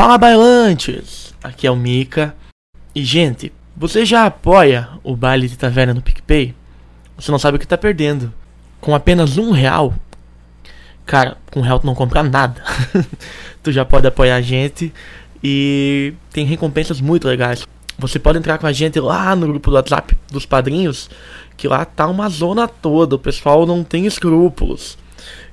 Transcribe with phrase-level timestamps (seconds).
[0.00, 1.34] Fala bailantes!
[1.44, 2.34] Aqui é o Mika.
[2.94, 6.54] E gente, você já apoia o baile de taverna no PicPay?
[7.18, 8.32] Você não sabe o que tá perdendo.
[8.80, 9.92] Com apenas um real,
[11.04, 12.64] cara, com um real tu não compra nada.
[13.62, 14.90] tu já pode apoiar a gente
[15.44, 17.66] e tem recompensas muito legais.
[17.98, 21.10] Você pode entrar com a gente lá no grupo do WhatsApp dos padrinhos,
[21.58, 24.96] que lá tá uma zona toda, o pessoal não tem escrúpulos.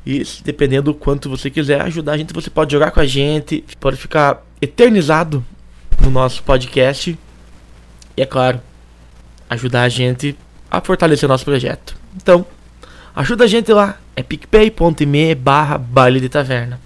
[0.07, 3.65] E dependendo do quanto você quiser ajudar a gente, você pode jogar com a gente,
[3.77, 5.43] pode ficar eternizado
[6.01, 7.19] no nosso podcast.
[8.15, 8.61] E é claro,
[9.49, 10.33] ajudar a gente
[10.71, 11.93] a fortalecer o nosso projeto.
[12.15, 12.45] Então,
[13.13, 16.79] ajuda a gente lá, é picpay.me barra baile de taverna.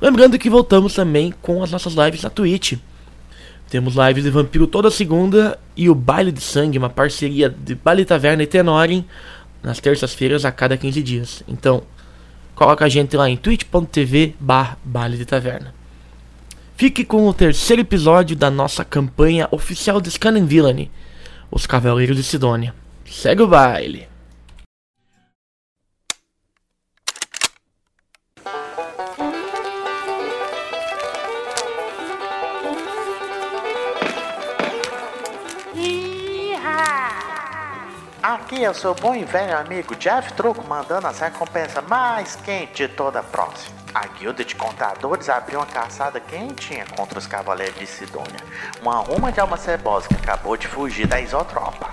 [0.00, 2.78] Lembrando que voltamos também com as nossas lives na Twitch.
[3.68, 8.06] Temos lives de Vampiro toda segunda e o Baile de Sangue, uma parceria de Baile
[8.06, 9.04] Taverna e Tenorin,
[9.62, 11.42] nas terças-feiras a cada 15 dias.
[11.46, 11.82] Então,
[12.54, 15.74] coloca a gente lá em twitch.tv Baile de Taverna.
[16.76, 20.90] Fique com o terceiro episódio da nossa campanha oficial de Scanning Villainy,
[21.50, 22.74] Os Cavaleiros de Sidônia.
[23.04, 24.11] Segue o baile!
[38.52, 42.76] Aqui é o seu bom e velho amigo Jeff Truco mandando as recompensas mais quentes
[42.76, 43.74] de toda a próxima.
[43.94, 48.44] A guilda de contadores abriu uma caçada quentinha contra os cavaleiros de Sidônia.
[48.82, 51.88] Uma ruma de alma cebosa que acabou de fugir da isotropa.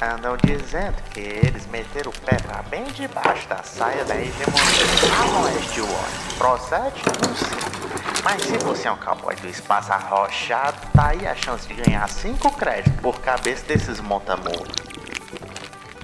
[0.00, 4.62] Andam dizendo que eles meteram o pé pra bem debaixo da saia da hegemonia
[5.10, 6.38] a oeste War.
[6.38, 7.02] Procede?
[7.20, 8.22] Não sei.
[8.22, 12.08] Mas se você é um cowboy do espaço arrochado, tá aí a chance de ganhar
[12.08, 14.86] 5 créditos por cabeça desses montamuros.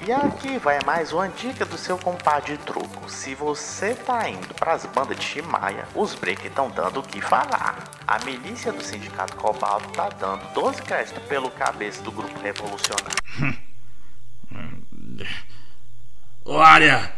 [0.05, 3.09] E aqui vai mais uma dica do seu compadre truco.
[3.09, 7.89] Se você tá indo pras bandas de Shimaia, os break estão dando o que falar.
[8.05, 13.17] A milícia do Sindicato Cobalto tá dando 12 créditos pelo cabeça do grupo revolucionário.
[16.45, 17.13] Ô área,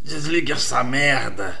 [0.00, 1.60] desligue essa merda.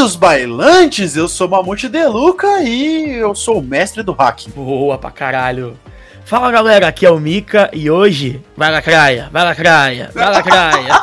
[0.00, 1.14] Bem-vindos, bailantes!
[1.14, 4.50] Eu sou Mamute Deluca e eu sou o mestre do hacking.
[4.50, 5.78] Boa pra caralho!
[6.24, 10.94] Fala galera, aqui é o Mika e hoje vai lacraia, vai lacraia, vai lacraia.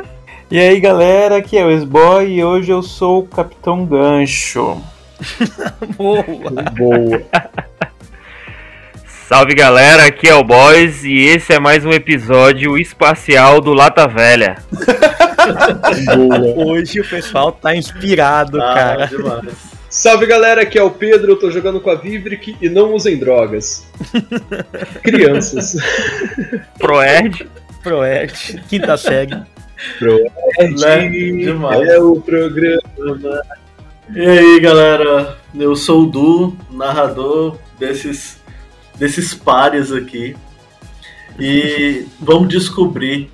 [0.50, 4.82] E aí galera, aqui é o S-Boy e hoje eu sou o Capitão Gancho.
[5.96, 6.24] Boa!
[6.72, 7.22] Boa.
[9.30, 14.08] Salve galera, aqui é o Boys e esse é mais um episódio espacial do Lata
[14.08, 14.56] Velha.
[16.56, 19.06] Hoje o pessoal tá inspirado, Ah, cara.
[19.06, 19.54] demais.
[19.88, 23.20] Salve galera, aqui é o Pedro, eu tô jogando com a Vivric e não usem
[23.20, 23.88] drogas.
[25.00, 25.76] Crianças.
[26.76, 27.48] Proerd.
[27.84, 29.36] Proerd, quinta série.
[29.36, 31.08] Né?
[31.08, 31.88] Demais.
[31.88, 33.42] É o programa.
[34.12, 35.38] E aí, galera?
[35.54, 38.39] Eu sou o Du, narrador desses,
[39.00, 40.36] desses pares aqui.
[41.38, 43.30] E vamos descobrir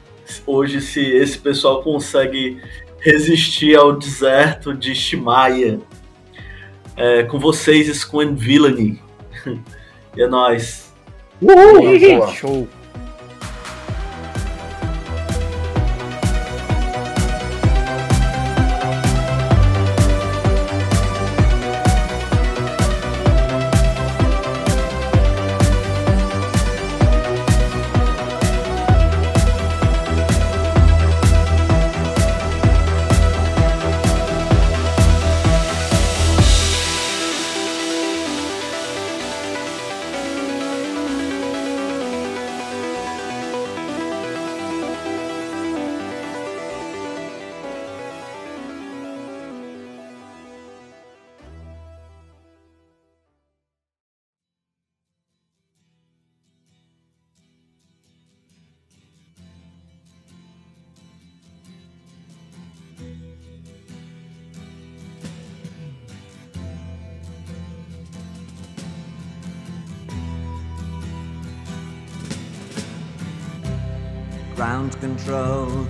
[0.47, 2.63] hoje se esse pessoal consegue
[3.01, 5.81] resistir ao deserto de Shimaya.
[6.97, 9.03] É, com vocês, Squan Villainy.
[10.17, 10.95] E é nóis.
[11.43, 12.33] Boa.
[12.33, 12.67] Show.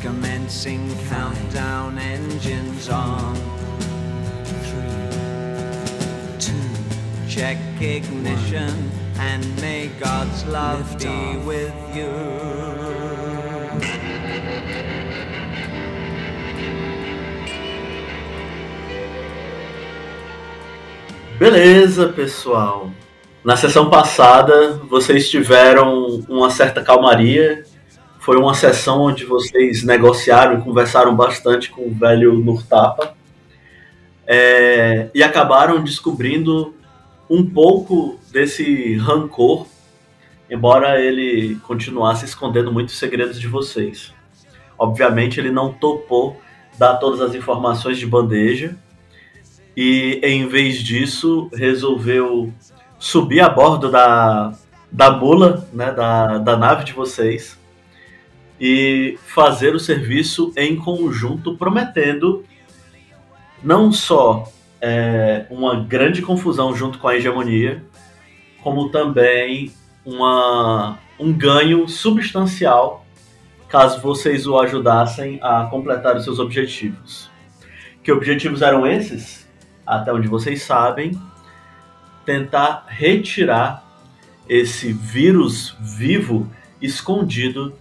[0.00, 3.34] Commencing countdown engines on.
[4.64, 7.28] Three, two.
[7.28, 12.10] Check ignition and may God's love be with you.
[21.38, 22.90] Beleza, pessoal.
[23.44, 27.64] Na sessão passada, vocês tiveram uma certa calmaria.
[28.20, 33.14] Foi uma sessão onde vocês negociaram e conversaram bastante com o velho Nurtapa.
[34.26, 36.74] É, e acabaram descobrindo
[37.30, 39.66] um pouco desse rancor,
[40.50, 44.12] embora ele continuasse escondendo muitos segredos de vocês.
[44.78, 46.38] Obviamente, ele não topou
[46.76, 48.76] dar todas as informações de bandeja,
[49.74, 52.52] e em vez disso resolveu
[52.98, 54.52] subir a bordo da,
[54.92, 57.59] da mula, né, da, da nave de vocês
[58.60, 62.44] e fazer o serviço em conjunto, prometendo
[63.62, 67.82] não só é, uma grande confusão junto com a hegemonia,
[68.62, 69.72] como também
[70.04, 73.06] uma, um ganho substancial
[73.68, 77.30] caso vocês o ajudassem a completar os seus objetivos.
[78.02, 79.40] Que objetivos eram esses?
[79.90, 81.20] até onde vocês sabem,
[82.24, 83.84] tentar retirar
[84.48, 86.48] esse vírus vivo
[86.80, 87.74] escondido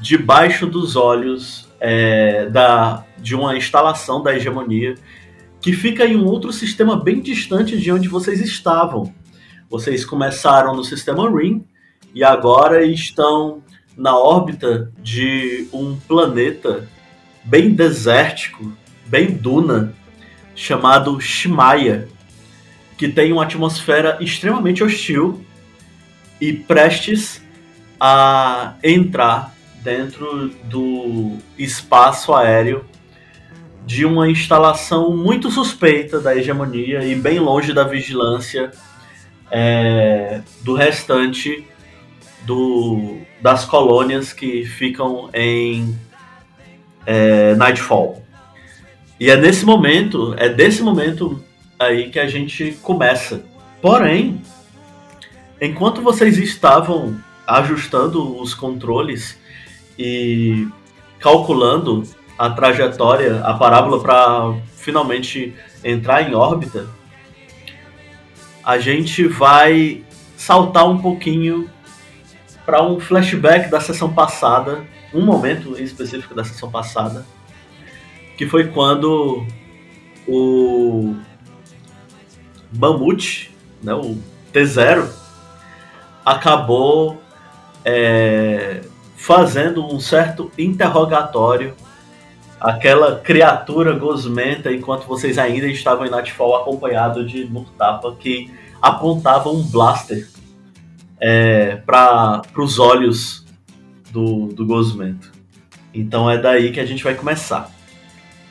[0.00, 4.94] debaixo dos olhos é, da, de uma instalação da hegemonia
[5.60, 9.12] que fica em um outro sistema bem distante de onde vocês estavam.
[9.68, 11.64] Vocês começaram no sistema Ring
[12.14, 13.62] e agora estão
[13.96, 16.88] na órbita de um planeta
[17.44, 18.72] bem desértico,
[19.06, 19.94] bem duna,
[20.54, 22.08] chamado Shimaya,
[22.96, 25.44] que tem uma atmosfera extremamente hostil
[26.40, 27.42] e prestes
[27.98, 32.84] a entrar dentro do espaço aéreo
[33.86, 38.70] de uma instalação muito suspeita da hegemonia e bem longe da vigilância
[39.50, 41.66] é, do restante
[42.42, 45.98] do, das colônias que ficam em
[47.04, 48.22] é, Nightfall.
[49.18, 51.42] E é nesse momento, é desse momento
[51.78, 53.44] aí que a gente começa.
[53.82, 54.40] Porém,
[55.60, 59.39] enquanto vocês estavam ajustando os controles
[60.02, 60.66] e
[61.18, 62.02] calculando
[62.38, 65.54] a trajetória, a parábola para finalmente
[65.84, 66.88] entrar em órbita,
[68.64, 70.02] a gente vai
[70.38, 71.68] saltar um pouquinho
[72.64, 77.26] para um flashback da sessão passada, um momento em específico da sessão passada,
[78.38, 79.44] que foi quando
[80.26, 81.14] o
[82.72, 84.16] Mamute, né, o
[84.50, 85.10] T0,
[86.24, 87.20] acabou
[87.84, 88.80] é,
[89.20, 91.74] fazendo um certo interrogatório
[92.58, 98.50] aquela criatura gosmenta enquanto vocês ainda estavam em Nightfall acompanhado de Murtapa que
[98.80, 100.26] apontava um blaster
[101.20, 103.44] é, para os olhos
[104.10, 105.30] do, do gosmento.
[105.92, 107.70] Então é daí que a gente vai começar.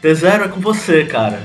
[0.04, 1.42] T0 é com você, cara.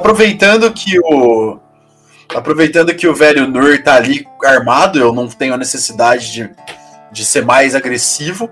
[0.00, 1.58] Aproveitando que o.
[2.34, 6.50] Aproveitando que o velho Nur tá ali armado, eu não tenho a necessidade de,
[7.10, 8.48] de ser mais agressivo.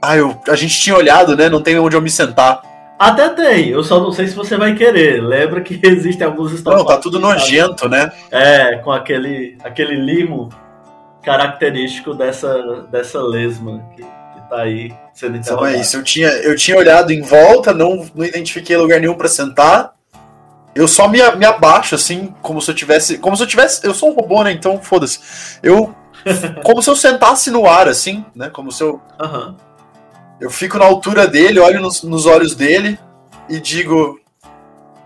[0.00, 1.48] Ah, eu, a gente tinha olhado, né?
[1.48, 2.62] Não tem onde eu me sentar.
[2.98, 5.22] Até tem, eu só não sei se você vai querer.
[5.22, 6.62] Lembra que existem alguns.
[6.62, 8.10] Não, tá tudo nojento, né?
[8.30, 10.48] É, com aquele, aquele limo
[11.22, 15.96] característico dessa, dessa lesma que, que tá aí sendo Então é isso.
[15.96, 19.94] Eu tinha, eu tinha olhado em volta, não, não identifiquei lugar nenhum pra sentar.
[20.74, 23.18] Eu só me, me abaixo, assim, como se eu tivesse.
[23.18, 23.86] Como se eu tivesse.
[23.86, 24.52] Eu sou um robô, né?
[24.52, 25.58] Então foda-se.
[25.62, 25.94] Eu.
[26.64, 28.48] Como se eu sentasse no ar, assim, né?
[28.48, 28.98] Como se eu.
[29.20, 29.56] Aham.
[30.40, 32.98] Eu fico na altura dele, olho nos, nos olhos dele
[33.48, 34.18] e digo.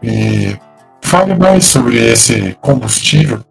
[0.01, 0.57] E
[1.03, 3.45] fale mais sobre esse combustível.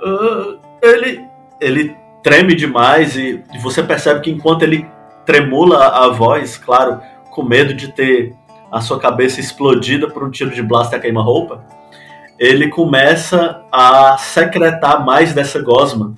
[0.00, 1.24] Ah, ele,
[1.60, 4.86] ele treme demais e, e você percebe que enquanto ele
[5.26, 7.00] tremula a voz, claro,
[7.30, 8.34] com medo de ter
[8.70, 11.64] a sua cabeça explodida por um tiro de blaster a queima-roupa,
[12.38, 16.14] ele começa a secretar mais dessa gosma.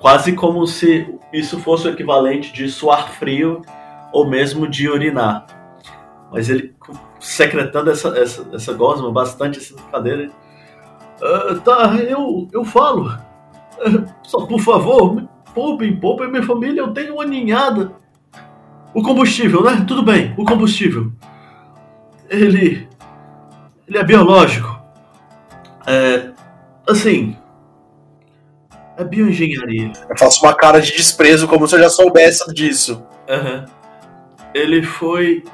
[0.00, 3.62] Quase como se isso fosse o equivalente de suar frio
[4.12, 5.46] ou mesmo de urinar.
[6.30, 6.74] Mas ele
[7.18, 10.30] secretando essa, essa, essa gosma bastante essa cadeira.
[11.22, 13.08] "Ah, tá, eu, eu falo.
[13.80, 15.22] Ah, Só por favor,
[15.54, 17.92] poupem, poupem minha família, eu tenho uma ninhada.
[18.94, 19.84] O combustível, né?
[19.86, 21.12] Tudo bem, o combustível.
[22.28, 22.88] Ele.
[23.86, 24.80] Ele é biológico.
[25.86, 26.30] É.
[26.88, 27.36] Assim.
[28.96, 29.92] É bioengenharia.
[30.08, 33.02] Eu faço uma cara de desprezo, como se eu já soubesse disso.
[33.28, 33.66] Aham.
[34.54, 35.44] Ele foi.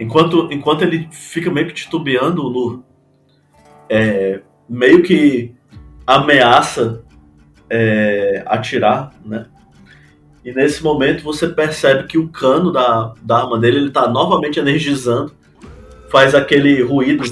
[0.00, 2.84] Enquanto, enquanto ele fica meio que titubeando, o Lu
[3.88, 5.54] é, meio que
[6.06, 7.04] ameaça
[7.68, 9.46] é, atirar, né?
[10.42, 14.58] E nesse momento você percebe que o cano da, da arma dele ele tá novamente
[14.58, 15.32] energizando,
[16.12, 17.24] faz aquele ruído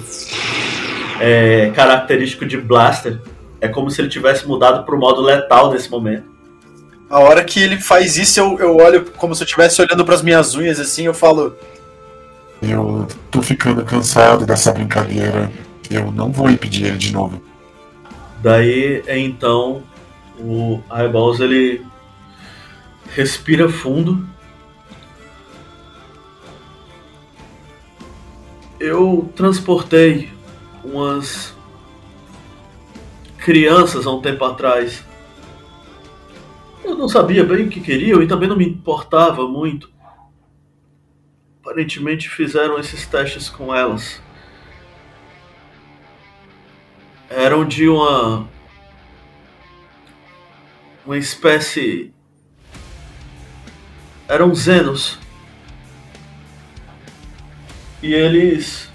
[1.20, 3.20] é, característico de blaster.
[3.60, 6.24] É como se ele tivesse mudado pro modo letal nesse momento.
[7.10, 10.22] A hora que ele faz isso, eu, eu olho como se eu estivesse olhando pras
[10.22, 11.54] minhas unhas assim, eu falo.
[12.62, 15.52] Eu tô ficando cansado dessa brincadeira.
[15.90, 17.42] Eu não vou impedir ele de novo.
[18.42, 19.82] Daí, então,
[20.38, 21.84] o Eyeballs ele
[23.14, 24.26] respira fundo.
[28.80, 30.32] Eu transportei
[30.82, 31.54] umas
[33.36, 35.04] crianças há um tempo atrás.
[36.82, 39.90] Eu não sabia bem o que queriam e também não me importava muito.
[41.60, 44.22] aparentemente fizeram esses testes com elas.
[47.28, 48.48] Eram de uma
[51.04, 52.14] uma espécie
[54.26, 55.19] eram Zenos.
[58.02, 58.88] E eles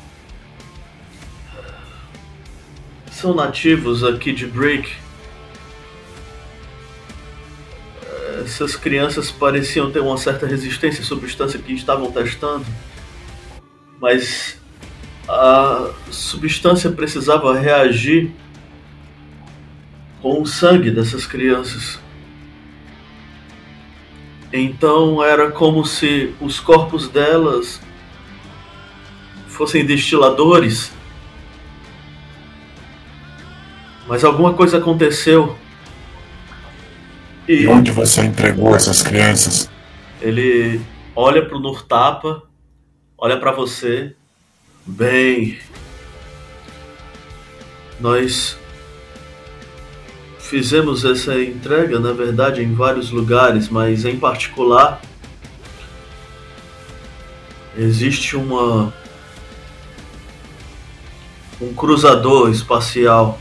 [3.12, 4.92] são nativos aqui de Break.
[8.44, 12.66] Essas crianças pareciam ter uma certa resistência à substância que estavam testando,
[14.00, 14.60] mas
[15.28, 18.32] a substância precisava reagir
[20.22, 22.00] com o sangue dessas crianças.
[24.54, 27.82] Então era como se os corpos delas
[29.56, 30.92] fossem destiladores.
[34.08, 35.58] Mas alguma coisa aconteceu.
[37.48, 39.70] E onde você entregou essas crianças?
[40.22, 40.82] Ele
[41.16, 42.44] olha pro Nurtapa,
[43.18, 44.14] olha para você.
[44.86, 45.58] Bem,
[48.00, 48.58] nós
[50.38, 55.02] fizemos essa entrega, na verdade, em vários lugares, mas em particular
[57.78, 58.94] existe uma
[61.62, 63.40] um cruzador espacial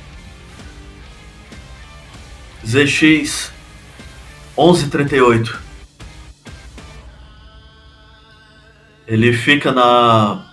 [2.65, 3.53] ZX
[4.57, 5.63] 1138.
[9.07, 10.51] Ele fica na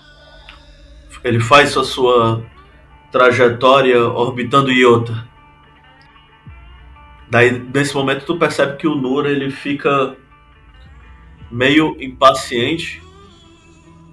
[1.23, 2.43] ele faz a sua
[3.11, 5.27] trajetória orbitando Iota.
[7.29, 10.17] Daí, nesse momento, tu percebe que o Nur ele fica
[11.49, 13.01] meio impaciente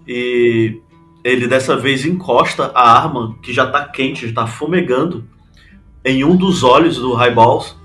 [0.07, 0.81] e
[1.25, 5.25] ele dessa vez encosta a arma que já tá quente, já tá fumegando
[6.05, 7.77] em um dos olhos do Highballs.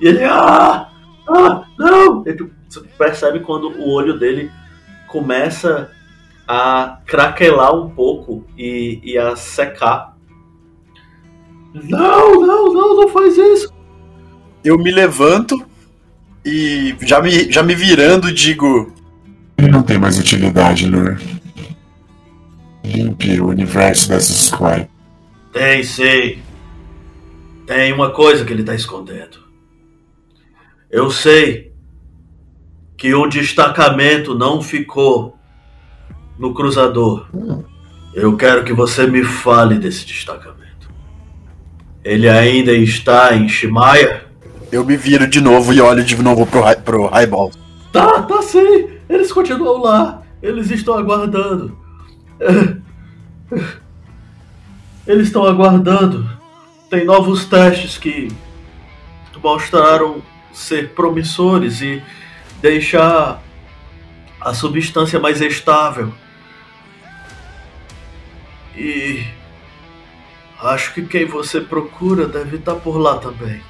[0.00, 0.88] E ele, ah,
[1.28, 2.22] ah, não!
[2.26, 4.50] Ele, você percebe quando o olho dele
[5.08, 5.90] começa
[6.46, 10.16] a craquelar um pouco e, e a secar.
[11.74, 13.72] Não, não, não, não faz isso!
[14.64, 15.64] Eu me levanto
[16.44, 18.92] e já me, já me virando digo.
[19.58, 21.18] Ele não tem mais utilidade, Lur.
[22.86, 24.88] Limpe o universo dessas Squire.
[25.52, 26.40] Tem, sei.
[27.66, 29.38] Tem uma coisa que ele tá escondendo.
[30.88, 31.72] Eu sei
[32.96, 35.36] que um destacamento não ficou
[36.38, 37.26] no cruzador.
[38.14, 40.88] Eu quero que você me fale desse destacamento.
[42.04, 44.24] Ele ainda está em Shimaya?
[44.70, 47.50] Eu me viro de novo e olho de novo pro, pro Highball.
[47.92, 48.90] Tá, tá sim.
[49.08, 50.22] Eles continuam lá.
[50.40, 51.76] Eles estão aguardando.
[55.06, 56.28] Eles estão aguardando.
[56.90, 58.28] Tem novos testes que
[59.42, 60.22] mostraram
[60.52, 62.02] ser promissores e
[62.60, 63.42] deixar
[64.40, 66.12] a substância mais estável.
[68.76, 69.24] E
[70.60, 73.60] acho que quem você procura deve estar por lá também.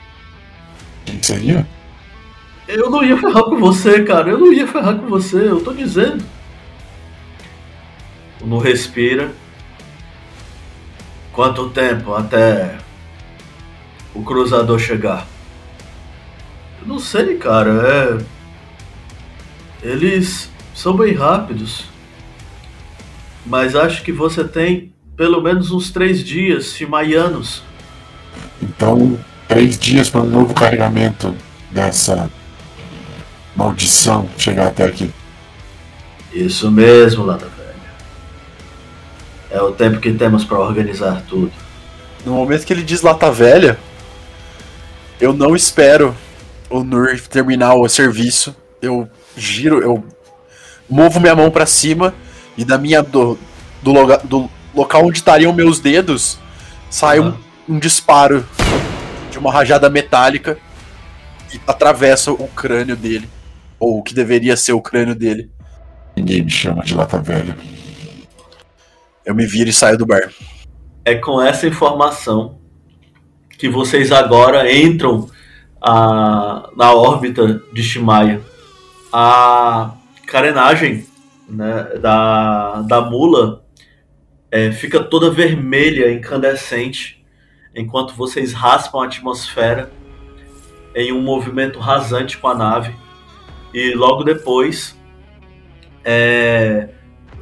[1.05, 1.67] Quem seria?
[2.67, 4.31] Eu não ia ferrar com você, cara.
[4.31, 6.25] Eu não ia ferrar com você, eu tô dizendo.
[8.47, 9.33] Não respira.
[11.33, 12.79] Quanto tempo até
[14.15, 15.27] o cruzador chegar?
[16.81, 18.23] Eu não sei, cara.
[19.83, 19.89] É.
[19.89, 21.87] Eles são bem rápidos.
[23.45, 27.65] Mas acho que você tem pelo menos uns três dias chimaianos.
[28.63, 31.35] Então, três dias para um novo carregamento
[31.71, 32.31] dessa
[33.57, 35.11] maldição chegar até aqui.
[36.33, 37.56] Isso mesmo, Lata.
[39.57, 41.51] É o tempo que temos para organizar tudo.
[42.27, 43.79] No momento que ele diz lata velha,
[45.19, 46.15] eu não espero
[46.69, 48.55] o Nur terminar o serviço.
[48.83, 50.05] Eu giro, eu
[50.91, 52.13] movo minha mão pra cima
[52.55, 53.39] e da minha do,
[53.83, 56.39] do, loga- do local onde estariam meus dedos
[56.91, 57.33] sai um,
[57.67, 58.45] um disparo
[59.31, 60.59] de uma rajada metálica
[61.55, 63.27] e atravessa o crânio dele,
[63.81, 65.49] ou o que deveria ser o crânio dele.
[66.15, 67.57] Ninguém me chama de lata velha.
[69.27, 70.33] Eu me viro e saio do bar.
[71.05, 72.61] É com essa informação
[73.59, 75.29] que vocês agora entram
[75.83, 78.41] a, na órbita de Shimaya.
[79.13, 79.95] A
[80.29, 81.05] carenagem
[81.49, 83.65] né, da, da mula
[84.49, 87.25] é, fica toda vermelha, incandescente,
[87.75, 89.91] enquanto vocês raspam a atmosfera
[90.95, 92.95] em um movimento rasante com a nave.
[93.75, 94.97] E logo depois
[96.05, 96.91] é,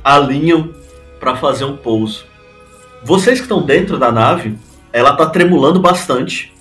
[0.03, 0.83] alinham
[1.25, 2.27] para fazer um pouso.
[3.03, 4.59] Vocês que estão dentro da nave,
[4.93, 6.53] ela tá tremulando bastante.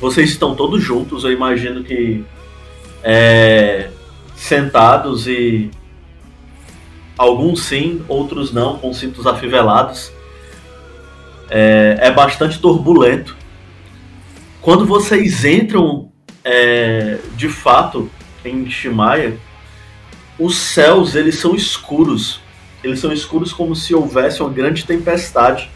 [0.00, 2.24] Vocês estão todos juntos, eu imagino que
[3.04, 3.88] é,
[4.34, 5.70] sentados e
[7.16, 10.10] Alguns sim, outros não, com cintos afivelados.
[11.48, 13.36] É, é bastante turbulento.
[14.60, 16.10] Quando vocês entram
[16.42, 18.10] é, de fato
[18.44, 19.36] em Shimaya,
[20.36, 22.41] os céus eles são escuros.
[22.82, 25.70] Eles são escuros como se houvesse uma grande tempestade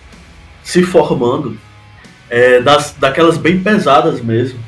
[0.62, 1.58] se formando,
[2.28, 4.58] é, das, daquelas bem pesadas mesmo.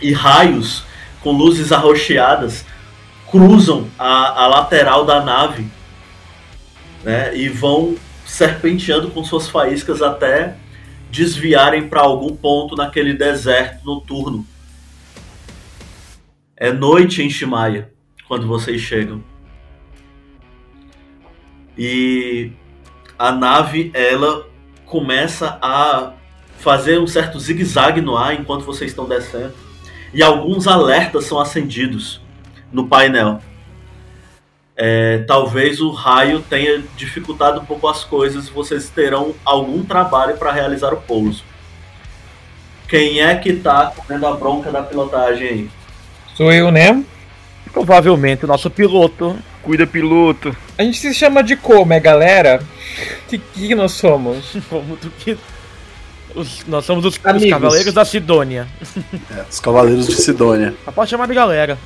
[0.00, 0.84] E raios
[1.22, 2.64] com luzes arroxeadas
[3.30, 5.68] cruzam a, a lateral da nave
[7.04, 10.56] né, e vão serpenteando com suas faíscas até
[11.10, 14.46] desviarem para algum ponto naquele deserto noturno.
[16.56, 17.90] É noite em Shimaya
[18.26, 19.22] quando vocês chegam.
[21.78, 22.50] E
[23.18, 24.46] a nave ela
[24.84, 26.12] começa a
[26.58, 29.54] fazer um certo zigue-zague no ar enquanto vocês estão descendo.
[30.12, 32.20] E alguns alertas são acendidos
[32.72, 33.40] no painel.
[34.76, 40.36] É, talvez o raio tenha dificultado um pouco as coisas e vocês terão algum trabalho
[40.36, 41.44] para realizar o pouso.
[42.88, 45.70] Quem é que tá comendo a bronca da pilotagem aí?
[46.34, 47.04] Sou eu, né?
[47.72, 49.36] Provavelmente o nosso piloto.
[49.68, 50.56] Cuida, piloto.
[50.78, 52.62] A gente se chama de como, é galera?
[53.28, 54.56] Que que nós somos?
[54.70, 55.36] Como do que.
[56.34, 57.18] Os- nós somos os, os.
[57.50, 58.66] Cavaleiros da Sidônia.
[59.30, 60.72] É, os Cavaleiros de Sidônia.
[60.86, 61.76] Mas pode chamar de galera.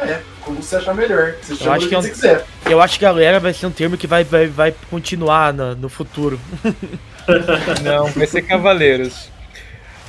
[0.00, 1.36] É, como você achar melhor.
[1.40, 4.08] Você Eu acho que é um- Eu acho que galera vai ser um termo que
[4.08, 6.40] vai, vai, vai continuar no, no futuro.
[7.84, 9.30] Não, vai ser cavaleiros.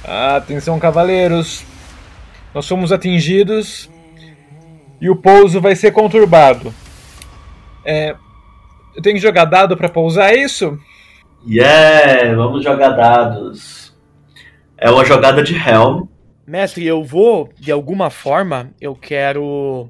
[0.04, 1.64] Atenção, cavaleiros.
[2.52, 3.88] Nós somos atingidos
[5.02, 6.74] e o pouso vai ser conturbado.
[7.84, 8.16] É,
[8.96, 10.78] eu tenho que jogar dado pra pousar, é isso?
[11.48, 13.96] Yeah, vamos jogar dados.
[14.78, 16.04] É uma jogada de Helm.
[16.46, 19.90] Mestre, eu vou, de alguma forma, eu quero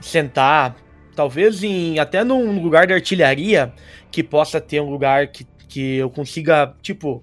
[0.00, 0.76] sentar,
[1.14, 3.72] talvez em até num lugar de artilharia
[4.10, 7.22] que possa ter um lugar que, que eu consiga, tipo,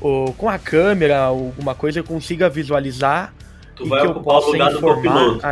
[0.00, 3.34] o- com a câmera, alguma coisa, eu consiga visualizar.
[3.76, 5.46] Tu e vai que eu ocupar o possa lugar do copiloto.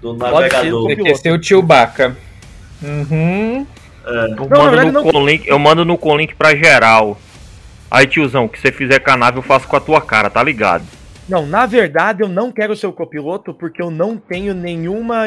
[0.00, 0.82] Do Pode ser o navegador.
[0.82, 1.04] copiloto.
[1.04, 2.16] Vai ser o Chewbacca.
[2.82, 3.66] Uhum.
[4.06, 4.10] É.
[4.10, 7.18] Eu Não, mando, no não- Conlink, eu mando no Conlink pra geral.
[7.90, 10.28] Aí, tiozão, o que você fizer com a nave eu faço com a tua cara,
[10.28, 10.84] tá ligado?
[11.28, 15.26] Não, na verdade eu não quero ser o copiloto porque eu não tenho nenhuma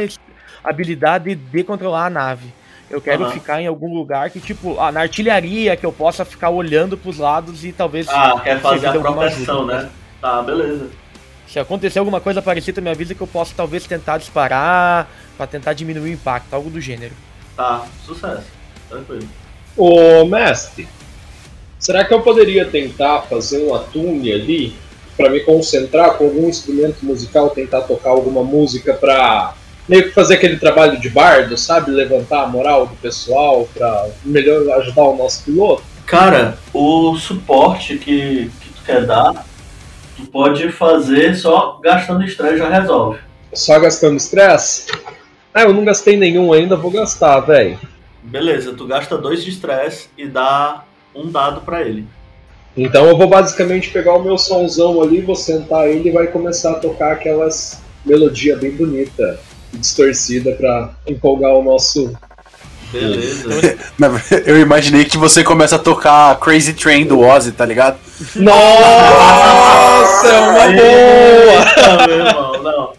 [0.64, 2.54] habilidade de controlar a nave.
[2.90, 3.32] Eu quero Aham.
[3.32, 7.18] ficar em algum lugar que, tipo, ah, na artilharia, que eu possa ficar olhando pros
[7.18, 8.08] lados e talvez.
[8.10, 9.82] Ah, quer fazer a proteção, ajuda.
[9.84, 9.90] né?
[10.22, 10.88] Tá, beleza.
[11.48, 15.74] Se acontecer alguma coisa parecida, me avisa que eu posso talvez tentar disparar pra tentar
[15.74, 17.14] diminuir o impacto, algo do gênero.
[17.56, 18.48] Tá, sucesso.
[18.90, 19.28] Tranquilo.
[19.76, 20.88] Ô, mestre,
[21.80, 24.76] será que eu poderia tentar fazer uma tune ali
[25.16, 29.56] pra me concentrar com algum instrumento musical, tentar tocar alguma música pra
[29.88, 31.92] meio que fazer aquele trabalho de bardo, sabe?
[31.92, 35.84] Levantar a moral do pessoal pra melhor ajudar o nosso piloto?
[36.06, 39.46] Cara, o suporte que, que tu quer dar,
[40.18, 43.20] tu pode fazer só gastando estresse já resolve.
[43.54, 44.88] Só gastando estresse?
[45.54, 47.80] Ah, eu não gastei nenhum ainda, vou gastar, velho.
[48.22, 50.84] Beleza, tu gasta dois de estresse e dá
[51.16, 52.06] um dado pra ele.
[52.76, 56.72] Então eu vou basicamente pegar o meu somzão ali, vou sentar ele e vai começar
[56.72, 59.40] a tocar aquelas melodia bem bonita
[59.74, 62.14] e distorcida pra empolgar o nosso.
[62.92, 63.78] Beleza.
[64.46, 67.98] Eu imaginei que você começa a tocar Crazy Train do Ozzy, tá ligado?
[68.36, 68.56] Nossa,
[70.30, 71.98] é uma boa!
[71.98, 72.94] Não, meu irmão,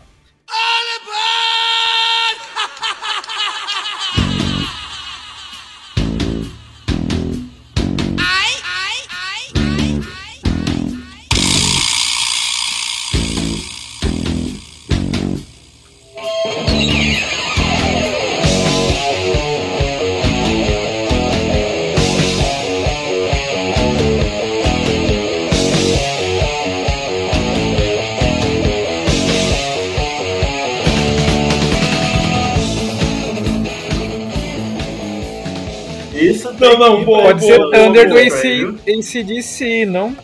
[36.61, 36.79] não.
[36.79, 38.81] Não, boa, Pode boa, ser boa, Thunder do boa, velho.
[38.87, 40.17] ACDC, não?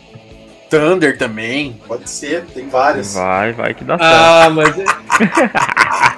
[0.69, 1.79] Thunder também.
[1.87, 3.13] Pode ser, tem vários.
[3.13, 4.11] Vai, vai que dá certo.
[4.11, 4.75] Ah, mas.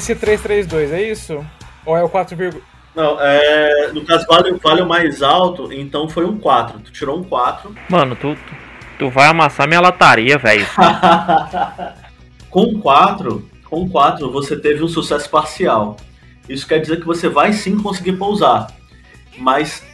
[0.00, 1.46] esse 332, é isso?
[1.84, 2.36] Ou é o 4,
[2.96, 6.80] Não, é, no caso vale, vale o mais alto, então foi um 4.
[6.80, 7.74] Tu tirou um 4.
[7.88, 8.54] Mano, tu, tu,
[8.98, 10.66] tu vai amassar minha lataria, velho.
[12.48, 15.96] com 4, com 4 você teve um sucesso parcial.
[16.48, 18.68] Isso quer dizer que você vai sim conseguir pousar.
[19.38, 19.84] Mas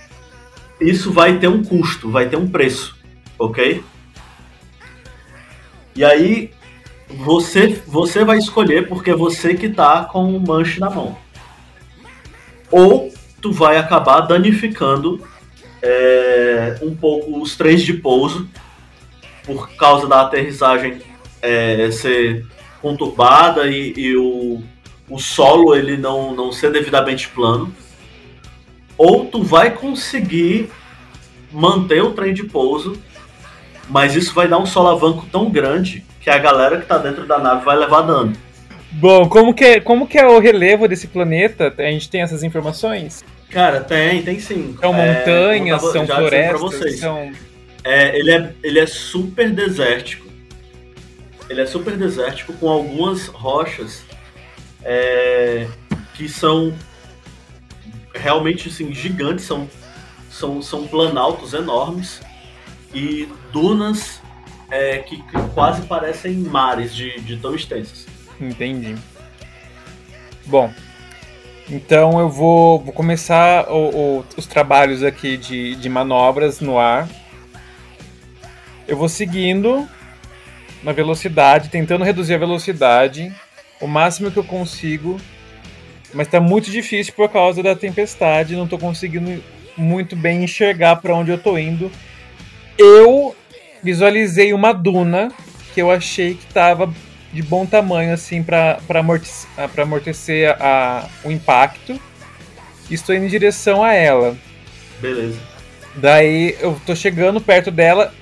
[0.81, 2.97] isso vai ter um custo, vai ter um preço,
[3.39, 3.85] ok?
[5.95, 6.53] E aí
[7.09, 11.17] você você vai escolher porque é você que tá com o manche na mão.
[12.71, 15.25] Ou tu vai acabar danificando
[15.81, 18.49] é, um pouco os trens de pouso
[19.45, 21.01] por causa da aterrissagem
[21.41, 22.45] é, ser
[22.83, 24.63] conturbada e, e o,
[25.09, 27.73] o solo ele não, não ser devidamente plano.
[28.99, 30.71] Ou tu vai conseguir
[31.53, 33.01] manter o trem de pouso,
[33.89, 37.39] mas isso vai dar um solavanco tão grande que a galera que tá dentro da
[37.39, 38.33] nave vai levar dano.
[38.91, 41.73] Bom, como que, é, como que é o relevo desse planeta?
[41.79, 43.25] A gente tem essas informações?
[43.49, 44.77] Cara, tem, tem sim.
[44.81, 47.31] São É, montanhas, tava- são florestas, são...
[47.85, 50.27] É, ele, é, ele é super desértico.
[51.49, 54.03] Ele é super desértico com algumas rochas
[54.85, 55.69] é,
[56.15, 56.75] que são
[58.13, 59.71] realmente assim, gigantes, são,
[60.29, 62.21] são, são planaltos enormes
[62.93, 64.21] e dunas
[64.71, 65.23] é, que,
[65.55, 68.07] quase parecem mares de, de tão extensas.
[68.41, 68.95] Entendi.
[70.45, 70.73] Bom,
[71.69, 77.09] então eu vou, vou começar o- o- os trabalhos aqui de, de manobras no ar.
[78.87, 79.89] Eu vou seguindo
[80.83, 83.33] na velocidade, tentando reduzir a velocidade
[83.81, 85.21] o máximo que eu consigo,
[86.15, 89.43] mas tá muito difícil por causa da tempestade, não tô conseguindo
[89.77, 91.91] muito bem enxergar para onde eu tô indo.
[92.79, 93.36] Eu
[93.87, 95.31] visualizei uma duna
[95.73, 96.93] que eu achei que tava
[97.33, 102.01] de bom tamanho assim para amortecer, pra amortecer a- a- o impacto.
[102.91, 104.37] Estou indo em direção a ela.
[105.01, 105.39] Beleza.
[105.95, 108.13] Daí eu tô chegando perto dela.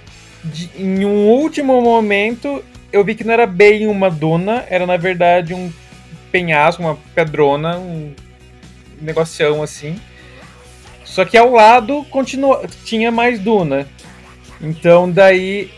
[0.46, 4.98] de- em um último momento, eu vi que não era bem uma duna, era na
[4.98, 5.72] verdade um
[6.30, 8.12] penhasco, uma pedrona, um
[9.00, 9.98] negocião assim.
[11.02, 13.88] Só que ao lado continua, tinha mais duna.
[14.60, 15.70] Então daí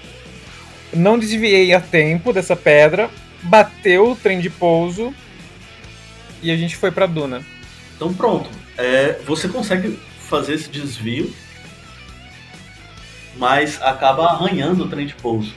[0.93, 3.11] não desviei a tempo dessa pedra,
[3.43, 5.15] bateu o trem de pouso
[6.43, 7.45] e a gente foi pra duna.
[7.95, 8.49] Então pronto.
[8.77, 11.33] É, você consegue fazer esse desvio,
[13.37, 15.55] mas acaba arranhando o trem de pouso.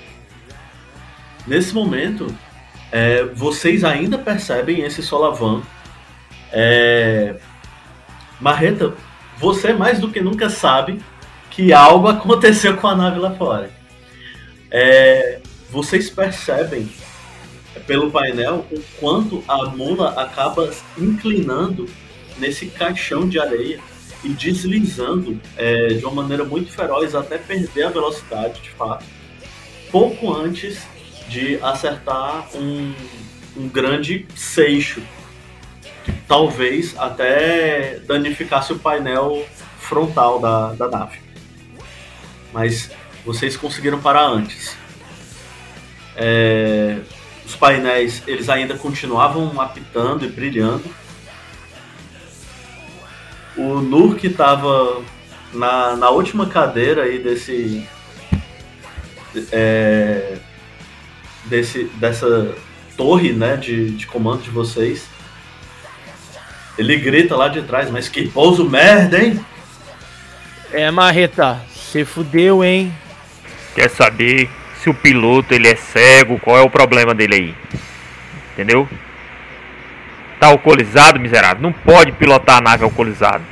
[1.45, 2.33] Nesse momento,
[2.91, 5.67] é, vocês ainda percebem esse solavanco.
[6.51, 7.35] É,
[8.39, 8.93] Marreta,
[9.37, 11.01] você mais do que nunca sabe
[11.59, 13.69] que algo aconteceu com a nave lá fora.
[14.71, 16.89] É, vocês percebem
[17.85, 21.85] pelo painel o quanto a mula acaba inclinando
[22.37, 23.79] nesse caixão de areia
[24.23, 29.05] e deslizando é, de uma maneira muito feroz até perder a velocidade de fato,
[29.91, 30.81] pouco antes
[31.27, 32.93] de acertar um,
[33.57, 35.01] um grande seixo
[36.05, 39.45] que talvez até danificasse o painel
[39.77, 41.28] frontal da, da nave.
[42.53, 42.91] Mas
[43.25, 44.75] vocês conseguiram parar antes.
[46.15, 46.99] É,
[47.45, 50.83] os painéis eles ainda continuavam apitando e brilhando.
[53.57, 55.01] O Nur que estava
[55.53, 57.87] na, na última cadeira aí desse,
[59.51, 60.37] é,
[61.45, 62.55] desse dessa
[62.95, 65.07] torre né, de, de comando de vocês.
[66.77, 69.43] Ele grita lá de trás, mas que pouso merda, hein?
[70.71, 72.93] É, Marreta, você fudeu, hein?
[73.73, 77.55] Quer saber se o piloto ele é cego, qual é o problema dele aí?
[78.53, 78.87] Entendeu?
[80.39, 81.61] Tá alcoolizado, miserável.
[81.61, 83.43] Não pode pilotar a nave alcoolizado.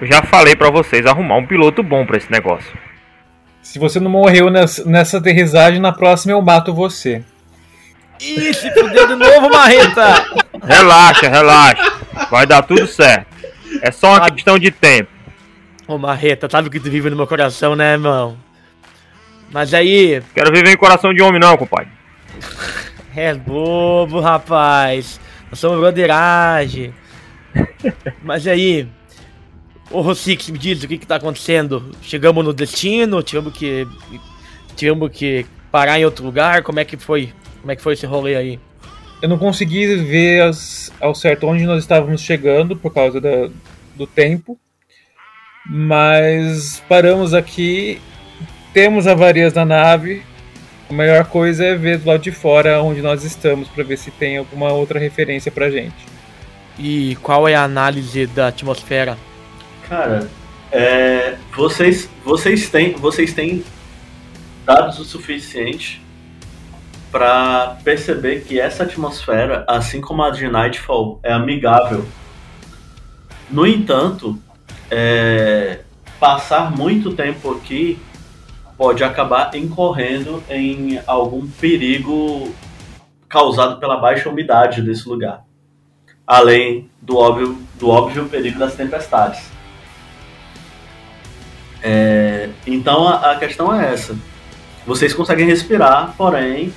[0.00, 2.72] Eu já falei pra vocês arrumar um piloto bom pra esse negócio.
[3.62, 7.22] Se você não morreu nessa, nessa aterrissagem, na próxima eu mato você.
[8.20, 10.26] Ih, se fudeu de novo, Marreta!
[10.62, 11.92] Relaxa, relaxa.
[12.30, 13.26] Vai dar tudo certo.
[13.80, 15.19] É só uma questão de tempo.
[15.90, 18.36] Ô, Marreta, sabe o que tu vive no meu coração, né, irmão?
[19.50, 21.88] Mas aí, Quero viver em coração de homem não, compadre.
[23.16, 25.18] é bobo, rapaz.
[25.50, 26.94] Nós somos broderagem.
[28.22, 28.86] Mas aí,
[29.90, 31.90] ô Rossix, me diz o que que tá acontecendo?
[32.02, 33.20] Chegamos no destino?
[33.20, 33.84] Tivemos que.
[34.76, 36.62] Tivemos que parar em outro lugar?
[36.62, 37.32] Como é que foi?
[37.60, 38.60] Como é que foi esse rolê aí?
[39.20, 43.50] Eu não consegui ver as- ao certo onde nós estávamos chegando por causa da-
[43.96, 44.56] do tempo,
[45.72, 48.00] mas paramos aqui,
[48.74, 50.24] temos avarias na nave,
[50.90, 54.10] A melhor coisa é ver do lado de fora onde nós estamos para ver se
[54.10, 55.94] tem alguma outra referência pra gente.
[56.76, 59.16] E qual é a análise da atmosfera?
[59.88, 60.28] Cara,
[60.72, 63.62] é, vocês, vocês, têm, vocês têm
[64.66, 66.02] dados o suficiente
[67.12, 72.04] para perceber que essa atmosfera, assim como a de Nightfall, é amigável.
[73.48, 74.36] No entanto,
[74.90, 75.80] é,
[76.18, 77.98] passar muito tempo aqui
[78.76, 82.52] pode acabar incorrendo em algum perigo
[83.28, 85.44] causado pela baixa umidade desse lugar,
[86.26, 89.50] além do óbvio, do óbvio perigo das tempestades.
[91.82, 94.16] É, então a, a questão é essa.
[94.86, 96.72] Vocês conseguem respirar, porém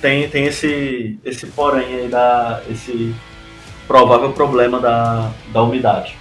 [0.00, 2.62] tem, tem esse, esse porém aí da.
[2.68, 3.14] esse
[3.86, 6.16] provável problema da, da umidade.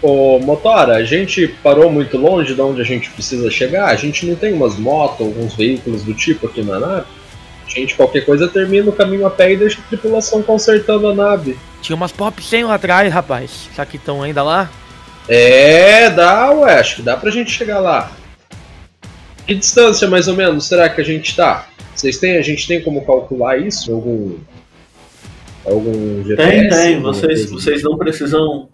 [0.00, 3.86] Ô, Motora, a gente parou muito longe de onde a gente precisa chegar?
[3.86, 7.06] A gente não tem umas motos, alguns veículos do tipo aqui na nave?
[7.66, 11.14] A gente, qualquer coisa, termina o caminho a pé e deixa a tripulação consertando a
[11.14, 11.58] nave.
[11.82, 13.68] Tinha umas pop 100 lá atrás, rapaz.
[13.74, 14.70] Será que estão ainda lá?
[15.28, 18.10] É, dá, ué, acho que dá pra gente chegar lá.
[19.46, 21.66] Que distância, mais ou menos, será que a gente tá?
[21.94, 23.92] Vocês têm, a gente tem como calcular isso?
[23.92, 24.36] Algum.
[25.70, 26.36] Algum GPS?
[26.36, 27.00] Tem, tem.
[27.00, 27.54] Vocês, coisa?
[27.54, 28.68] vocês não precisam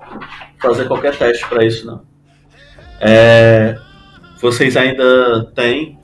[0.61, 2.03] fazer qualquer teste para isso, não.
[3.01, 3.77] É,
[4.41, 5.99] vocês ainda têm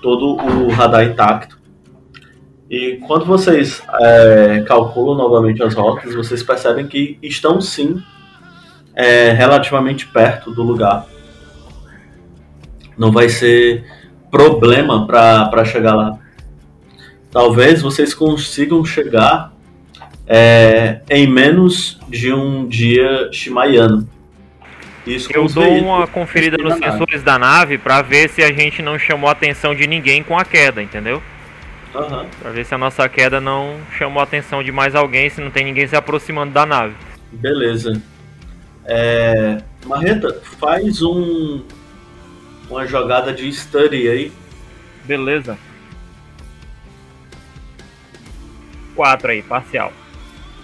[0.00, 1.60] todo o radar intacto.
[2.68, 8.02] E quando vocês é, calculam novamente as rotas, vocês percebem que estão sim
[8.94, 11.06] é, relativamente perto do lugar.
[12.96, 13.84] Não vai ser
[14.30, 16.18] problema para chegar lá.
[17.30, 19.52] Talvez vocês consigam chegar
[20.34, 24.08] é, em menos de um dia shimaiano.
[25.06, 26.92] Isso Eu dou uma conferida nos nave.
[26.92, 30.38] sensores da nave pra ver se a gente não chamou a atenção de ninguém com
[30.38, 31.22] a queda, entendeu?
[31.94, 32.24] Aham.
[32.40, 35.50] Pra ver se a nossa queda não chamou a atenção de mais alguém, se não
[35.50, 36.94] tem ninguém se aproximando da nave.
[37.30, 38.00] Beleza.
[38.86, 41.62] É, Marreta, faz um
[42.70, 44.32] uma jogada de study aí.
[45.04, 45.58] Beleza.
[48.96, 49.92] 4 aí, parcial.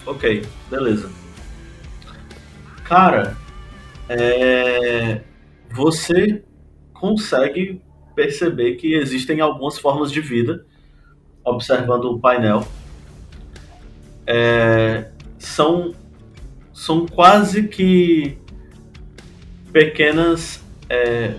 [0.09, 1.11] Ok, beleza.
[2.83, 3.37] Cara,
[4.09, 5.21] é,
[5.71, 6.43] você
[6.95, 7.83] consegue
[8.15, 10.65] perceber que existem algumas formas de vida
[11.45, 12.67] observando o painel.
[14.27, 15.95] É, são,
[16.73, 18.39] são quase que
[19.71, 20.65] pequenas.
[20.89, 21.35] é,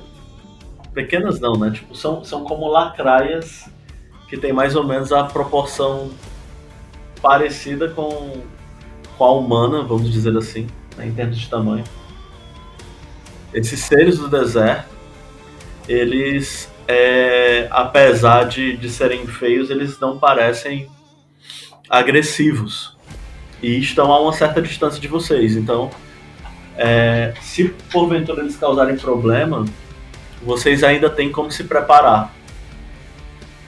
[0.93, 1.71] pequenas não, né?
[1.71, 3.67] Tipo, são, são como lacraias
[4.27, 6.11] que tem mais ou menos a proporção
[7.19, 8.43] parecida com,
[9.25, 11.83] a humana, vamos dizer assim, né, em termos de tamanho.
[13.53, 14.89] Esses seres do deserto,
[15.87, 20.87] eles, é, apesar de, de serem feios, eles não parecem
[21.89, 22.95] agressivos
[23.61, 25.55] e estão a uma certa distância de vocês.
[25.55, 25.89] Então,
[26.77, 29.65] é, se porventura eles causarem problema,
[30.41, 32.33] vocês ainda têm como se preparar.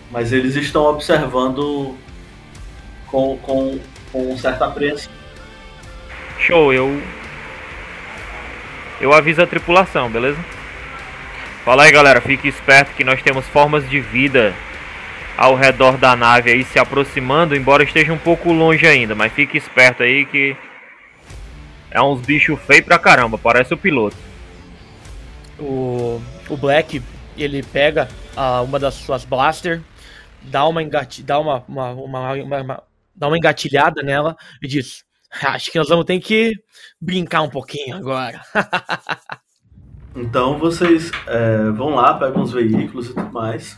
[0.09, 1.95] Mas eles estão observando
[3.07, 3.79] com, com,
[4.11, 5.11] com certa apreensão.
[6.41, 7.01] Show, eu.
[8.99, 10.37] Eu aviso a tripulação, beleza?
[11.65, 14.53] Fala aí galera, fique esperto que nós temos formas de vida
[15.37, 19.57] ao redor da nave aí se aproximando, embora esteja um pouco longe ainda, mas fique
[19.57, 20.55] esperto aí que
[21.89, 24.15] é uns bichos feios pra caramba, parece o piloto.
[25.59, 27.01] O, o Black,
[27.37, 29.81] ele pega ah, uma das suas blaster,
[30.41, 32.83] dá uma engati, dá uma, uma, uma, uma- uma-
[33.15, 35.03] dá uma engatilhada nela e diz:
[35.43, 36.53] "Acho que nós vamos ter que
[36.99, 38.41] brincar um pouquinho agora".
[40.15, 43.77] Então vocês é, vão lá, pegam os veículos e tudo mais.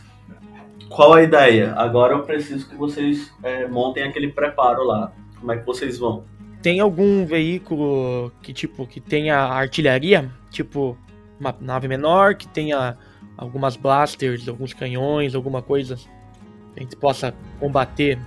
[0.88, 1.72] Qual a ideia?
[1.76, 5.12] Agora eu preciso que vocês é, montem aquele preparo lá.
[5.38, 6.24] Como é que vocês vão?
[6.62, 10.98] Tem algum veículo que tipo que tenha artilharia, tipo
[11.38, 12.96] uma nave menor que tenha
[13.36, 18.18] algumas blasters, alguns canhões, alguma coisa que a gente possa combater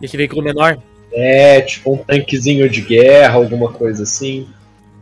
[0.00, 0.78] esse veículo menor?
[1.12, 4.48] É, tipo um tanquezinho de guerra, alguma coisa assim.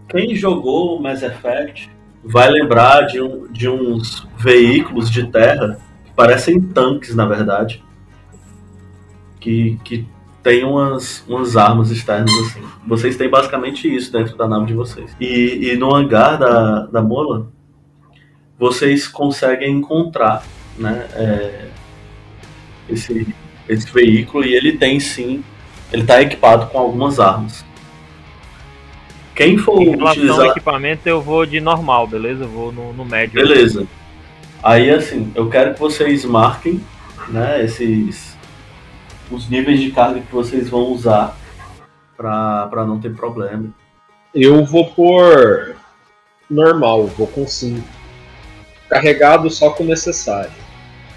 [0.09, 1.91] Quem jogou Mass Effect
[2.25, 7.83] vai lembrar de, um- de uns veículos de terra que parecem tanques, na verdade.
[9.41, 10.07] Que, que
[10.43, 12.63] tem umas, umas armas externas assim.
[12.87, 15.15] Vocês têm basicamente isso dentro da nave de vocês.
[15.21, 17.53] E, e no hangar da, da mola,
[18.59, 20.43] vocês conseguem encontrar
[20.79, 21.69] né, é,
[22.89, 23.27] esse,
[23.69, 25.45] esse veículo e ele tem sim.
[25.93, 27.65] Ele está equipado com algumas armas.
[29.35, 30.41] Quem for Em relação utilizar.
[30.41, 32.45] ao equipamento eu vou de normal, beleza?
[32.45, 33.35] Eu vou no, no médio.
[33.41, 33.87] Beleza.
[34.63, 36.81] Aí assim, eu quero que vocês marquem
[37.29, 38.37] né, esses
[39.31, 41.37] os níveis de carga que vocês vão usar
[42.17, 43.69] para não ter problema.
[44.35, 45.77] Eu vou por
[46.51, 47.87] normal, vou com 5.
[48.89, 50.51] Carregado só com o necessário.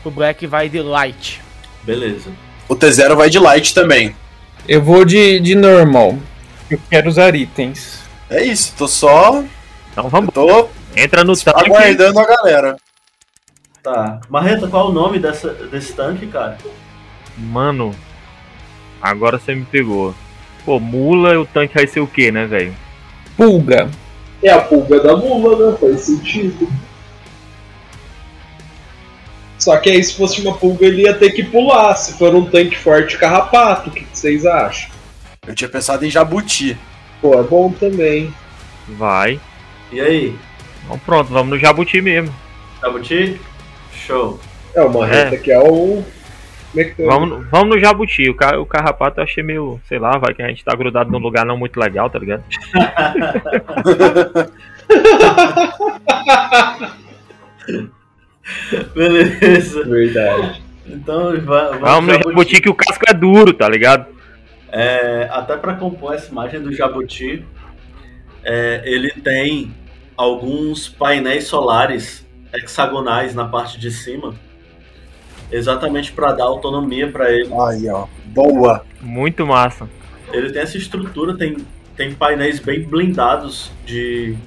[0.03, 1.41] O Black vai de light.
[1.84, 2.32] Beleza.
[2.67, 4.15] O T0 vai de light também.
[4.72, 6.17] Eu vou de, de normal.
[6.69, 7.99] Eu quero usar itens.
[8.30, 9.43] É isso, tô só.
[9.91, 10.34] Então vamos.
[10.34, 11.65] Tô Entra no tanque.
[11.65, 12.78] aguardando a galera.
[13.84, 14.22] Tá.
[14.30, 16.57] Marreta, qual é o nome dessa, desse tanque, cara?
[17.38, 17.93] Mano,
[19.01, 20.15] agora você me pegou.
[20.63, 22.74] Pô, mula, o tanque vai ser o quê, né, velho?
[23.36, 23.91] Pulga.
[24.41, 25.78] É a pulga da mula, né?
[25.82, 26.69] Faz sentido.
[29.62, 31.95] Só que aí se fosse uma pulga ele ia ter que pular.
[31.95, 34.89] Se for um tanque forte carrapato, o que, que vocês acham?
[35.45, 36.76] Eu tinha pensado em jabuti.
[37.22, 38.34] Pô, é bom também.
[38.88, 39.39] Vai.
[39.91, 40.36] E aí?
[40.84, 42.34] Então pronto, vamos no jabuti mesmo.
[42.82, 43.39] Jabuti?
[43.93, 44.39] Show.
[44.74, 46.03] É, o Marreta que é o.
[46.74, 47.05] mecânico.
[47.05, 48.28] Vamos, vamos no jabuti.
[48.32, 51.12] O, ca- o carrapato eu achei meio, sei lá, vai que a gente tá grudado
[51.12, 52.43] num lugar não muito legal, tá ligado?
[58.96, 59.84] Beleza.
[59.84, 60.62] Verdade.
[60.88, 64.08] Então va- Vamos no jabuti que o casco é duro, tá ligado?
[64.72, 67.46] É, até para compor essa imagem do Jabuti,
[68.44, 69.74] é, ele tem
[70.16, 74.34] alguns painéis solares hexagonais na parte de cima,
[75.52, 77.50] exatamente para dar autonomia para ele.
[77.68, 78.08] Aí, ó.
[78.28, 78.86] Boa.
[79.02, 79.89] Muito massa.
[80.32, 81.58] Ele tem essa estrutura, tem,
[81.98, 84.38] tem painéis bem blindados de,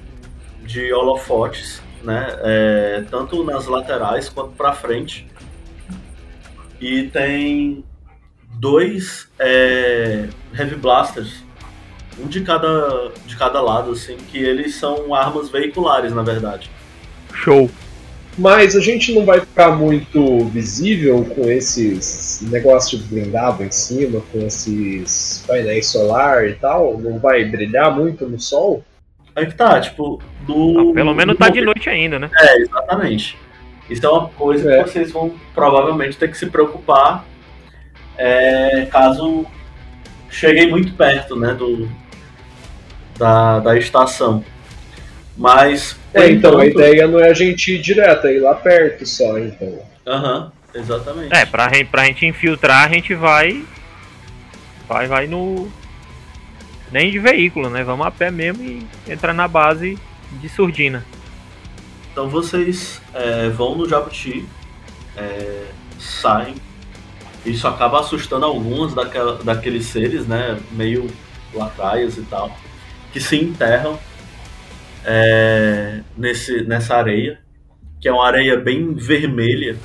[0.63, 2.27] de holofotes, né?
[2.41, 5.27] É, tanto nas laterais quanto para frente.
[6.79, 7.83] E tem
[8.53, 10.27] dois é,
[10.57, 11.43] Heavy Blasters,
[12.19, 16.69] um de cada, de cada lado, assim, que eles são armas veiculares, na verdade.
[17.33, 17.69] Show.
[18.37, 24.21] Mas a gente não vai ficar muito visível com esses negócios de blindado em cima,
[24.31, 26.99] com esses painéis solar e tal?
[26.99, 28.83] Não vai brilhar muito no sol?
[29.35, 30.91] Aí que tá, tipo, do.
[30.91, 32.29] Ah, pelo menos do tá de noite ainda, né?
[32.37, 33.37] É, exatamente.
[33.89, 34.83] Isso é uma coisa É.
[34.83, 37.25] que vocês vão provavelmente ter que se preocupar
[38.17, 39.45] é, caso
[40.29, 41.87] cheguem muito perto, né, do,
[43.17, 44.43] da, da estação.
[45.37, 45.97] Mas.
[46.13, 49.05] É, então a enquanto- ideia não é a gente ir direto, é ir lá perto
[49.05, 49.79] só, então.
[50.07, 51.33] Aham, exatamente.
[51.35, 53.63] É, pra pra gente infiltrar, a gente vai.
[54.87, 55.69] Vai, vai no.
[56.95, 57.83] Nem de veículo, né?
[57.83, 59.99] Vamos a pé mesmo e entrar na base
[60.39, 61.05] de surdina.
[62.09, 64.45] Então vocês é, vão no Jabuti,
[65.17, 65.65] é,
[65.99, 66.55] saem.
[67.45, 70.57] Isso acaba assustando alguns daquela, daqueles seres, né?
[70.71, 71.05] Meio
[71.53, 72.57] lacraias e tal,
[73.11, 73.99] que se enterram
[75.03, 77.41] é, nesse, nessa areia,
[77.99, 79.77] que é uma areia bem vermelha.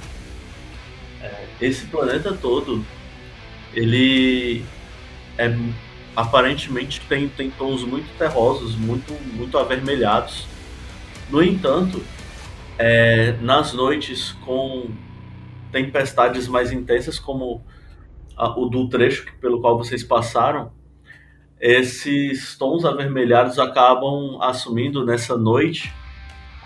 [1.21, 2.87] É, esse planeta todo,
[3.75, 4.65] ele
[5.37, 5.49] é
[6.15, 10.47] aparentemente tem, tem tons muito terrosos, muito, muito avermelhados.
[11.31, 12.03] No entanto,
[12.79, 14.91] é, nas noites com
[15.71, 17.65] tempestades mais intensas, como
[18.37, 20.73] a- o do trecho pelo qual vocês passaram,
[21.61, 25.93] esses tons avermelhados acabam assumindo nessa noite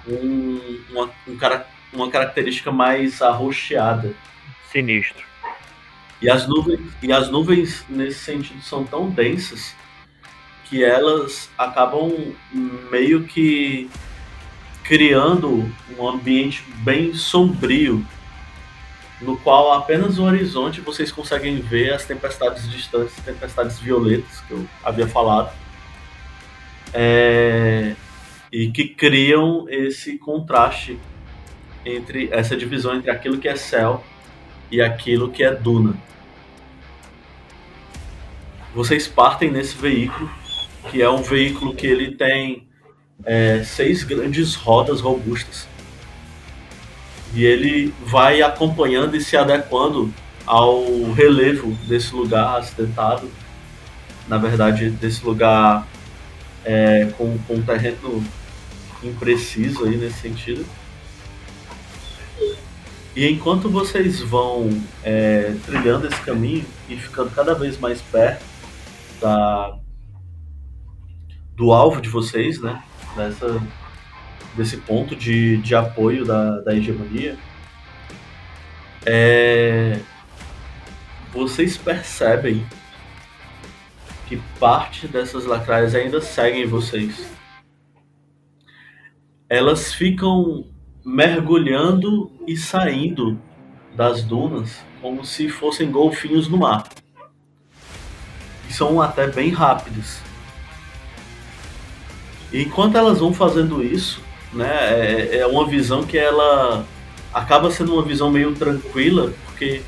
[0.06, 1.36] um- uma, um
[1.92, 4.14] uma característica mais arroxeada.
[4.70, 5.24] Sinistro.
[6.24, 9.74] E as nuvens, e as nuvens nesse sentido são tão densas
[10.64, 12.34] que elas acabam
[12.90, 13.90] meio que
[14.82, 18.02] criando um ambiente bem sombrio,
[19.20, 24.66] no qual apenas no horizonte vocês conseguem ver as tempestades distantes, tempestades violetas que eu
[24.82, 25.52] havia falado,
[26.94, 27.94] É,
[28.50, 30.98] e que criam esse contraste
[31.84, 34.02] entre essa divisão entre aquilo que é céu
[34.70, 35.94] e aquilo que é duna.
[38.74, 40.28] Vocês partem nesse veículo,
[40.90, 42.66] que é um veículo que ele tem
[43.24, 45.68] é, seis grandes rodas robustas.
[47.32, 50.12] E ele vai acompanhando e se adequando
[50.44, 53.30] ao relevo desse lugar acidentado.
[54.26, 55.86] Na verdade, desse lugar
[56.64, 58.24] é, com, com um terreno
[59.04, 60.66] impreciso aí nesse sentido.
[63.14, 64.68] E enquanto vocês vão
[65.04, 68.53] é, trilhando esse caminho e ficando cada vez mais perto
[69.20, 69.78] da,
[71.54, 72.82] do alvo de vocês, né?
[73.16, 73.62] Dessa,
[74.56, 77.36] desse ponto de, de apoio da, da hegemonia,
[79.06, 80.00] é,
[81.32, 82.64] vocês percebem
[84.26, 87.30] que parte dessas lacraias ainda seguem vocês.
[89.48, 90.66] Elas ficam
[91.04, 93.38] mergulhando e saindo
[93.94, 96.88] das dunas como se fossem golfinhos no mar.
[98.68, 100.18] E são até bem rápidos.
[102.52, 106.86] E enquanto elas vão fazendo isso, né, é, é uma visão que ela
[107.32, 109.82] acaba sendo uma visão meio tranquila, porque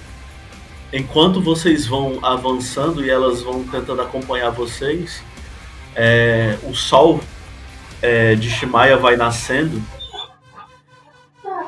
[0.93, 5.23] enquanto vocês vão avançando e elas vão tentando acompanhar vocês,
[5.95, 7.21] é, o sol
[8.03, 9.81] é, de Shimaya vai nascendo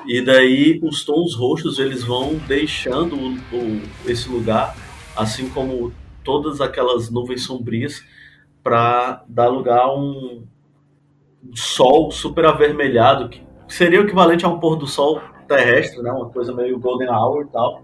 [0.09, 4.75] e daí os tons roxos eles vão deixando o, o, esse lugar,
[5.15, 5.93] assim como
[6.29, 8.05] todas aquelas nuvens sombrias,
[8.63, 10.47] para dar lugar a um,
[11.55, 16.13] sol super avermelhado, que seria o equivalente a um pôr do sol terrestre, né?
[16.13, 17.83] uma coisa meio golden hour e tal,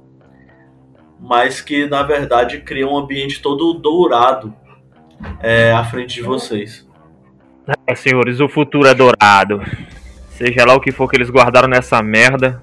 [1.18, 4.54] mas que na verdade cria um ambiente todo dourado
[5.40, 6.86] é, à frente de vocês.
[7.86, 9.62] É, senhores, o futuro é dourado.
[10.28, 12.62] Seja lá o que for que eles guardaram nessa merda,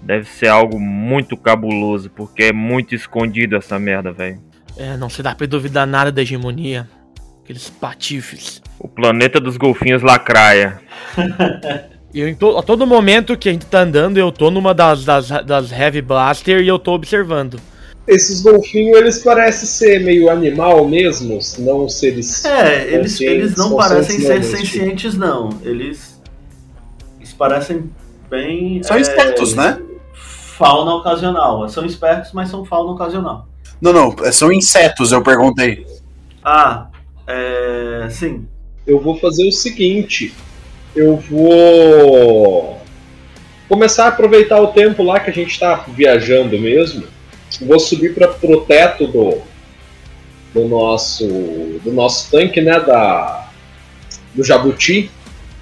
[0.00, 4.47] deve ser algo muito cabuloso, porque é muito escondido essa merda, velho.
[4.78, 6.88] É, não se dá pra duvidar nada da hegemonia.
[7.42, 8.62] Aqueles patifes.
[8.78, 10.80] O planeta dos golfinhos lacraia.
[12.14, 15.28] Eu, to- a todo momento que a gente tá andando, eu tô numa das, das,
[15.44, 17.60] das Heavy Blaster e eu tô observando.
[18.06, 22.46] Esses golfinhos, eles parecem ser meio animal mesmo, não seres.
[22.46, 25.50] É, eles, eles não parecem ser tipo, sencientes, não.
[25.62, 26.18] Eles,
[27.18, 27.90] eles parecem
[28.30, 28.82] bem.
[28.82, 29.78] São é, espertos, né?
[30.14, 31.68] Fauna ocasional.
[31.68, 33.46] São espertos, mas são fauna ocasional.
[33.80, 35.86] Não, não, é, são insetos, eu perguntei.
[36.44, 36.88] Ah,
[37.26, 38.08] é.
[38.10, 38.46] Sim.
[38.86, 40.34] Eu vou fazer o seguinte:
[40.96, 42.80] eu vou
[43.68, 47.04] começar a aproveitar o tempo lá que a gente tá viajando mesmo.
[47.60, 49.38] Vou subir para pro teto do,
[50.54, 51.26] do nosso
[51.84, 53.48] do nosso tanque, né, da
[54.34, 55.10] do Jabuti.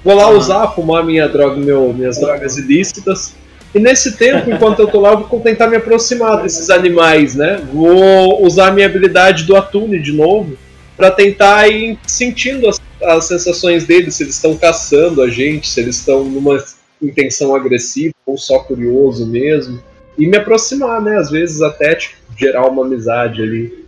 [0.04, 3.34] Vou lá usar, fumar minha droga, meu, minhas drogas ilícitas.
[3.76, 7.58] E nesse tempo, enquanto eu tô lá, eu vou tentar me aproximar desses animais, né?
[7.70, 10.56] Vou usar a minha habilidade do Atune de novo
[10.96, 15.78] para tentar ir sentindo as, as sensações deles, se eles estão caçando a gente, se
[15.78, 16.56] eles estão numa
[17.02, 19.78] intenção agressiva ou só curioso mesmo.
[20.16, 21.18] E me aproximar, né?
[21.18, 23.84] Às vezes até tipo, gerar uma amizade ali.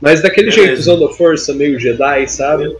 [0.00, 0.66] Mas daquele Beleza.
[0.68, 2.76] jeito, usando a força, meio Jedi, sabe?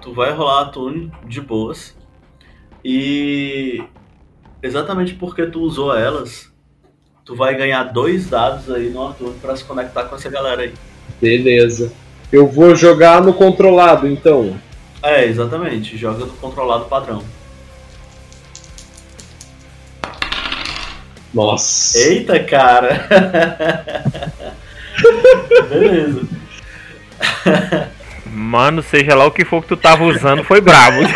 [0.00, 1.96] Tu vai rolar a tune de boas.
[2.84, 3.82] E
[4.62, 6.50] exatamente porque tu usou elas,
[7.24, 10.74] tu vai ganhar dois dados aí no Arthur pra se conectar com essa galera aí.
[11.20, 11.92] Beleza.
[12.32, 14.58] Eu vou jogar no controlado, então.
[15.02, 15.96] É, exatamente.
[15.96, 17.22] Joga no controlado padrão.
[21.32, 21.98] Nossa.
[21.98, 23.06] Eita, cara!
[25.68, 26.22] Beleza.
[28.26, 31.00] Mano, seja lá o que for que tu tava usando, foi brabo.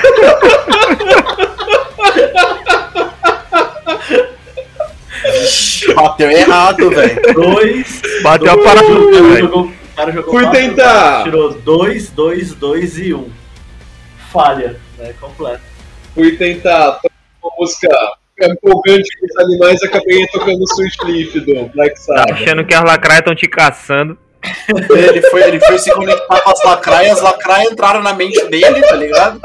[5.94, 7.34] Bateu errado, velho.
[7.34, 8.02] Dois.
[8.22, 9.38] Bateu a dois, parada, o cara velho.
[9.38, 11.22] jogou- O cara jogou Fui quatro tentar.
[11.24, 13.30] Tirou dois, dois, dois e um.
[14.32, 15.12] Falha, né?
[15.20, 15.60] Completo.
[16.14, 16.98] Fui tentar
[17.42, 17.88] uma música
[18.40, 22.32] empolgante com os animais e acabei tocando Sweet Leaf do Black Tá Sabbath.
[22.32, 24.18] achando que as lacraias estão te caçando.
[24.90, 28.80] Ele foi, ele foi se conectar com as lacraias, as lacraias entraram na mente dele,
[28.82, 29.40] tá ligado?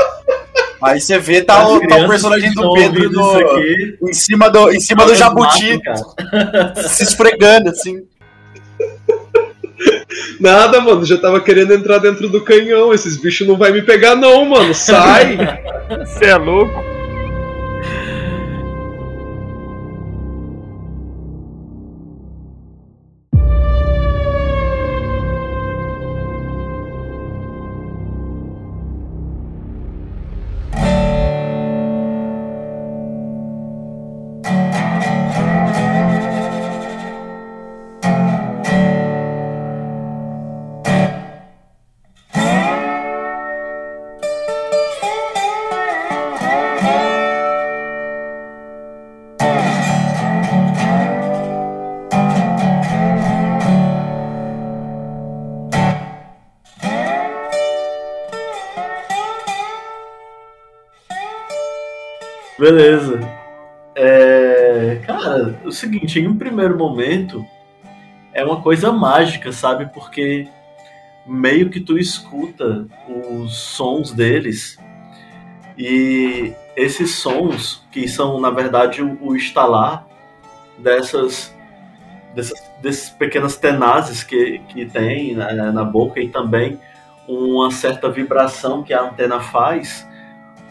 [0.82, 4.80] Aí você vê, tá, o, tá o personagem do Pedro aqui, em cima do, em
[4.80, 5.80] cima do jabuti,
[6.88, 8.04] se esfregando, assim.
[10.40, 12.94] Nada, mano, já tava querendo entrar dentro do canhão.
[12.94, 14.74] Esses bichos não vai me pegar, não, mano.
[14.74, 15.38] Sai!
[16.06, 16.87] Você é louco?
[62.68, 63.22] Beleza.
[63.96, 67.46] É, cara, o seguinte, em um primeiro momento
[68.34, 69.86] é uma coisa mágica, sabe?
[69.94, 70.50] Porque
[71.26, 74.78] meio que tu escuta os sons deles
[75.78, 80.06] e esses sons que são na verdade o, o estalar
[80.78, 81.56] dessas
[82.36, 86.78] dessas, dessas pequenas tenazes que, que tem na, na boca e também
[87.30, 90.06] uma certa vibração que a antena faz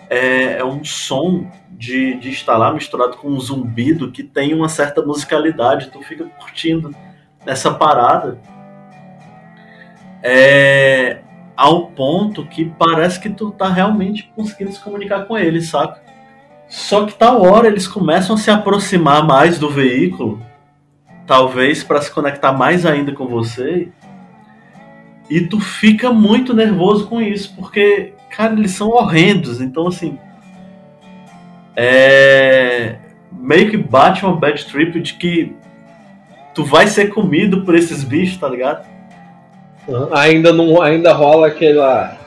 [0.08, 5.02] é, é um som de, de instalar misturado com um zumbido que tem uma certa
[5.02, 5.90] musicalidade.
[5.90, 6.94] Tu fica curtindo
[7.44, 8.38] essa parada.
[10.22, 11.18] É,
[11.56, 16.02] ao ponto que parece que tu tá realmente conseguindo se comunicar com eles, saca?
[16.68, 20.42] Só que tal hora eles começam a se aproximar mais do veículo,
[21.26, 23.88] talvez para se conectar mais ainda com você,
[25.30, 30.18] e tu fica muito nervoso com isso, porque, cara, eles são horrendos, então assim.
[31.74, 32.96] É.
[33.32, 35.54] Meio que bate uma bad trip de que
[36.54, 38.86] tu vai ser comido por esses bichos, tá ligado?
[40.12, 42.18] Ainda não ainda rola aquela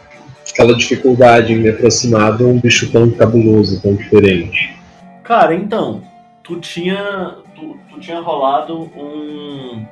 [0.50, 4.76] aquela dificuldade em me aproximar de um bicho tão cabuloso, tão diferente.
[5.24, 6.02] Cara, então,
[6.42, 9.86] tu tinha tu, tu tinha rolado um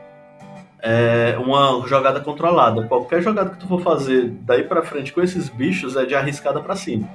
[0.90, 2.84] é, uma jogada controlada.
[2.88, 6.62] Qualquer jogada que tu for fazer daí pra frente com esses bichos é de arriscada
[6.62, 7.10] pra cima.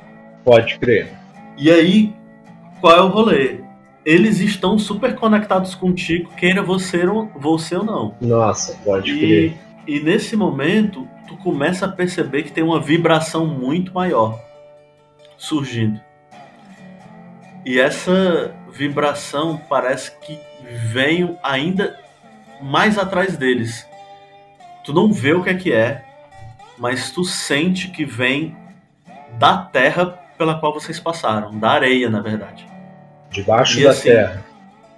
[0.44, 1.10] Pode crer.
[1.56, 2.12] E aí,
[2.82, 3.60] qual é o rolê?
[4.04, 8.14] Eles estão super conectados contigo, queira você ou, você ou não.
[8.20, 9.56] Nossa, pode E, crer.
[9.86, 14.38] e nesse momento, tu começa a perceber que tem uma vibração muito maior
[15.38, 15.98] surgindo.
[17.64, 20.38] E essa vibração parece que
[20.92, 21.96] vem ainda
[22.62, 23.86] mais atrás deles.
[24.84, 26.04] Tu não vê o que é que é,
[26.78, 28.56] mas tu sente que vem
[29.38, 30.06] da terra
[30.36, 32.66] pela qual vocês passaram, da areia, na verdade.
[33.30, 34.44] Debaixo E da assim, terra.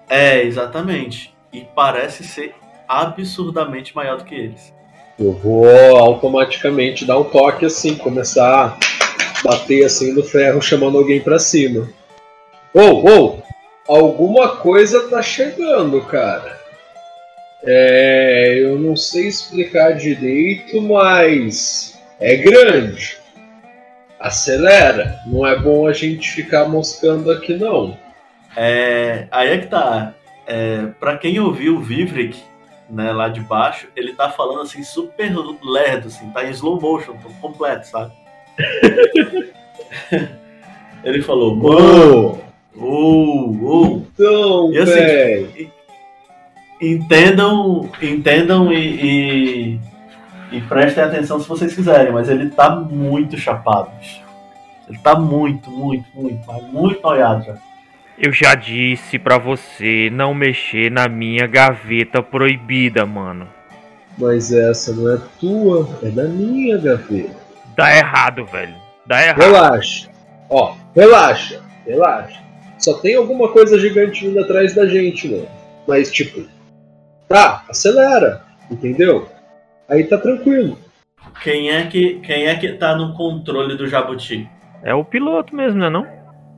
[0.08, 1.34] É, exatamente.
[1.52, 2.54] E parece ser
[2.88, 4.72] absurdamente maior do que eles.
[5.18, 8.78] Eu vou automaticamente dar um toque assim, começar a
[9.44, 11.88] bater assim no ferro, chamando alguém pra cima.
[12.72, 13.42] Ou, ou,
[13.86, 16.63] alguma coisa tá chegando, cara.
[17.66, 23.16] É, eu não sei explicar direito, mas é grande.
[24.20, 25.20] Acelera.
[25.26, 27.96] Não é bom a gente ficar moscando aqui não.
[28.56, 30.14] É, aí é que tá.
[30.46, 32.38] É, para quem ouviu o Vivrik,
[32.88, 37.14] né, lá de baixo, ele tá falando assim super lerdo, assim, tá em slow motion,
[37.40, 38.12] completo, sabe?
[41.02, 42.40] ele falou, mano,
[42.76, 44.06] uh, uh.
[44.14, 45.70] Então, E assim, e-
[46.92, 49.80] entendam, entendam e, e,
[50.52, 54.22] e prestem atenção se vocês quiserem, mas ele tá muito chapado, bicho.
[54.88, 57.54] Ele tá muito, muito, muito, mas muito noiado já.
[58.18, 63.48] Eu já disse pra você não mexer na minha gaveta proibida, mano.
[64.16, 67.36] Mas essa não é tua, é da minha gaveta.
[67.76, 68.74] Dá errado, velho.
[69.04, 69.40] Dá errado.
[69.40, 70.08] Relaxa.
[70.48, 72.40] Ó, relaxa, relaxa.
[72.78, 75.48] Só tem alguma coisa gigante vindo atrás da gente, mano.
[75.88, 76.46] Mas tipo,
[77.34, 79.28] tá, acelera, entendeu?
[79.88, 80.78] Aí tá tranquilo.
[81.42, 84.48] Quem é que, quem é que tá no controle do Jabuti?
[84.84, 86.06] É o piloto mesmo, né não?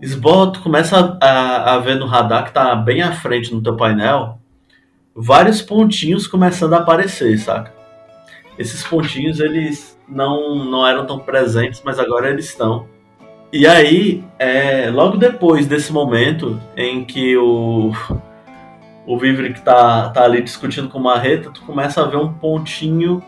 [0.03, 3.63] Esbola, tu começa a, a, a ver no radar que tá bem à frente no
[3.63, 4.39] teu painel
[5.15, 7.73] vários pontinhos começando a aparecer, saca?
[8.59, 12.87] Esses pontinhos eles não, não eram tão presentes, mas agora eles estão.
[13.51, 17.93] E aí, é, logo depois desse momento em que o,
[19.07, 23.23] o Vivrik tá, tá ali discutindo com o Marreta, tu começa a ver um pontinho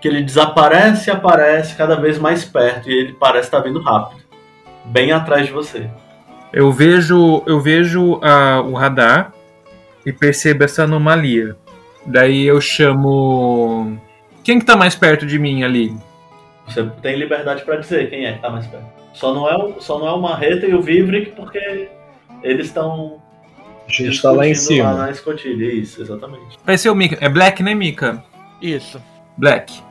[0.00, 4.20] que ele desaparece e aparece cada vez mais perto, e ele parece estar vindo rápido,
[4.84, 5.88] bem atrás de você.
[6.52, 9.32] Eu vejo, eu vejo ah, o radar
[10.04, 11.56] e percebo essa anomalia.
[12.04, 13.96] Daí eu chamo.
[14.42, 15.96] Quem que tá mais perto de mim ali?
[16.66, 18.84] Você tem liberdade pra dizer quem é que tá mais perto.
[19.14, 21.88] Só não é o, só não é o Marreta e o Vivrik porque
[22.42, 23.22] eles estão
[23.86, 24.92] A gente tá lá em cima.
[24.92, 25.72] lá na escotilha.
[25.72, 26.58] Isso, exatamente.
[26.64, 27.18] Vai ser o Mika.
[27.20, 28.22] É Black, né, Mika?
[28.60, 29.00] Isso.
[29.36, 29.82] Black.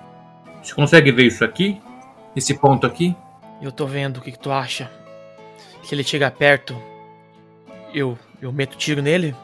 [0.61, 1.81] Você consegue ver isso aqui?
[2.35, 3.15] Esse ponto aqui?
[3.61, 4.89] Eu tô vendo o que, que tu acha.
[5.83, 6.75] Se ele chegar perto,
[7.93, 9.35] eu, eu meto tiro nele?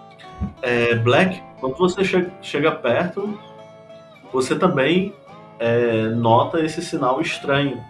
[0.62, 3.40] É, Black, quando você che- chega perto,
[4.32, 5.14] você também
[5.60, 7.84] é, nota esse sinal estranho.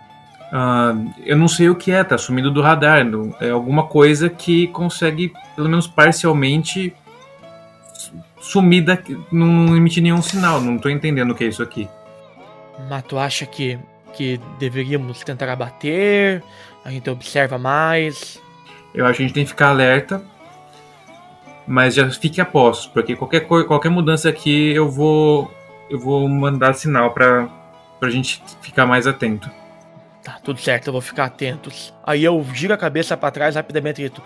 [0.52, 0.96] Ah,
[1.26, 3.04] eu não sei o que é, tá sumindo do radar.
[3.06, 6.94] não- É alguma coisa que consegue, pelo menos parcialmente,
[7.94, 9.18] su- sumir daqui.
[9.32, 10.62] Não emitir nenhum sinal.
[10.62, 11.88] Não tô entendendo o que é isso aqui.
[12.90, 13.78] Mas tu acha que,
[14.14, 16.42] que deveríamos tentar abater?
[16.86, 18.40] A gente observa mais?
[18.94, 20.22] Eu acho que a gente tem que ficar alerta.
[21.68, 25.52] Mas já fique a postos, porque qualquer, qualquer mudança aqui eu vou.
[25.90, 27.48] Eu vou mandar sinal pra,
[28.00, 29.50] pra gente ficar mais atento.
[30.28, 31.94] Tá, tudo certo, eu vou ficar atentos.
[32.06, 34.22] Aí eu giro a cabeça pra trás rapidamente e grito: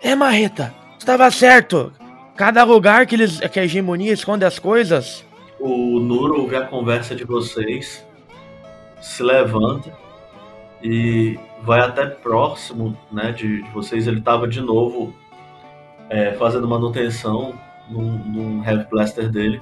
[0.00, 1.92] É, Marreta, tu tava certo!
[2.34, 5.22] Cada lugar que, eles, que a hegemonia esconde as coisas.
[5.58, 8.02] O Nuro ouve a conversa de vocês,
[9.02, 9.92] se levanta
[10.82, 14.06] e vai até próximo né, de, de vocês.
[14.06, 15.14] Ele estava de novo
[16.08, 17.52] é, fazendo manutenção
[17.90, 19.60] num, num Heavy Blaster dele.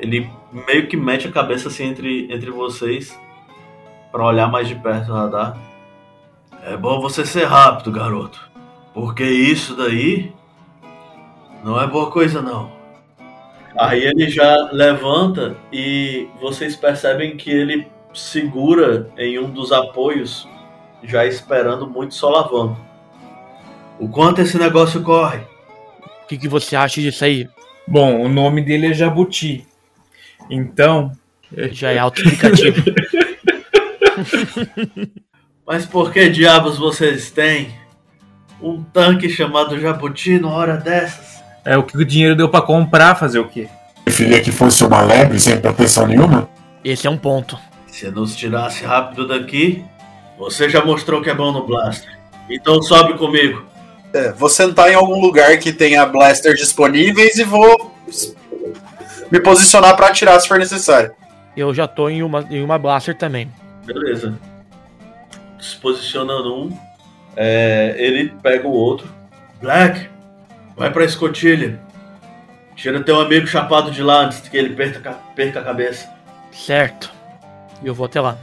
[0.00, 0.28] Ele
[0.66, 3.16] meio que mete a cabeça assim entre, entre vocês
[4.12, 5.56] para olhar mais de perto o radar.
[6.64, 8.48] É bom você ser rápido, garoto.
[8.94, 10.32] Porque isso daí
[11.64, 12.70] não é boa coisa não.
[13.76, 20.46] Aí ele já levanta e vocês percebem que ele segura em um dos apoios,
[21.02, 22.78] já esperando muito solavanco.
[23.98, 25.40] O quanto esse negócio corre?
[26.22, 27.48] O que, que você acha disso aí?
[27.88, 29.66] Bom, o nome dele é Jabuti.
[30.50, 31.12] Então.
[31.70, 32.82] Já é autoexplicativo.
[35.66, 37.72] Mas por que diabos vocês têm
[38.60, 41.42] um tanque chamado Jabuti numa hora dessas?
[41.64, 43.68] É o que o dinheiro deu pra comprar, fazer o quê?
[44.04, 46.48] Preferia que fosse uma lebre sem proteção nenhuma?
[46.84, 47.56] Esse é um ponto.
[47.86, 49.84] Se nos tirasse rápido daqui,
[50.38, 52.18] você já mostrou que é bom no Blaster.
[52.50, 53.64] Então sobe comigo.
[54.12, 57.94] É, vou sentar em algum lugar que tenha blaster disponíveis e vou
[59.30, 61.12] me posicionar pra atirar se for necessário.
[61.56, 63.50] Eu já tô em uma, em uma blaster também.
[63.84, 64.38] Beleza.
[65.60, 66.78] Se posicionando um,
[67.36, 69.08] é, ele pega o outro.
[69.60, 70.08] Black,
[70.76, 71.80] vai pra escotilha.
[72.74, 76.12] Tira teu amigo chapado de lá antes que ele perca, perca a cabeça.
[76.50, 77.12] Certo.
[77.82, 78.36] Eu vou até lá.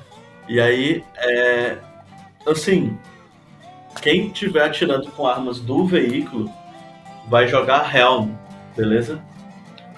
[0.47, 1.77] E aí, é,
[2.47, 2.97] assim,
[4.01, 6.49] quem estiver atirando com armas do veículo
[7.27, 8.29] vai jogar Helm,
[8.75, 9.21] beleza?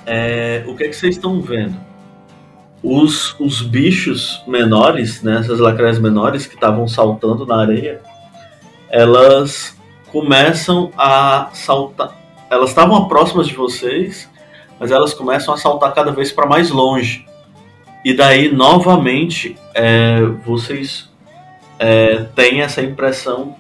[0.06, 1.76] É, o que, é que vocês estão vendo?
[2.84, 8.02] Os, os bichos menores, né, essas lacraias menores que estavam saltando na areia,
[8.90, 9.78] elas
[10.12, 12.12] começam a saltar.
[12.50, 14.30] Elas estavam próximas de vocês,
[14.80, 17.26] mas elas começam a saltar cada vez para mais longe.
[18.04, 21.10] E daí, novamente, é, vocês
[21.78, 23.56] é, têm essa impressão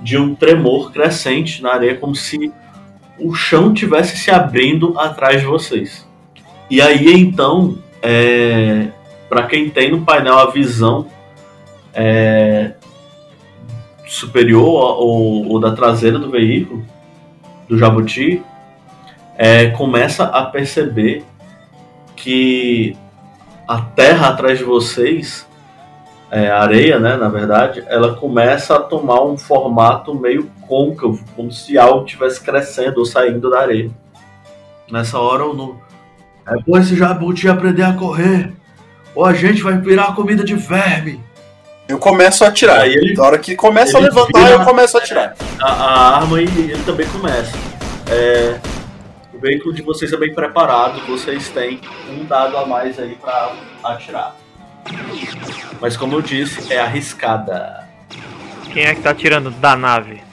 [0.00, 2.52] de um tremor crescente na areia, como se
[3.18, 6.06] o chão tivesse se abrindo atrás de vocês.
[6.68, 8.88] E aí, então, é,
[9.30, 11.06] para quem tem no painel a visão
[11.94, 12.72] é,
[14.06, 16.84] superior ou, ou, da traseira do veículo,
[17.66, 18.42] do Jabuti,
[19.38, 21.24] é, começa a perceber
[22.14, 22.94] que
[23.66, 25.48] a terra atrás de vocês,
[26.30, 31.50] é, a areia, né, na verdade, ela começa a tomar um formato meio côncavo, como
[31.50, 33.90] se algo estivesse crescendo ou saindo da areia.
[34.90, 35.80] Nessa hora, no,
[36.46, 38.52] é bom esse jabuti aprender a correr,
[39.14, 41.20] ou a gente vai virar comida de verme.
[41.86, 42.80] Eu começo a atirar.
[42.80, 45.36] Aí ele, Na hora que começa a levantar, eu começo a atirar.
[45.60, 47.52] A, a arma e ele também começa.
[48.10, 48.58] É,
[49.32, 51.80] o veículo de vocês é bem preparado, vocês têm
[52.10, 54.34] um dado a mais aí para atirar.
[55.80, 57.84] Mas como eu disse, é arriscada.
[58.72, 60.23] Quem é que tá atirando da nave?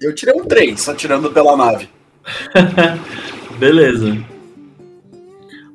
[0.00, 1.88] Eu tirei um 3, atirando pela nave.
[3.58, 4.24] Beleza.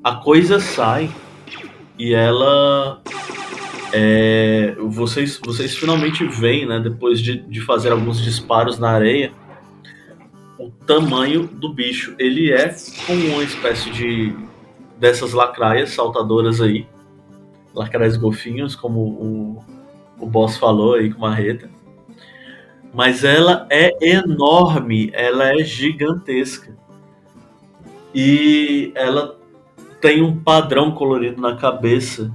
[0.03, 1.11] A coisa sai
[1.97, 3.01] e ela.
[3.91, 9.31] É, vocês, vocês finalmente veem, né, depois de, de fazer alguns disparos na areia,
[10.57, 12.15] o tamanho do bicho.
[12.17, 12.73] Ele é
[13.05, 14.33] como uma espécie de.
[14.97, 16.87] dessas lacraias saltadoras aí.
[17.73, 19.63] Lacraias golfinhos, como o,
[20.17, 21.72] o boss falou aí com marreta.
[22.93, 26.77] Mas ela é enorme, ela é gigantesca.
[28.13, 29.35] E ela
[29.99, 32.31] tem um padrão colorido na cabeça,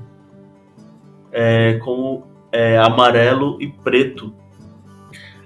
[1.31, 4.35] é, como é, amarelo e preto.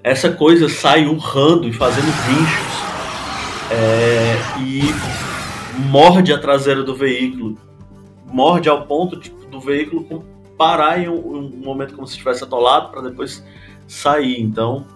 [0.02, 2.72] Essa coisa sai urrando e fazendo guinchos
[3.70, 4.82] é, e
[5.90, 7.58] morde a traseira do veículo.
[8.26, 10.24] Morde ao ponto tipo, do veículo
[10.56, 13.44] parar em um, um momento como se estivesse atolado para depois
[13.86, 14.40] sair.
[14.40, 14.86] Então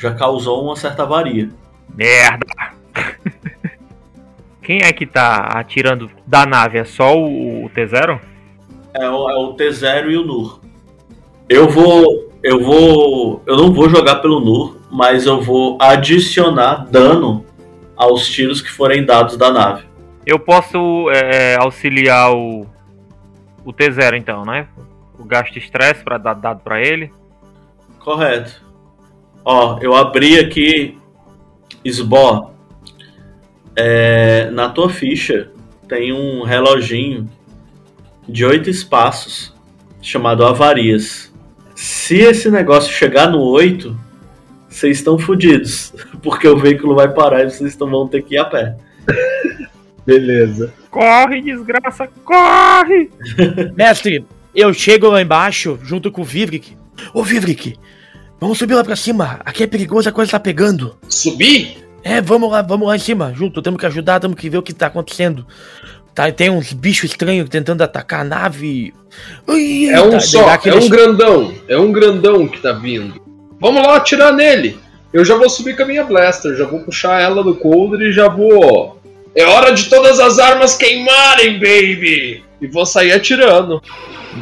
[0.00, 1.50] já causou uma certa avaria.
[1.94, 2.46] Merda!
[4.62, 6.78] Quem é que tá atirando da nave?
[6.78, 8.18] É só o, o T0?
[8.94, 10.60] É o, é o T0 e o Nur.
[11.48, 12.30] Eu vou.
[12.42, 13.42] Eu vou.
[13.46, 17.44] Eu não vou jogar pelo Nur, mas eu vou adicionar dano
[17.94, 19.84] aos tiros que forem dados da nave.
[20.24, 22.66] Eu posso é, auxiliar o,
[23.64, 24.68] o T0 então, né?
[25.18, 27.12] O gasto de estresse para dar dado para ele.
[27.98, 28.69] Correto.
[29.44, 30.98] Ó, eu abri aqui
[31.84, 32.52] Sbó.
[33.76, 35.50] É, na tua ficha
[35.88, 37.28] tem um reloginho
[38.28, 39.54] de oito espaços
[40.02, 41.32] chamado avarias.
[41.74, 43.96] Se esse negócio chegar no 8,
[44.68, 48.44] vocês estão fodidos, porque o veículo vai parar e vocês vão ter que ir a
[48.44, 48.76] pé.
[50.06, 50.72] Beleza.
[50.90, 53.10] Corre, desgraça, corre!
[53.76, 54.24] Mestre,
[54.54, 56.76] eu chego lá embaixo junto com o Vivrik.
[57.14, 57.78] Ô Vivrik,
[58.40, 59.40] vamos subir lá pra cima.
[59.44, 60.96] Aqui é perigoso, a coisa tá pegando.
[61.08, 61.78] Subir?
[62.02, 63.60] É, vamos lá, vamos lá em cima, junto.
[63.60, 65.46] Temos que ajudar, temos que ver o que tá acontecendo.
[66.14, 68.92] Tá, tem uns bichos estranhos tentando atacar a nave.
[69.46, 71.54] Ui, É um tá, só, é um grandão.
[71.68, 73.20] É um grandão que tá vindo.
[73.60, 74.78] Vamos lá atirar nele.
[75.12, 78.12] Eu já vou subir com a minha blaster, já vou puxar ela do coldre e
[78.12, 79.00] já vou.
[79.34, 82.42] É hora de todas as armas queimarem, baby!
[82.60, 83.82] E vou sair atirando.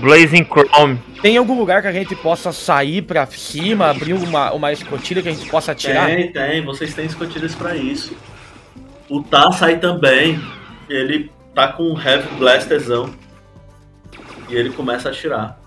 [0.00, 0.98] Blazing Chrome.
[1.20, 5.28] Tem algum lugar que a gente possa sair pra cima, abrir uma, uma escotilha que
[5.28, 6.06] a gente possa atirar?
[6.06, 8.16] Tem, tem, vocês têm escotilhas pra isso.
[9.08, 10.40] O Tá sai também.
[10.88, 13.10] Ele tá com um Heavy Blasterzão.
[14.48, 15.58] E ele começa a atirar.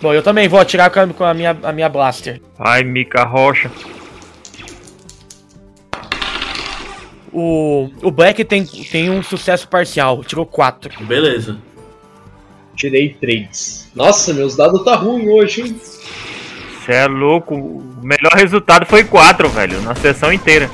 [0.00, 2.40] Bom, eu também vou atirar com a, com a minha, a minha blaster.
[2.56, 3.70] Vai, Mica Rocha.
[7.32, 11.04] O, o Black tem, tem um sucesso parcial, tirou 4.
[11.04, 11.58] Beleza.
[12.80, 13.90] Tirei 3.
[13.94, 15.78] Nossa, meus dados tá ruim hoje, hein?
[15.78, 17.54] Você é louco.
[17.54, 20.70] O melhor resultado foi 4, velho, na sessão inteira.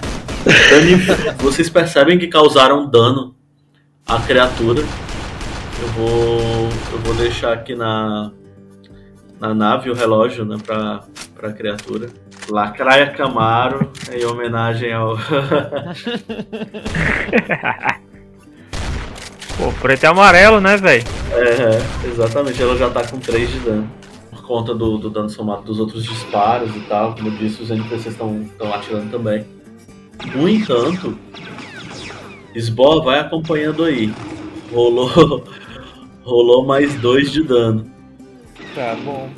[0.70, 0.94] Dani-
[1.38, 3.34] vocês percebem que causaram dano
[4.06, 4.82] à criatura.
[5.82, 6.68] Eu vou.
[6.92, 8.30] Eu vou deixar aqui na.
[9.40, 10.58] Na nave o relógio, né?
[10.64, 11.00] Pra,
[11.34, 12.08] pra criatura.
[12.48, 15.18] Lacraia Camaro, em homenagem ao.
[19.56, 21.04] Pô, preto e amarelo, né, velho?
[21.32, 23.90] É, exatamente, ela já tá com 3 de dano.
[24.30, 27.14] Por conta do, do dano somado dos outros disparos e tal.
[27.14, 29.46] Como eu disse, os NPCs estão atirando também.
[30.34, 31.18] No entanto,
[32.54, 34.12] Sbor vai acompanhando aí.
[34.72, 35.44] Rolou.
[36.22, 37.90] Rolou mais 2 de dano.
[38.74, 39.30] Tá bom.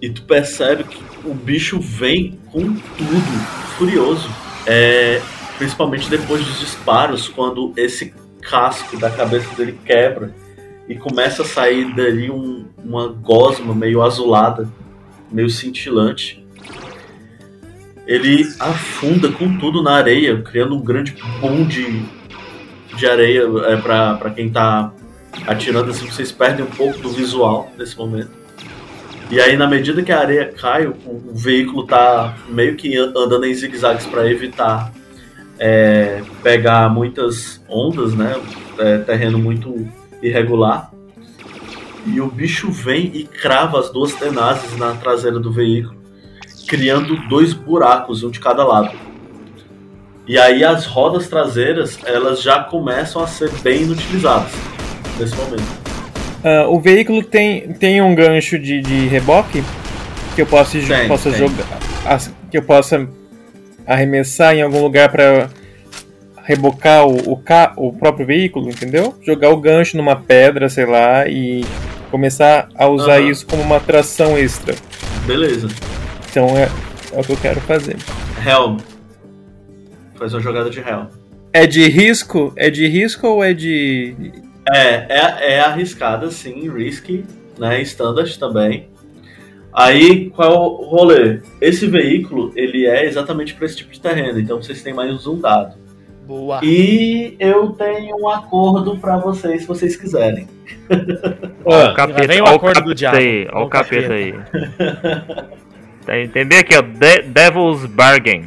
[0.00, 4.30] E tu percebe que o bicho vem com tudo, furioso.
[4.66, 5.20] É,
[5.58, 8.14] principalmente depois dos disparos, quando esse
[8.48, 10.34] casco da cabeça dele quebra
[10.88, 14.68] e começa a sair dali um- uma gosma meio azulada,
[15.30, 16.44] meio cintilante.
[18.06, 22.02] Ele afunda com tudo na areia, criando um grande boom de,
[22.96, 24.92] de areia é, pra quem tá
[25.46, 28.30] atirando assim, vocês perdem um pouco do visual nesse momento.
[29.28, 33.12] E aí, na medida que a areia cai, o, o veículo tá meio que an-
[33.16, 34.92] andando em zigue-zagues para evitar
[35.58, 38.34] é, pegar muitas ondas, né?
[38.78, 39.86] É, terreno muito
[40.22, 40.90] irregular.
[42.06, 45.96] E o bicho vem e crava as duas tenazes na traseira do veículo,
[46.68, 48.92] criando dois buracos, um de cada lado.
[50.28, 54.50] E aí as rodas traseiras, elas já começam a ser bem inutilizadas
[55.18, 55.86] nesse momento.
[56.44, 59.62] Ah, o veículo tem, tem um gancho de, de reboque
[60.34, 61.38] que eu possa, Tem, possa tem.
[61.38, 61.66] jogar.
[62.50, 63.08] que eu possa
[63.86, 65.48] arremessar em algum lugar para
[66.42, 69.14] rebocar o, o, ca, o próprio veículo, entendeu?
[69.22, 71.64] Jogar o gancho numa pedra, sei lá, e
[72.10, 73.30] começar a usar Aham.
[73.30, 74.74] isso como uma atração extra.
[75.26, 75.68] Beleza.
[76.30, 76.68] Então é,
[77.12, 77.96] é o que eu quero fazer.
[78.46, 78.78] Helm.
[80.14, 81.06] Faz uma jogada de Helm.
[81.52, 82.52] É de risco?
[82.56, 84.14] É de risco ou é de.
[84.72, 87.24] É, é, é arriscada, sim, risky,
[87.58, 87.80] né?
[87.82, 88.88] Standard também.
[89.76, 91.40] Aí, qual é o rolê?
[91.60, 95.38] Esse veículo, ele é exatamente para esse tipo de terreno, então vocês têm mais um
[95.38, 95.74] dado.
[96.26, 96.60] Boa.
[96.64, 100.48] E eu tenho um acordo para vocês, se vocês quiserem.
[101.64, 103.16] Ó o capeta, vem o acordo do diabo.
[103.18, 104.34] aí, ó o capeta aí.
[106.04, 106.82] Tá entendendo aqui, ó?
[106.82, 108.46] De- Devil's Bargain.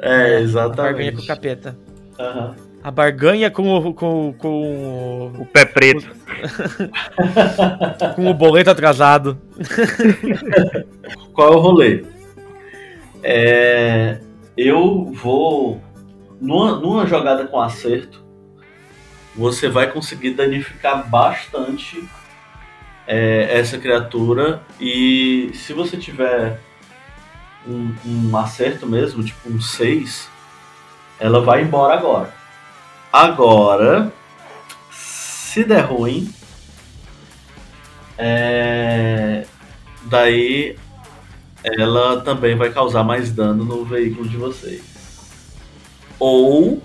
[0.00, 1.24] É, A barganha com exatamente.
[1.24, 1.78] o capeta.
[2.18, 2.54] Aham.
[2.82, 3.92] A barganha com o.
[3.94, 6.08] com, com, O pé preto.
[8.14, 9.38] com o boleto atrasado.
[11.32, 12.04] Qual é o rolê?
[13.22, 14.20] É,
[14.56, 15.82] eu vou.
[16.40, 18.24] Numa, numa jogada com acerto,
[19.34, 22.08] você vai conseguir danificar bastante
[23.08, 24.62] é, essa criatura.
[24.80, 26.60] E se você tiver
[27.66, 30.30] um, um acerto mesmo, tipo um 6,
[31.18, 32.37] ela vai embora agora.
[33.12, 34.12] Agora,
[34.90, 36.30] se der ruim,
[38.16, 39.46] é,
[40.02, 40.76] daí
[41.64, 44.82] ela também vai causar mais dano no veículo de vocês.
[46.18, 46.82] Ou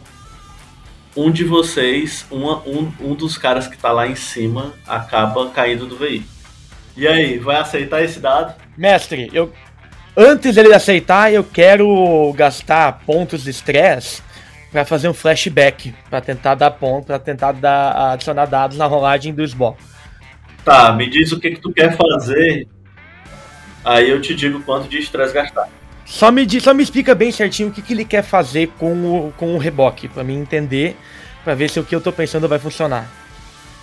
[1.16, 5.86] um de vocês, uma- um, um dos caras que tá lá em cima, acaba caindo
[5.86, 6.32] do veículo.
[6.96, 8.54] E aí, vai aceitar esse dado?
[8.78, 9.52] Mestre, eu.
[10.16, 14.22] Antes dele aceitar, eu quero gastar pontos de estresse
[14.74, 15.96] pra fazer um flashback.
[16.10, 19.78] Pra tentar dar ponto, pra tentar dar, adicionar dados na rolagem do SBO.
[20.66, 22.68] Tá, me diz o que, que tu quer fazer.
[23.86, 25.70] Aí eu te digo quanto de estresse gastar.
[26.06, 28.92] Só me, diz, só me explica bem certinho o que, que ele quer fazer com
[28.92, 30.98] o, com o reboque, pra mim entender
[31.44, 33.12] Pra ver se o que eu tô pensando vai funcionar.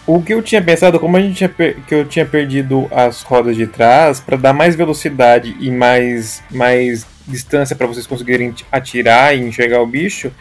[0.07, 3.55] O que eu tinha pensado, como a gente tinha que eu tinha perdido as rodas
[3.55, 9.41] de trás, pra dar mais velocidade e mais, mais distância pra vocês conseguirem atirar e
[9.41, 10.33] enxergar o bicho,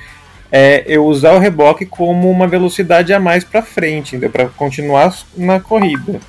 [0.52, 4.30] é eu usar o reboque como uma velocidade a mais pra frente, entendeu?
[4.30, 6.20] Pra continuar na corrida.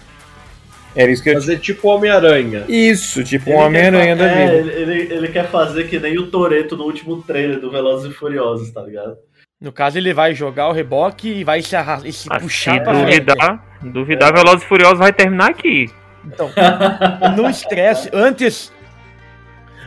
[0.95, 2.65] Era isso que eu Fazer tipo Homem-Aranha.
[2.69, 4.73] Isso, tipo um Homem-Aranha da é, vida.
[4.73, 8.15] ele, ele, ele quer fazer que nem o Toreto no último trailer do Velozes e
[8.15, 9.17] Furiosos, tá ligado?
[9.61, 12.75] No caso, ele vai jogar o reboque e vai se, arra- e se Ah, puxar
[12.75, 13.21] se pra frente.
[13.21, 15.89] duvidar, duvidar, Velozes e Furiosos vai terminar aqui.
[16.25, 16.51] Então,
[17.37, 18.73] no estresse, antes.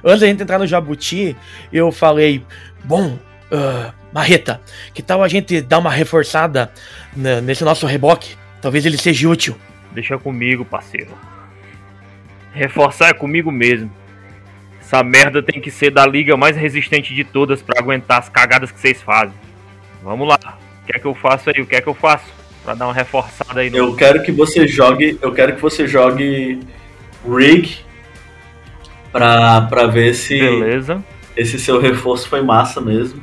[0.06, 1.36] Antes da gente entrar no Jabuti,
[1.72, 2.44] eu falei,
[2.84, 3.18] bom,
[3.54, 4.60] ah, Marreta,
[4.94, 6.72] que tal a gente dar uma reforçada
[7.16, 8.36] na- nesse nosso reboque?
[8.62, 9.56] Talvez ele seja útil.
[9.92, 11.12] Deixa comigo, parceiro.
[12.54, 13.92] Reforçar é comigo mesmo.
[14.82, 18.72] Essa merda tem que ser da liga mais resistente de todas pra aguentar as cagadas
[18.72, 19.34] que vocês fazem.
[20.04, 20.38] Vamos lá.
[20.82, 21.62] O que é que eu faço aí?
[21.62, 22.26] O que é que eu faço?
[22.64, 23.78] Pra dar uma reforçada aí no.
[23.78, 25.18] Eu quero que você jogue.
[25.22, 26.60] Eu quero que você jogue
[27.28, 27.78] Rig
[29.12, 31.04] pra, pra ver se Beleza.
[31.36, 33.22] esse seu reforço foi massa mesmo.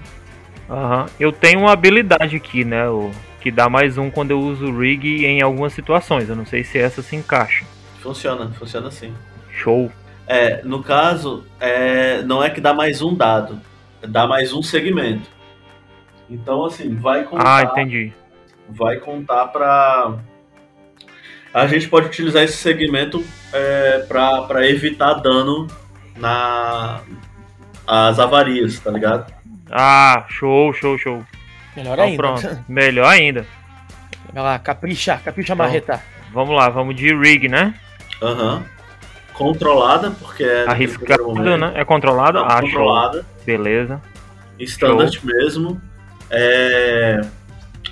[0.70, 1.06] Aham.
[1.18, 2.88] Eu tenho uma habilidade aqui, né?
[2.88, 3.10] O...
[3.40, 6.28] Que dá mais um quando eu uso o rig em algumas situações.
[6.28, 7.64] Eu não sei se essa se encaixa.
[8.00, 9.12] Funciona, funciona assim.
[9.50, 9.90] Show.
[10.26, 13.60] É, no caso, é, não é que dá mais um dado,
[14.00, 15.28] dá mais um segmento.
[16.28, 17.58] Então, assim, vai contar.
[17.58, 18.12] Ah, entendi.
[18.68, 20.18] Vai contar pra.
[21.52, 25.66] A gente pode utilizar esse segmento é, pra, pra evitar dano
[26.16, 27.00] na.
[27.84, 29.39] as avarias, tá ligado?
[29.70, 31.24] Ah, show, show, show.
[31.76, 32.16] Melhor Então ainda.
[32.16, 32.64] pronto.
[32.68, 33.46] Melhor ainda.
[34.32, 36.02] Vai lá, capricha, capricha Então, Marreta.
[36.32, 37.74] Vamos lá, vamos de rig, né?
[38.22, 38.64] Aham.
[39.32, 40.64] Controlada, porque é.
[41.56, 41.56] momento.
[41.56, 41.72] né?
[41.74, 42.40] É controlada?
[42.42, 43.18] Ah, controlada.
[43.22, 43.24] show.
[43.44, 44.00] Beleza.
[44.58, 45.80] Standard mesmo.
[46.30, 47.22] É,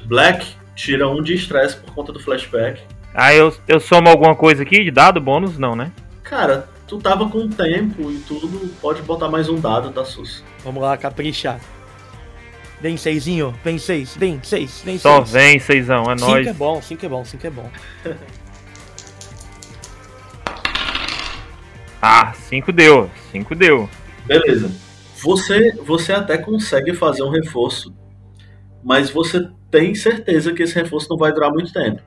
[0.04, 2.82] Black tira um de estresse por conta do flashback.
[3.14, 5.58] Ah, eu, eu somo alguma coisa aqui de dado, bônus?
[5.58, 5.90] Não, né?
[6.22, 10.42] Cara, tu tava com tempo e tudo, pode botar mais um dado da SUS.
[10.64, 11.60] Vamos lá, capricha.
[12.80, 15.30] Vem seisinho, vem seis, vem seis, vem Só seis.
[15.32, 16.46] vem, seisão, é Cinco nóis.
[16.46, 17.70] é bom, cinco é bom, cinco é bom.
[22.00, 23.88] Ah, 5 deu, 5 deu.
[24.24, 24.70] Beleza.
[25.20, 27.92] Você, você até consegue fazer um reforço,
[28.84, 32.00] mas você tem certeza que esse reforço não vai durar muito tempo.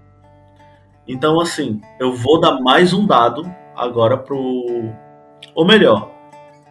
[1.05, 3.43] Então, assim, eu vou dar mais um dado
[3.81, 4.91] agora pro.
[5.55, 6.11] Ou melhor,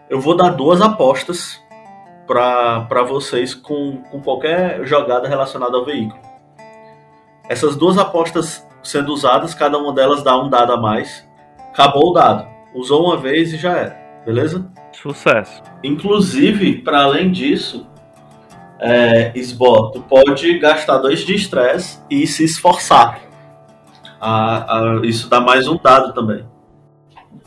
[0.09, 1.61] eu vou dar duas apostas
[2.27, 6.21] para vocês com, com qualquer jogada relacionada ao veículo.
[7.49, 11.29] Essas duas apostas sendo usadas, cada uma delas dá um dado a mais.
[11.73, 12.47] Acabou o dado.
[12.73, 14.01] Usou uma vez e já era.
[14.25, 14.71] Beleza?
[14.93, 15.61] Sucesso.
[15.83, 17.89] Inclusive, para além disso,
[18.79, 23.21] é, Sbo, tu pode gastar dois de estresse e se esforçar.
[24.21, 26.45] Ah, ah, isso dá mais um dado também.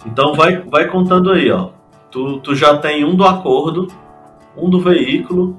[0.05, 1.69] Então vai, vai contando aí, ó.
[2.11, 3.87] Tu, tu já tem um do acordo,
[4.57, 5.57] um do veículo,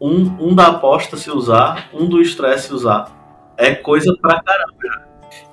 [0.00, 3.08] um, um da aposta se usar, um do estresse se usar.
[3.56, 4.72] É coisa pra caramba.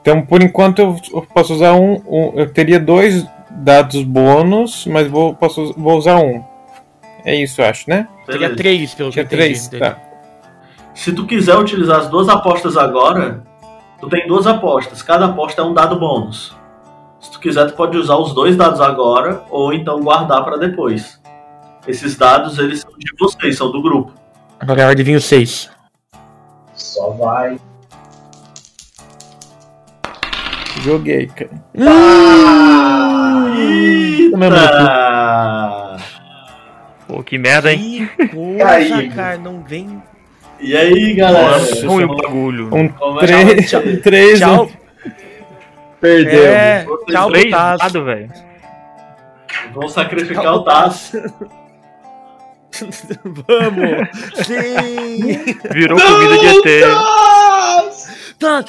[0.02, 5.34] Então, por enquanto, eu posso usar um, um- Eu teria dois dados bônus, mas vou,
[5.36, 6.42] posso, vou usar um.
[7.26, 8.08] É isso, eu acho, né?
[8.26, 9.42] Teria três, pelo que eu entendi.
[9.44, 9.98] três, tá.
[10.94, 13.44] Se tu quiser utilizar as duas apostas agora,
[14.00, 15.02] tu tem duas apostas.
[15.02, 16.56] Cada aposta é um dado bônus.
[17.28, 21.20] Se tu quiser, tu pode usar os dois dados agora ou então guardar para depois.
[21.86, 24.14] Esses dados, eles são de vocês, são do grupo.
[24.58, 25.70] Agora é hora de vir o seis.
[26.74, 27.60] Só vai.
[30.84, 31.52] Joguei, cara.
[34.68, 35.98] Eita!
[37.08, 38.10] Pô, que merda, hein?
[38.16, 40.02] Que coisa, cara, não vem.
[40.62, 41.58] E aí, galera?
[41.60, 42.74] Nossa, ruim o bagulho.
[42.74, 44.66] Um Como é que- três, tchau, três, tchau.
[44.66, 44.87] um-
[46.00, 46.44] Perdeu.
[46.46, 47.84] É, tchau, Três Tasso.
[47.84, 48.32] dado, velho.
[49.74, 51.18] Vão sacrificar Tchau, o Tasso.
[53.24, 54.46] Vamos!
[54.46, 55.58] Sim!
[55.72, 56.84] Virou comida de ET.
[58.40, 58.64] Tá.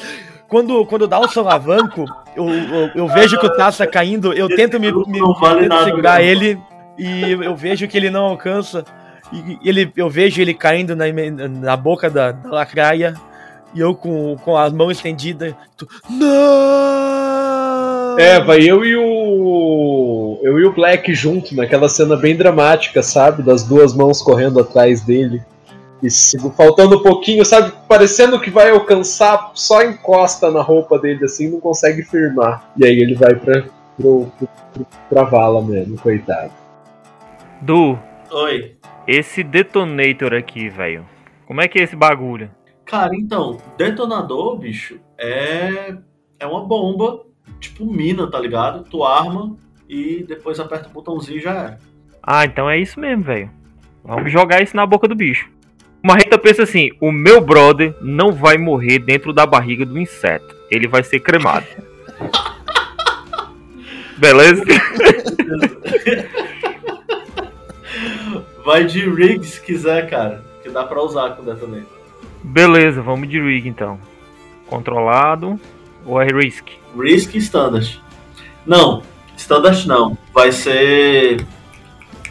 [0.47, 2.05] Quando, quando dá o solavanco,
[2.35, 5.59] eu, eu, eu vejo que o Tasso tá caindo, eu tento me, me não vale
[5.61, 6.25] tento nada, segurar não.
[6.25, 6.59] ele
[6.97, 8.83] e eu vejo que ele não alcança.
[9.31, 11.05] E ele, eu vejo ele caindo na,
[11.47, 13.13] na boca da, da lacraia
[13.75, 15.53] e eu com, com as mãos estendidas.
[15.77, 17.08] tu- Não!
[18.19, 20.41] É, vai eu e o.
[20.43, 23.41] Eu e o Black junto, naquela cena bem dramática, sabe?
[23.41, 25.41] Das duas mãos correndo atrás dele.
[26.03, 26.09] E
[26.57, 27.71] faltando um pouquinho, sabe?
[27.87, 32.69] Parecendo que vai alcançar, só encosta na roupa dele assim, não consegue firmar.
[32.75, 33.63] E aí ele vai pra,
[33.95, 36.51] pro, pro, pro, pra vala mesmo, coitado.
[37.61, 37.97] Du,
[38.31, 38.75] Oi.
[39.07, 41.05] esse detonator aqui, velho.
[41.47, 42.51] Como é que é esse bagulho?
[42.83, 45.95] Cara, então, detonador, bicho, é,
[46.37, 47.28] é uma bomba,
[47.59, 48.83] tipo mina, tá ligado?
[48.89, 49.55] Tu arma
[49.87, 51.79] e depois aperta o botãozinho e já era.
[52.21, 53.49] Ah, então é isso mesmo, velho.
[54.03, 55.49] Vamos jogar isso na boca do bicho.
[56.03, 60.55] O Marreta pensa assim: o meu brother não vai morrer dentro da barriga do inseto.
[60.71, 61.65] Ele vai ser cremado.
[64.17, 64.63] Beleza?
[68.63, 70.43] Vai de rig se quiser, cara.
[70.61, 71.85] Que dá pra usar com também.
[72.43, 73.99] Beleza, vamos de rig então.
[74.67, 75.59] Controlado
[76.09, 76.67] ou é risk?
[76.97, 78.01] Risk e standard.
[78.65, 79.03] Não,
[79.37, 80.17] standard não.
[80.33, 81.45] Vai ser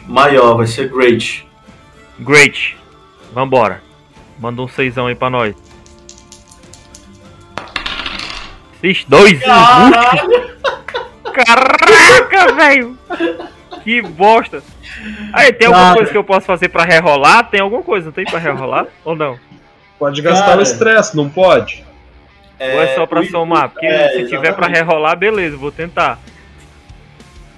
[0.05, 1.47] maior, vai ser great.
[2.19, 2.77] Great.
[3.33, 3.81] Vambora.
[4.37, 5.55] Manda um seisão aí pra nós.
[8.83, 10.57] Esses dois Caralho!
[11.33, 12.97] Caraca, velho!
[13.83, 14.61] Que bosta!
[15.33, 15.95] Aí, tem alguma Cara.
[15.95, 17.49] coisa que eu posso fazer pra rerolar?
[17.49, 18.87] Tem alguma coisa, não tem pra rerolar?
[19.05, 19.39] Ou não?
[19.97, 20.59] Pode gastar Cara.
[20.59, 21.85] o estresse, não pode?
[22.59, 23.69] Ou é só pra o- somar?
[23.69, 24.75] Porque é, se tiver pra exatamente.
[24.77, 26.19] rerolar, beleza, vou tentar.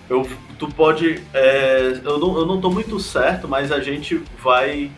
[0.09, 0.27] Eu,
[0.59, 1.21] tu pode.
[1.33, 4.91] é, eu, não, eu não tô muito certo, mas a gente vai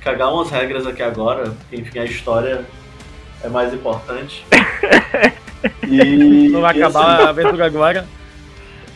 [0.00, 2.64] cagar umas regras aqui agora, enfim, a história
[3.42, 4.44] é mais importante.
[5.86, 8.08] E, Não vai acabar assim, a aventura agora.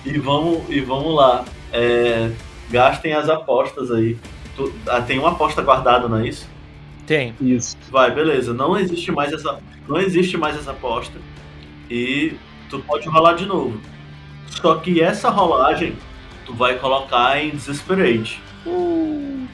[0.04, 1.44] e vamos, e vamos lá.
[1.72, 2.28] É,
[2.70, 4.16] gastem as apostas aí.
[4.56, 6.48] Tu- ah, tem uma aposta guardada, não é isso?
[7.06, 7.34] Tem.
[7.40, 7.76] Isso.
[7.90, 8.52] Vai, beleza.
[8.52, 11.18] Não existe mais essa, não existe mais essa aposta.
[11.90, 12.34] E
[12.68, 13.80] tu pode rolar de novo.
[14.48, 15.96] Só que essa rolagem
[16.44, 18.40] tu vai colocar em Desesperate.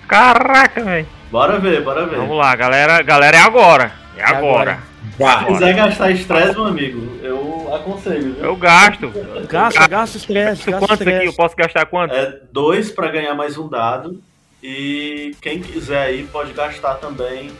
[0.09, 1.07] Caraca, velho.
[1.31, 2.17] Bora ver, bora ver.
[2.17, 3.03] Vamos lá, galera.
[3.03, 3.93] Galera, é agora.
[4.17, 4.81] É agora.
[5.19, 8.35] Se quiser gastar estresse, meu amigo, eu aconselho.
[8.35, 8.45] viu?
[8.45, 9.13] Eu gasto.
[9.49, 11.27] Gasta, gasta estresse, gasta Quantos aqui?
[11.27, 12.15] Eu posso gastar quanto?
[12.15, 14.23] É dois pra ganhar mais um dado.
[14.63, 17.51] E quem quiser aí pode gastar também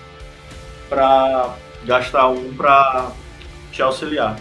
[0.89, 3.11] pra gastar um pra
[3.73, 4.39] te auxiliar.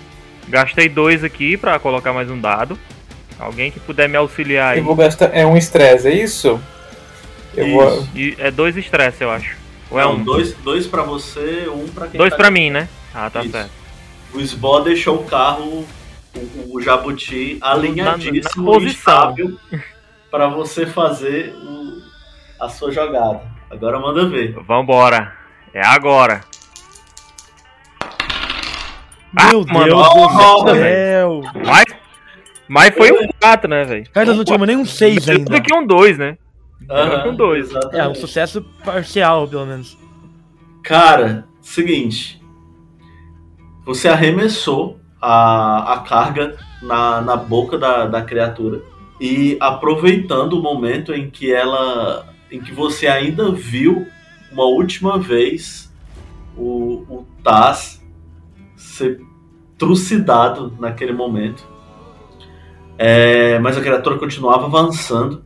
[0.47, 2.78] Gastei dois aqui pra colocar mais um dado.
[3.39, 4.80] Alguém que puder me auxiliar aí.
[4.80, 5.32] Eu vou gastar.
[5.36, 6.62] É um estresse, é isso?
[7.55, 7.88] Eu vou.
[7.97, 8.09] Isso.
[8.16, 9.57] E é dois estresse, eu acho.
[9.89, 10.24] Ou é Não, um?
[10.24, 12.88] dois, dois pra você, um pra quem Dois tá pra mim, né?
[13.14, 13.51] Ah, tá Isso.
[13.51, 13.72] certo.
[14.34, 15.86] O Sbó deixou o carro,
[16.36, 19.57] o, o Jabuti, alinhadíssimo Na- na e estável
[20.30, 21.99] para você fazer o-
[22.62, 23.41] a sua jogada.
[23.70, 24.53] Agora manda ver.
[24.66, 25.34] Vambora.
[25.74, 26.41] É agora.
[29.34, 31.41] Meu Ah, mano, Deus do céu.
[31.66, 31.86] Mas,
[32.68, 34.09] mas foi um 4, né, velho?
[34.12, 35.55] Cara, nós não tivemos nem um 6 Melhor ainda.
[35.57, 36.38] do que um 2, né?
[36.82, 37.70] Melhor que um 2.
[37.70, 37.97] exatamente.
[37.99, 39.97] É, um sucesso parcial, pelo menos.
[40.84, 42.41] Cara, seguinte.
[43.86, 48.82] Você arremessou a, a carga na, na boca da, da criatura.
[49.20, 52.28] E aproveitando o momento em que ela.
[52.52, 54.08] Em que você ainda viu
[54.52, 55.91] uma última vez
[56.58, 58.04] o, o Taz
[58.76, 59.22] ser
[59.78, 61.66] trucidado naquele momento.
[62.97, 65.43] É, mas a criatura continuava avançando.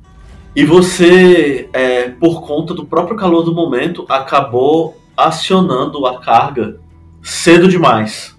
[0.56, 6.80] E você, é, por conta do próprio calor do momento, acabou acionando a carga
[7.22, 8.36] cedo demais.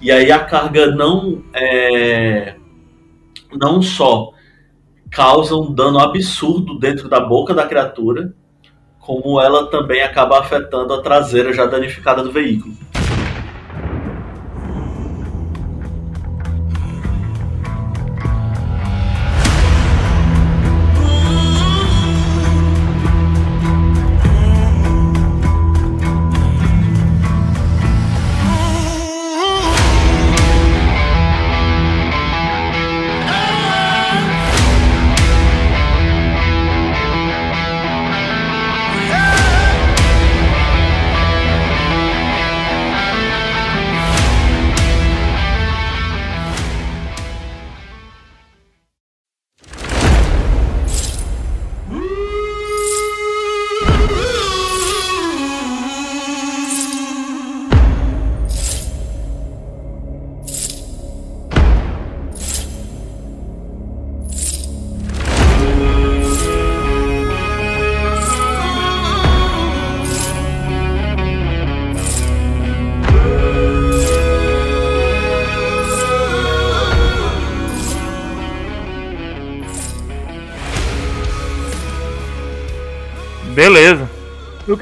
[0.00, 2.56] E aí a carga não é,
[3.52, 4.32] não só
[5.16, 8.34] causa um dano absurdo dentro da boca da criatura,
[9.00, 12.74] como ela também acaba afetando a traseira já danificada do veículo.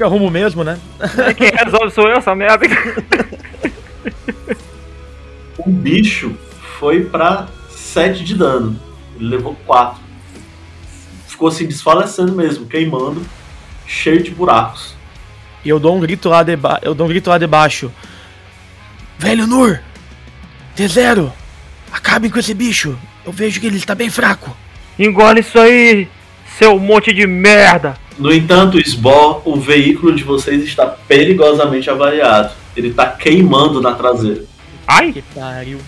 [0.05, 0.77] Eu arrumo mesmo, né?
[1.35, 2.67] Quem resolve sou eu, essa merda.
[5.57, 6.37] O bicho
[6.77, 8.79] foi pra 7 de dano.
[9.15, 9.99] Ele levou 4.
[11.27, 13.25] Ficou assim desfalecendo mesmo, queimando,
[13.87, 14.93] cheio de buracos.
[15.63, 16.79] E eu dou um grito lá de ba...
[16.83, 17.91] eu dou um grito lá de baixo.
[19.17, 19.79] Velho Nur!
[20.77, 21.31] T0!
[21.91, 22.95] Acabem com esse bicho!
[23.25, 24.55] Eu vejo que ele está bem fraco.
[24.99, 26.07] Engole isso aí,
[26.59, 28.04] seu monte de merda!
[28.17, 32.53] No entanto, Sbor, o veículo de vocês está perigosamente avariado.
[32.75, 34.43] Ele está queimando na traseira.
[34.87, 35.11] Ai!
[35.11, 35.79] Que pariu.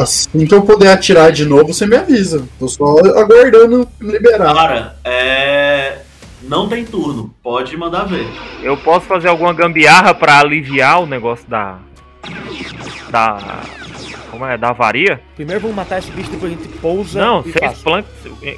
[0.00, 2.46] Assim que eu puder atirar de novo, você me avisa.
[2.58, 2.84] Tô só
[3.16, 4.54] aguardando liberar.
[4.54, 5.98] Cara, é.
[6.42, 8.26] Não tem turno, pode mandar ver.
[8.62, 11.78] Eu posso fazer alguma gambiarra pra aliviar o negócio da.
[13.10, 13.60] Da.
[14.38, 14.56] Como é?
[14.56, 15.20] Da avaria?
[15.34, 17.20] Primeiro vamos matar esse bicho, depois a gente pousa.
[17.20, 17.82] Não, e vocês passa.
[17.82, 18.10] plancam.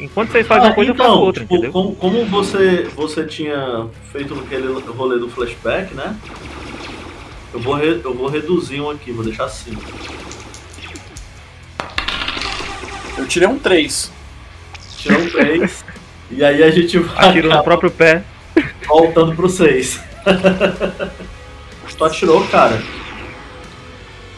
[0.03, 1.73] Enquanto vocês fazem uma coisa, eu faço então, outra, tipo, entendeu?
[1.73, 6.15] como, como você, você tinha feito aquele rolê do flashback, né?
[7.55, 9.75] Eu vou, re- eu vou reduzir um aqui, vou deixar assim.
[13.17, 14.13] Eu tirei um 3.
[14.99, 15.85] Tirou um 3.
[16.31, 18.23] e aí a gente vai Atirou no próprio pé.
[18.87, 19.99] voltando pro 6.
[21.97, 22.83] tu atirou, cara.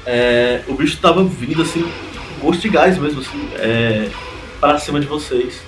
[0.05, 1.89] É, o bicho tava vindo assim,
[2.41, 4.11] gosto de gás mesmo, assim, é,
[4.61, 5.63] para cima de vocês.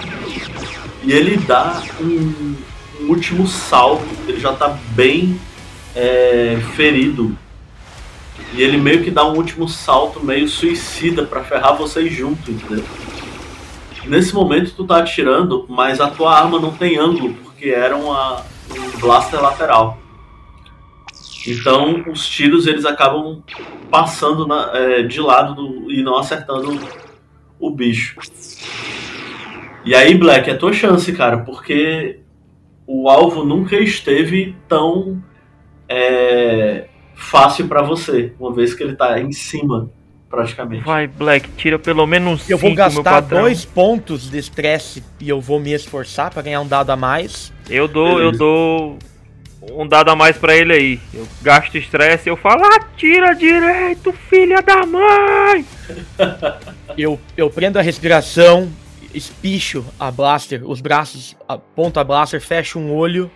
[1.02, 2.56] E ele dá um,
[3.00, 5.38] um último salto, ele já tá bem
[5.94, 7.36] é, ferido.
[8.52, 12.84] E ele meio que dá um último salto meio suicida pra ferrar vocês junto, entendeu?
[14.06, 18.42] Nesse momento tu tá atirando, mas a tua arma não tem ângulo, porque era uma,
[18.70, 19.98] um blaster lateral.
[21.46, 23.42] Então os tiros eles acabam
[23.90, 26.78] passando na- é, de lado do- e não acertando
[27.58, 28.16] o bicho.
[29.84, 32.20] E aí, Black, é tua chance, cara, porque
[32.86, 35.22] o alvo nunca esteve tão
[35.88, 39.90] é, fácil pra você, uma vez que ele tá em cima,
[40.30, 40.82] praticamente.
[40.84, 45.40] Vai, Black, tira pelo menos Eu vou cinco, gastar dois pontos de estresse e eu
[45.42, 47.52] vou me esforçar pra ganhar um dado a mais.
[47.68, 48.38] Eu dou, eu Beleza.
[48.38, 48.98] dou
[49.72, 51.00] um dado a mais pra ele aí.
[51.12, 55.64] Eu gasto estresse e eu falo, atira direito, filha da mãe!
[56.96, 58.70] Eu, eu prendo a respiração,
[59.12, 63.28] espicho a blaster, os braços, aponto a blaster, fecho um olho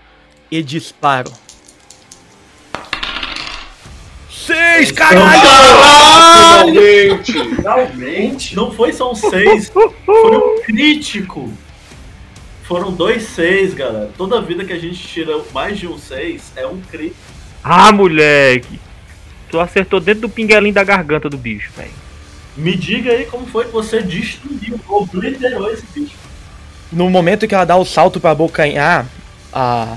[0.48, 1.32] e disparo.
[4.30, 5.40] Seis, caralho!
[7.24, 7.32] Finalmente!
[7.32, 8.54] Finalmente.
[8.54, 11.52] Não foi só um 6, foi um crítico.
[12.68, 14.10] Foram dois 6, galera.
[14.14, 17.16] Toda vida que a gente tira mais de um 6 é um crítico.
[17.64, 18.78] Ah, moleque!
[19.50, 21.90] Tu acertou dentro do pinguelinho da garganta do bicho, velho.
[22.54, 26.14] Me diga aí como foi que você destruiu, obliterou esse bicho.
[26.92, 29.06] No momento que ela dá o salto pra abocanhar
[29.50, 29.96] a,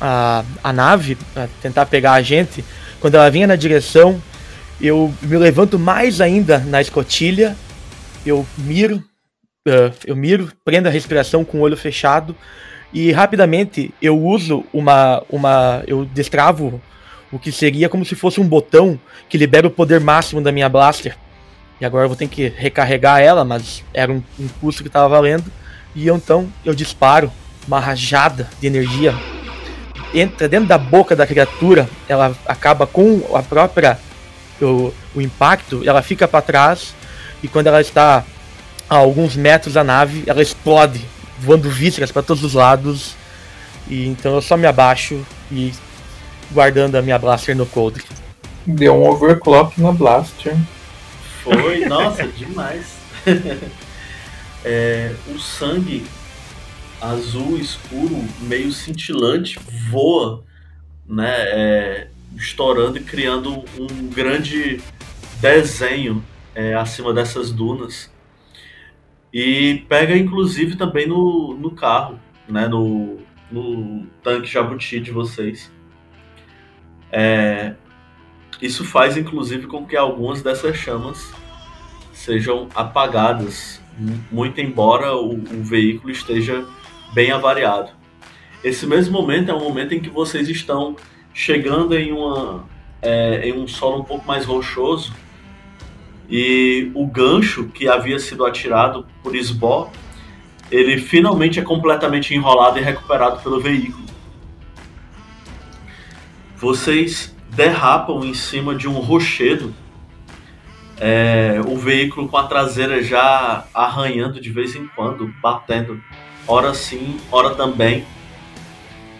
[0.00, 2.64] a, a nave, pra tentar pegar a gente,
[3.00, 4.22] quando ela vinha na direção,
[4.80, 7.56] eu me levanto mais ainda na escotilha,
[8.24, 9.02] eu miro,
[9.66, 12.34] eh, eu miro, prendo a respiração com o olho fechado
[12.92, 16.80] e rapidamente eu uso uma, uma, eu destravo
[17.30, 20.68] o que seria como se fosse um botão que libera o poder máximo da minha
[20.68, 21.16] blaster.
[21.80, 25.08] E agora eu vou ter que recarregar ela, mas era um, um custo que estava
[25.08, 25.50] valendo.
[25.94, 27.32] E eu, então eu disparo
[27.66, 29.14] uma rajada de energia.
[30.14, 33.98] Entra dentro da boca da criatura, ela acaba com a própria.
[34.60, 36.94] O, o impacto, ela fica para trás.
[37.42, 38.24] E quando ela está
[38.92, 41.00] a alguns metros da nave, ela explode,
[41.40, 43.16] voando vísceras para todos os lados.
[43.88, 45.72] E então eu só me abaixo e
[46.50, 48.04] guardando a minha blaster no coldre.
[48.66, 50.54] Deu um overclock na Blaster.
[51.42, 52.86] Foi, nossa, demais.
[54.64, 56.06] É, o sangue
[57.00, 59.58] azul escuro, meio cintilante,
[59.90, 60.44] voa,
[61.04, 61.34] né?
[61.36, 62.06] é,
[62.36, 64.80] estourando e criando um grande
[65.40, 66.24] desenho
[66.54, 68.11] é, acima dessas dunas.
[69.32, 72.18] E pega inclusive também no, no carro,
[72.48, 72.68] né?
[72.68, 73.18] No,
[73.50, 75.72] no tanque jabuti de vocês.
[77.10, 77.74] É,
[78.60, 81.32] isso faz inclusive com que algumas dessas chamas
[82.12, 86.64] sejam apagadas, mu- muito embora o, o veículo esteja
[87.14, 87.90] bem avariado.
[88.62, 90.94] Esse mesmo momento é um momento em que vocês estão
[91.34, 92.66] chegando em, uma,
[93.00, 95.12] é, em um solo um pouco mais rochoso
[96.28, 99.90] e o gancho que havia sido atirado por Sbó,
[100.70, 104.06] ele finalmente é completamente enrolado e recuperado pelo veículo.
[106.56, 109.74] Vocês derrapam em cima de um rochedo
[111.04, 116.00] é, o veículo com a traseira já arranhando de vez em quando, batendo,
[116.46, 118.04] ora sim, ora também.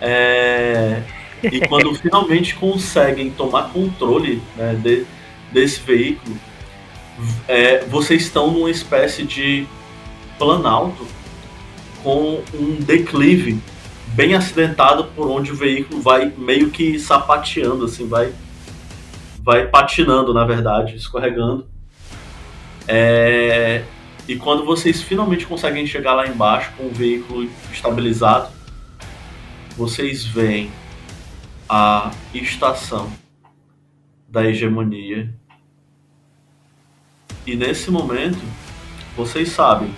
[0.01, 1.03] É,
[1.43, 5.05] e quando finalmente conseguem tomar controle né, de-
[5.51, 6.37] desse veículo,
[7.49, 9.67] é, vocês estão numa espécie de
[10.39, 11.07] planalto
[12.03, 13.61] com um declive
[14.09, 18.33] bem acidentado por onde o veículo vai meio que sapateando, assim, vai,
[19.39, 21.67] vai patinando, na verdade, escorregando.
[22.87, 23.85] É,
[24.29, 28.51] e quando vocês finalmente conseguem chegar lá embaixo com o veículo estabilizado,
[29.77, 30.71] vocês veem
[31.69, 33.11] a estação
[34.29, 35.33] da hegemonia.
[37.47, 38.41] E nesse momento,
[39.17, 39.95] vocês sabem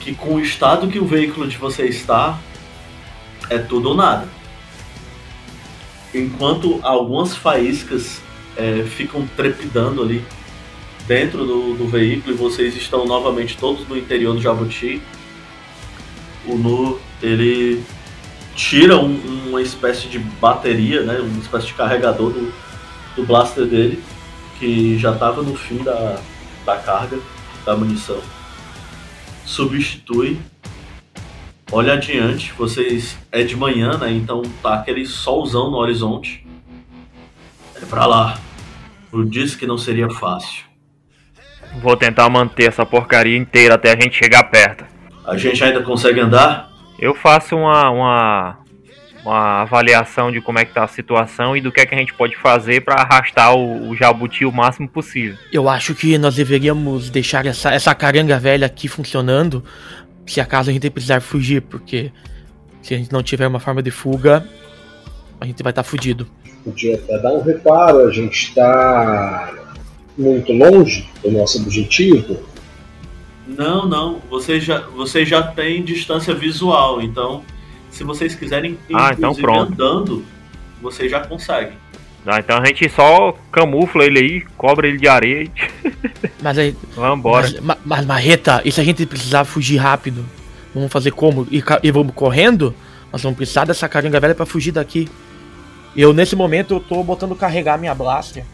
[0.00, 2.38] que com o estado que o veículo de vocês está,
[3.50, 4.28] é tudo ou nada.
[6.14, 8.20] Enquanto algumas faíscas
[8.56, 10.24] é, ficam trepidando ali
[11.06, 15.02] dentro do, do veículo e vocês estão novamente todos no interior do Jabuti,
[16.46, 17.82] o Nu ele
[18.54, 22.52] tira um- uma espécie de bateria, né, uma espécie de carregador do,
[23.14, 24.02] do blaster dele,
[24.58, 26.18] que já estava no fim da,
[26.64, 27.18] da carga
[27.64, 28.20] da munição.
[29.44, 30.38] Substitui.
[31.72, 34.12] Olha adiante, vocês é de manhã, né?
[34.12, 36.46] Então tá aquele solzão no horizonte.
[37.74, 38.38] É pra lá.
[39.12, 40.64] Eu disse que não seria fácil.
[41.80, 44.84] Vou tentar manter essa porcaria inteira até a gente chegar perto.
[45.24, 46.70] A gente ainda consegue andar?
[46.98, 48.58] Eu faço uma, uma,
[49.26, 51.98] uma avaliação de como é que tá a situação e do que é que a
[51.98, 55.36] gente pode fazer pra arrastar o, o jabuti o máximo possível.
[55.52, 59.64] Eu acho que nós deveríamos deixar essa, essa caranga velha aqui funcionando
[60.24, 62.12] se acaso a gente precisar fugir, porque
[62.82, 64.46] se a gente não tiver uma forma de fuga,
[65.40, 66.26] a gente vai estar fudido.
[66.64, 69.54] Podia até dar um reparo, a gente está
[70.16, 72.38] muito longe do nosso objetivo.
[73.46, 74.20] Não, não.
[74.28, 77.44] Vocês já, vocês já têm distância visual, então
[77.96, 79.72] se vocês quiserem Ah, então pronto.
[79.72, 80.24] andando,
[80.80, 81.72] vocês já conseguem.
[82.26, 85.50] Ah, então a gente só camufla ele aí, cobra ele de areia e
[86.42, 86.76] Mas aí.
[86.94, 87.42] vambora.
[87.48, 90.24] Mas, ma- mas Marreta, e se a gente precisar fugir rápido?
[90.74, 91.46] Vamos fazer como?
[91.50, 92.74] E, e vamos correndo?
[93.12, 95.08] Nós vamos precisar dessa caranga velha pra fugir daqui.
[95.96, 98.44] Eu, nesse momento, eu tô botando carregar minha blaster.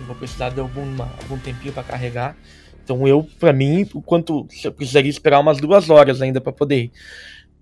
[0.00, 2.34] Eu vou precisar de alguma, algum tempinho pra carregar.
[2.84, 6.84] Então eu, pra mim, o quanto eu precisaria esperar umas duas horas ainda pra poder
[6.84, 6.92] ir.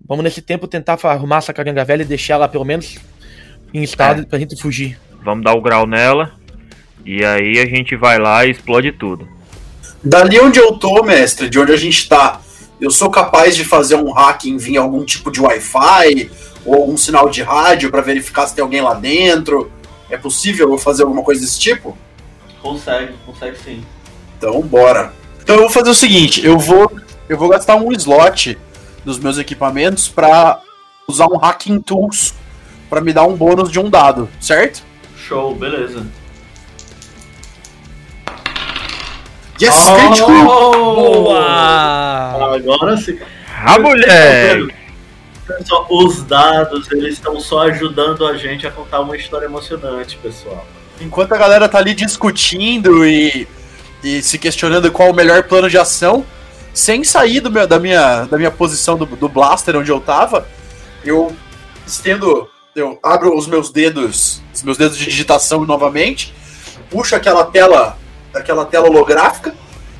[0.08, 2.96] Vamos nesse tempo tentar arrumar essa caranga velha e deixar ela pelo menos
[3.74, 4.98] em estado pra gente fugir.
[5.24, 6.32] Vamos dar o grau nela.
[7.04, 9.28] E aí a gente vai lá e explode tudo.
[10.02, 12.40] Dali onde eu tô, mestre, de onde a gente tá,
[12.80, 16.30] eu sou capaz de fazer um hacking via algum tipo de Wi-Fi
[16.64, 19.72] ou algum sinal de rádio pra verificar se tem alguém lá dentro.
[20.08, 21.98] É possível eu fazer alguma coisa desse tipo?
[22.62, 23.84] Consegue, consegue sim.
[24.38, 25.12] Então, bora.
[25.42, 26.92] Então eu vou fazer o seguinte, eu vou
[27.28, 28.56] eu vou gastar um slot
[29.06, 30.58] dos meus equipamentos pra
[31.08, 32.34] usar um hacking tools
[32.90, 34.82] pra me dar um bônus de um dado, certo?
[35.16, 36.04] Show, beleza.
[39.62, 39.94] Yes, Oh!
[39.96, 40.32] crítico!
[40.44, 41.38] Boa!
[42.56, 43.16] Agora sim.
[43.64, 44.66] Ah, mulher!
[45.46, 50.66] Pessoal, os dados, eles estão só ajudando a gente a contar uma história emocionante, pessoal.
[51.00, 53.46] Enquanto a galera tá ali discutindo e,
[54.02, 56.26] e se questionando qual o melhor plano de ação,
[56.76, 60.46] sem sair do meu- da, minha, da minha posição do, do blaster onde eu tava,
[61.04, 61.34] eu
[61.86, 66.34] estendo, eu abro os meus dedos, os meus dedos de digitação novamente,
[66.90, 67.96] puxo aquela tela,
[68.34, 69.54] aquela tela holográfica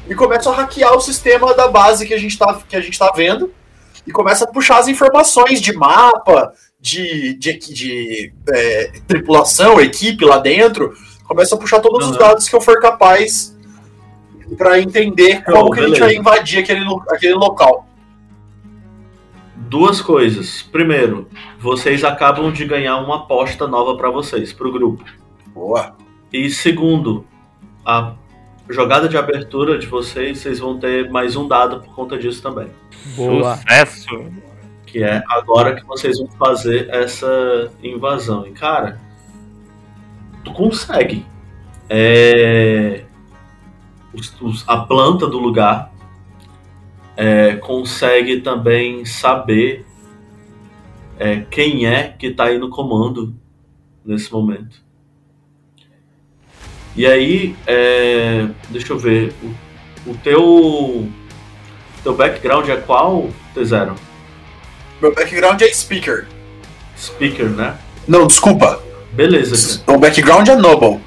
[0.08, 2.98] e começo a hackear o sistema da base que a gente tá, que a gente
[2.98, 3.50] tá vendo
[4.06, 10.38] e começo a puxar as informações de mapa, de, de, de, é, tripulação, equipe lá
[10.38, 10.92] dentro,
[11.24, 12.18] começo a puxar todos os Uhum.
[12.18, 13.55] dados que eu for capaz
[14.56, 16.04] pra entender como Show, que a gente beleza.
[16.04, 17.88] vai invadir aquele, aquele local.
[19.56, 20.62] Duas coisas.
[20.62, 21.28] Primeiro,
[21.58, 25.04] vocês acabam de ganhar uma aposta nova pra vocês, pro grupo.
[25.52, 25.96] Boa.
[26.32, 27.26] E segundo,
[27.84, 28.14] a
[28.68, 32.68] jogada de abertura de vocês, vocês vão ter mais um dado por conta disso também.
[33.16, 33.56] Boa.
[33.56, 34.24] Sucesso!
[34.86, 38.46] Que é agora que vocês vão fazer essa invasão.
[38.46, 39.00] E cara,
[40.44, 41.26] tu consegue.
[41.88, 43.04] É,
[44.16, 45.92] os- os- a planta do lugar
[47.16, 49.84] é, consegue também saber
[51.18, 53.34] é, quem é que tá aí no comando
[54.04, 54.84] nesse momento.
[56.94, 61.08] E aí, é, deixa eu ver, o, o teu,
[62.02, 63.94] teu background é qual, T0?
[65.00, 66.26] Meu background é speaker.
[66.98, 67.78] Speaker, né?
[68.08, 68.82] Não, desculpa.
[69.12, 69.82] Beleza.
[69.86, 71.00] O background é noble.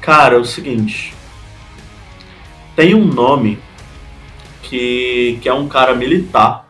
[0.00, 1.14] Cara, é o seguinte.
[2.76, 3.60] Tem um nome
[4.62, 6.66] que, que é um cara militar.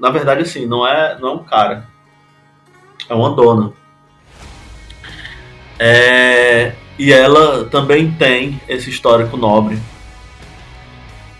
[0.00, 1.86] Na verdade, assim, não é, não é um cara.
[3.08, 3.72] É uma dona.
[5.78, 9.78] É, e ela também tem esse histórico nobre.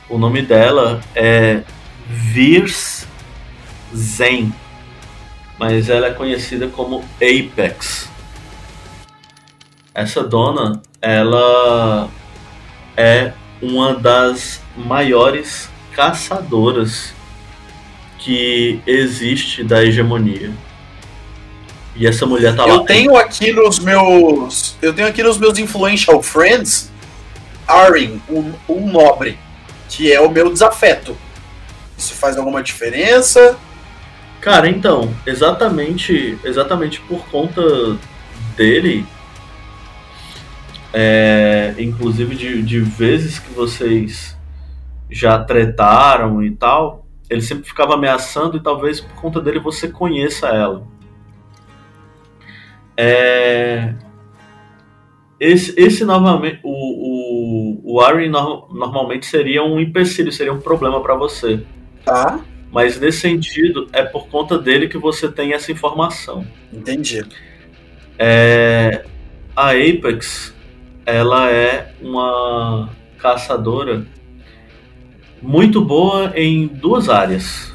[0.09, 1.63] O nome dela é
[2.07, 3.07] Virs
[3.95, 4.55] Zen,
[5.59, 8.09] mas ela é conhecida como Apex.
[9.93, 12.09] Essa dona, ela
[12.97, 17.13] é uma das maiores caçadoras
[18.19, 20.53] que existe da hegemonia.
[21.97, 22.75] E essa mulher tá lá.
[22.75, 24.77] Eu tenho aqui nos meus.
[24.81, 26.91] Eu tenho aqui nos meus influential friends
[27.67, 29.39] Arin, um, um nobre,
[29.91, 31.17] que é o meu desafeto.
[31.99, 33.59] Isso faz alguma diferença?
[34.41, 37.61] Cara, então, exatamente, exatamente por conta
[38.57, 39.05] dele,
[40.93, 44.37] é, inclusive de, de vezes que vocês
[45.11, 50.49] já tretaram e tal, ele sempre ficava ameaçando e talvez por conta dele você conheça
[50.49, 50.87] ela.
[52.97, 53.95] É,
[55.39, 61.01] esse, esse novamente, o, o, o Ari no, normalmente seria um empecilho, seria um problema
[61.01, 61.63] para você.
[62.05, 62.41] Tá.
[62.73, 66.47] Mas nesse sentido, é por conta dele que você tem essa informação.
[66.73, 67.25] Entendi.
[68.19, 69.05] É,
[69.55, 70.55] a Apex,
[71.09, 74.07] ela é uma caçadora
[75.41, 77.75] muito boa em duas áreas.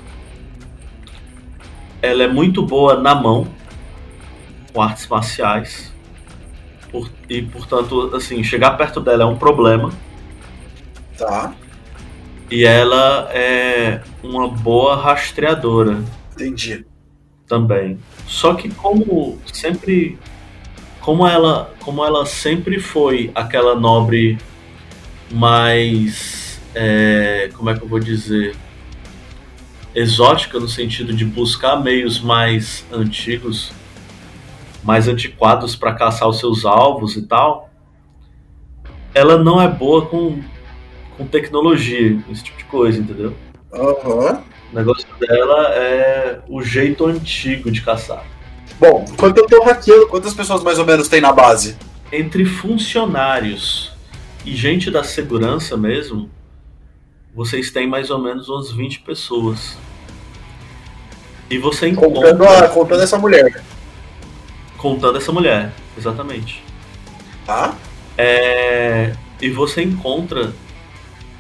[2.00, 3.48] Ela é muito boa na mão,
[4.72, 5.92] com artes marciais.
[6.92, 9.92] Por- e, portanto, assim, chegar perto dela é um problema.
[11.18, 11.56] Tá.
[12.52, 16.04] E ela é uma boa rastreadora
[16.34, 16.86] Entendi.
[17.48, 17.98] também.
[18.28, 20.20] Só que como sempre
[21.04, 24.38] como ela como ela sempre foi aquela nobre
[25.32, 28.56] mais é, como é que eu vou dizer
[29.94, 33.72] exótica no sentido de buscar meios mais antigos
[34.84, 37.70] mais antiquados para caçar os seus alvos e tal
[39.14, 40.42] ela não é boa com
[41.18, 43.36] com tecnologia esse tipo de coisa entendeu
[43.74, 44.42] Aham.
[44.72, 48.24] o negócio dela é o jeito antigo de caçar.
[48.84, 51.78] Bom, enquanto eu tô hackeando, quantas pessoas mais ou menos tem na base?
[52.12, 53.94] Entre funcionários
[54.46, 56.30] e gente da segurança mesmo,
[57.34, 59.78] vocês têm mais ou menos umas 20 pessoas.
[61.50, 62.34] E você encontra.
[62.34, 63.64] Contando, a, contando essa mulher.
[64.78, 66.62] contando essa mulher, exatamente.
[67.46, 67.78] Tá?
[68.18, 70.54] É, e você encontra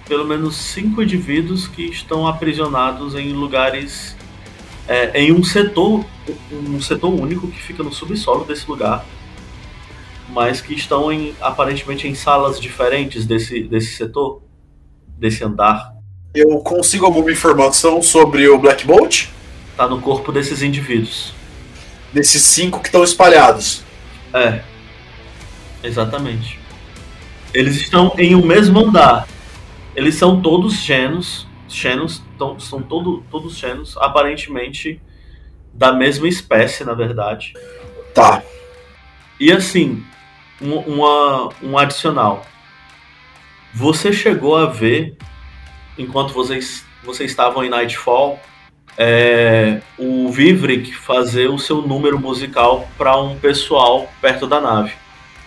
[0.07, 4.15] pelo menos cinco indivíduos que estão aprisionados em lugares.
[4.88, 6.05] É, em um setor.
[6.51, 9.05] Um setor único que fica no subsolo desse lugar.
[10.30, 14.41] Mas que estão em, aparentemente em salas diferentes desse, desse setor.
[15.18, 15.93] Desse andar.
[16.34, 19.27] Eu consigo alguma informação sobre o Black Bolt?
[19.77, 21.34] Tá no corpo desses indivíduos.
[22.11, 23.84] Desses cinco que estão espalhados.
[24.34, 24.61] É.
[25.84, 26.60] Exatamente.
[27.53, 29.27] Eles estão em um mesmo andar.
[29.95, 31.47] Eles são todos Xenos.
[31.74, 35.02] Xenos tão- são todo, todos Xenos, aparentemente
[35.74, 37.54] da mesma espécie, na verdade.
[38.14, 38.44] Tá.
[39.40, 40.04] E assim,
[40.62, 42.45] um, uma, um adicional.
[43.74, 45.18] Você chegou a ver,
[45.98, 48.40] enquanto vocês, vocês estavam em Nightfall,
[48.95, 54.94] é, o Vivrick fazer o seu número musical para um pessoal perto da nave.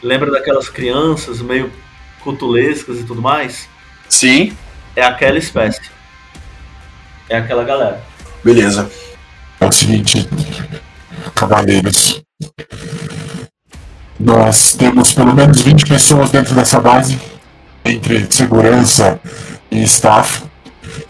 [0.03, 1.73] Lembra daquelas crianças meio
[2.21, 3.69] cutulescas e tudo mais?
[4.09, 4.57] Sim.
[4.97, 5.96] É aquela espécie.
[7.29, 8.01] É aquela galera.
[8.45, 8.89] Beleza.
[9.61, 10.29] É o seguinte,
[11.35, 12.23] cavaleiros.
[14.19, 17.19] Nós temos pelo menos 20 pessoas dentro dessa base,
[17.85, 19.19] entre segurança
[19.71, 20.43] e staff.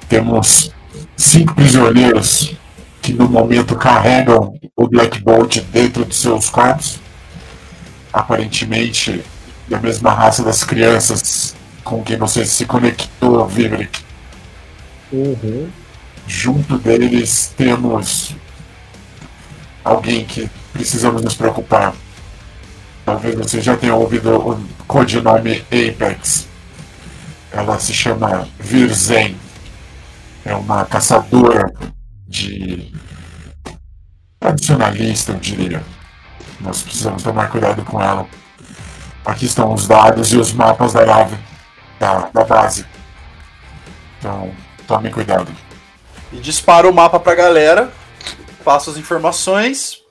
[0.09, 0.73] Temos
[1.17, 2.55] cinco prisioneiros
[3.03, 6.99] que no momento carregam o Black Bolt dentro de seus corpos.
[8.13, 9.23] Aparentemente
[9.69, 14.01] da mesma raça das crianças com quem você se conectou, Vivrick.
[15.13, 15.69] Uhum.
[16.27, 18.35] Junto deles temos
[19.85, 21.95] alguém que precisamos nos preocupar.
[23.05, 26.49] Talvez você já tenha ouvido o codinome Apex.
[27.53, 29.37] Ela se chama Virzen.
[30.45, 31.73] É uma caçadora
[32.27, 32.93] de.
[34.41, 35.83] tradicionalista, eu diria.
[36.61, 38.27] Nós precisamos tomar cuidado com ela.
[39.25, 41.37] Aqui estão os dados e os mapas da nave,
[41.99, 42.87] da, da base.
[44.19, 44.53] Então,
[44.87, 45.51] tome cuidado.
[46.37, 47.91] E dispara o mapa pra galera,
[48.63, 50.03] passa as informações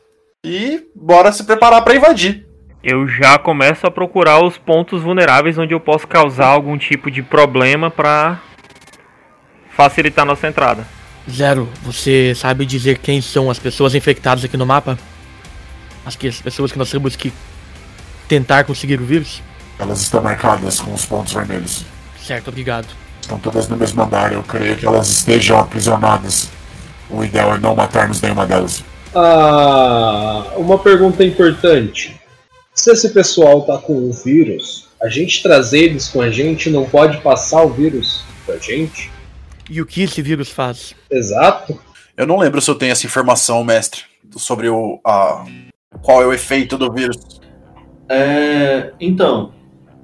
[0.43, 2.47] e bora se preparar pra invadir.
[2.83, 7.21] Eu já começo a procurar os pontos vulneráveis onde eu posso causar algum tipo de
[7.21, 8.41] problema pra
[9.69, 10.87] facilitar nossa entrada.
[11.29, 14.97] Zero, você sabe dizer quem são as pessoas infectadas aqui no mapa?
[16.03, 17.31] As, que, as pessoas que nós temos que
[18.27, 19.43] tentar conseguir o vírus?
[19.77, 21.85] Elas estão marcadas com os pontos vermelhos.
[22.19, 23.04] Certo, obrigado.
[23.25, 24.33] Estão todas no mesmo andar.
[24.33, 26.49] Eu creio que elas estejam aprisionadas
[27.09, 28.83] o ideal é não matarmos nenhuma delas.
[29.13, 32.19] Ah, uma pergunta importante.
[32.73, 36.85] Se esse pessoal tá com o vírus, a gente trazer eles com a gente não
[36.85, 39.11] pode passar o vírus pra gente?
[39.69, 40.93] E o que esse vírus faz?
[41.09, 41.79] Exato.
[42.17, 44.01] Eu não lembro se eu tenho essa informação, mestre,
[44.35, 45.45] sobre o a,
[46.01, 47.17] qual é o efeito do vírus.
[48.09, 49.53] É, então,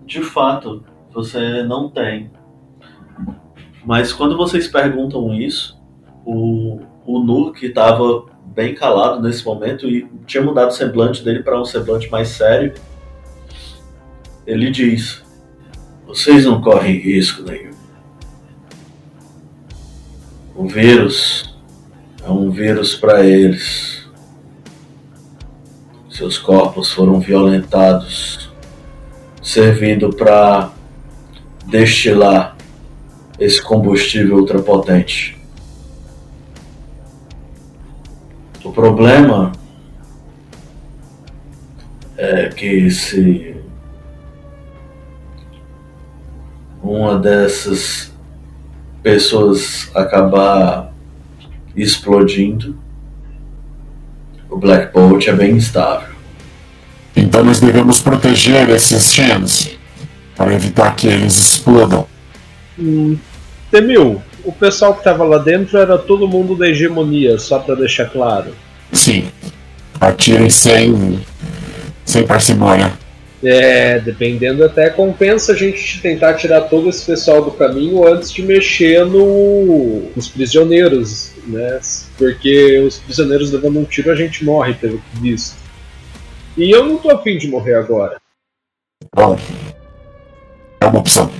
[0.05, 0.83] de fato,
[1.13, 2.31] você não tem.
[3.85, 5.79] Mas quando vocês perguntam isso,
[6.25, 11.59] o, o que estava bem calado nesse momento e tinha mudado o semblante dele para
[11.59, 12.73] um semblante mais sério,
[14.45, 15.23] ele diz:
[16.05, 17.71] Vocês não correm risco nenhum.
[20.55, 21.55] O vírus
[22.23, 24.05] é um vírus para eles.
[26.09, 28.51] Seus corpos foram violentados,
[29.41, 30.71] servindo para
[31.65, 32.57] destilar
[33.41, 35.35] esse combustível ultrapotente.
[38.63, 39.51] O problema
[42.15, 43.55] é que se
[46.83, 48.13] uma dessas
[49.01, 50.93] pessoas acabar
[51.75, 52.77] explodindo,
[54.51, 56.13] o Black Bolt é bem instável.
[57.15, 59.79] Então nós devemos proteger esses Shens
[60.35, 62.05] para evitar que eles explodam.
[62.77, 63.17] Hum,
[63.71, 68.09] Temil, o pessoal que tava lá dentro era todo mundo da hegemonia, só pra deixar
[68.09, 68.53] claro.
[68.91, 69.31] Sim.
[69.99, 71.23] Atirem sem,
[72.03, 72.91] sem parcimônia.
[73.43, 78.43] É, dependendo até compensa a gente tentar tirar todo esse pessoal do caminho antes de
[78.43, 81.79] mexer no, nos prisioneiros, né?
[82.17, 85.55] Porque os prisioneiros levando um tiro a gente morre, pelo visto.
[86.55, 88.17] E eu não tô afim de morrer agora.
[89.15, 89.39] Bom,
[90.81, 91.31] é uma opção.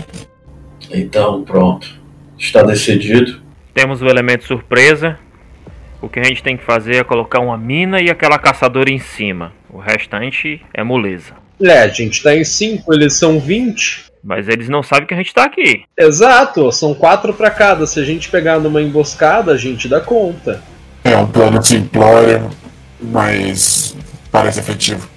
[0.89, 2.00] Então, pronto.
[2.41, 3.39] Está decidido.
[3.71, 5.17] Temos o elemento surpresa.
[6.01, 8.97] O que a gente tem que fazer é colocar uma mina e aquela caçadora em
[8.97, 9.53] cima.
[9.69, 11.35] O restante é moleza.
[11.61, 14.05] É, a gente tá em 5, eles são 20.
[14.23, 15.83] Mas eles não sabem que a gente tá aqui.
[15.95, 17.85] Exato, são quatro pra cada.
[17.85, 20.63] Se a gente pegar numa emboscada, a gente dá conta.
[21.03, 22.49] É um plano simplório,
[22.99, 23.95] mas
[24.31, 25.07] parece efetivo.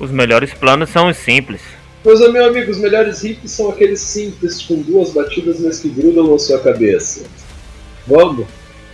[0.00, 1.60] Os melhores planos são os simples.
[2.02, 6.30] Pois, meu amigo, os melhores riffs são aqueles simples com duas batidas, mas que grudam
[6.30, 7.24] na sua cabeça.
[8.06, 8.46] Vamos?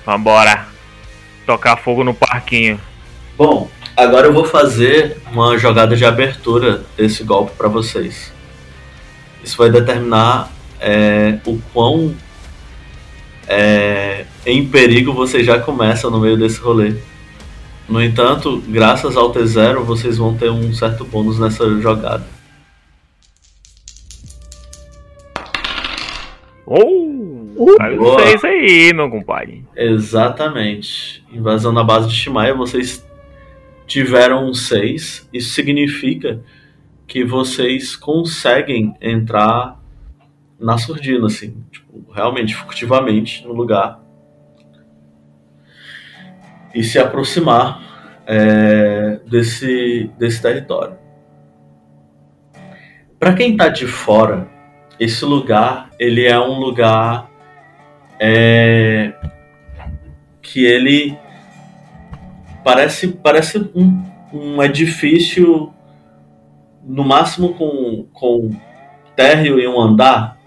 [0.04, 0.66] Vambora.
[1.46, 2.80] Tocar fogo no parquinho.
[3.36, 8.32] Bom, agora eu vou fazer uma jogada de abertura desse golpe para vocês.
[9.42, 10.50] Isso vai determinar
[10.80, 12.14] é, o quão
[13.46, 16.94] é, em perigo vocês já começam no meio desse rolê.
[17.86, 22.33] No entanto, graças ao T0, vocês vão ter um certo bônus nessa jogada.
[26.66, 27.76] Oh!
[27.78, 28.20] Caiu Boa.
[28.20, 29.64] seis aí, meu compadre.
[29.76, 31.24] Exatamente.
[31.32, 33.04] Invasão na base de Shimaia, vocês
[33.86, 35.28] tiveram um 6.
[35.32, 36.40] Isso significa
[37.06, 39.80] que vocês conseguem entrar
[40.58, 44.00] na surdina, assim, tipo, realmente, furtivamente no lugar.
[46.74, 50.96] E se aproximar é, desse, desse território.
[53.18, 54.48] Para quem tá de fora,
[54.98, 57.30] esse lugar, ele é um lugar
[58.18, 59.12] é,
[60.40, 61.16] que ele
[62.62, 64.02] parece parece um,
[64.32, 65.72] um edifício
[66.82, 68.50] no máximo com, com
[69.16, 70.38] térreo e um andar.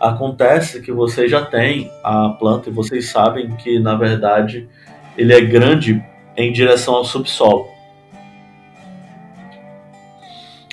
[0.00, 4.68] Acontece que você já tem a planta e vocês sabem que na verdade
[5.16, 6.04] ele é grande
[6.36, 7.68] em direção ao subsolo.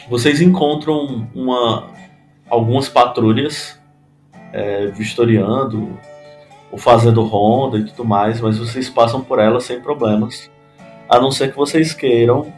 [0.09, 1.90] Vocês encontram uma
[2.51, 3.79] algumas patrulhas
[4.51, 5.97] é, vistoriando
[6.69, 10.51] ou fazendo ronda e tudo mais, mas vocês passam por ela sem problemas,
[11.09, 12.51] a não ser que vocês queiram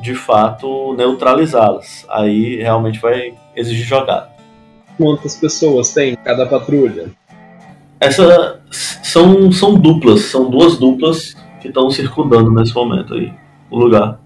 [0.00, 2.04] de fato neutralizá-las.
[2.10, 4.30] Aí realmente vai exigir jogada.
[4.98, 7.10] Quantas pessoas tem cada patrulha?
[8.00, 13.32] Essa são, são duplas, são duas duplas que estão circundando nesse momento aí
[13.70, 14.18] o lugar.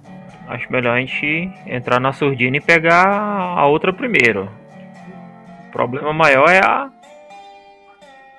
[0.48, 4.48] Acho melhor a gente entrar na surdina e pegar a outra primeiro.
[5.68, 6.88] O problema maior é a.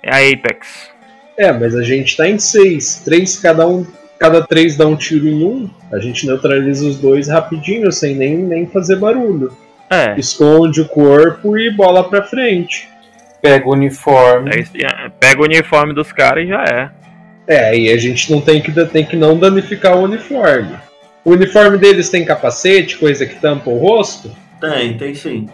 [0.01, 0.89] É a Apex.
[1.37, 3.01] É, mas a gente tá em seis.
[3.05, 3.85] Três cada um.
[4.17, 5.69] Cada três dá um tiro em um.
[5.91, 9.55] A gente neutraliza os dois rapidinho, sem nem, nem fazer barulho.
[9.89, 10.19] É.
[10.19, 12.89] Esconde o corpo e bola pra frente.
[13.41, 14.51] Pega o uniforme.
[14.51, 16.89] É é, pega o uniforme dos caras e já é.
[17.47, 20.75] É, e a gente não tem que, tem que não danificar o uniforme.
[21.23, 24.31] O uniforme deles tem capacete, coisa que tampa o rosto?
[24.59, 25.47] Tem, tem sim.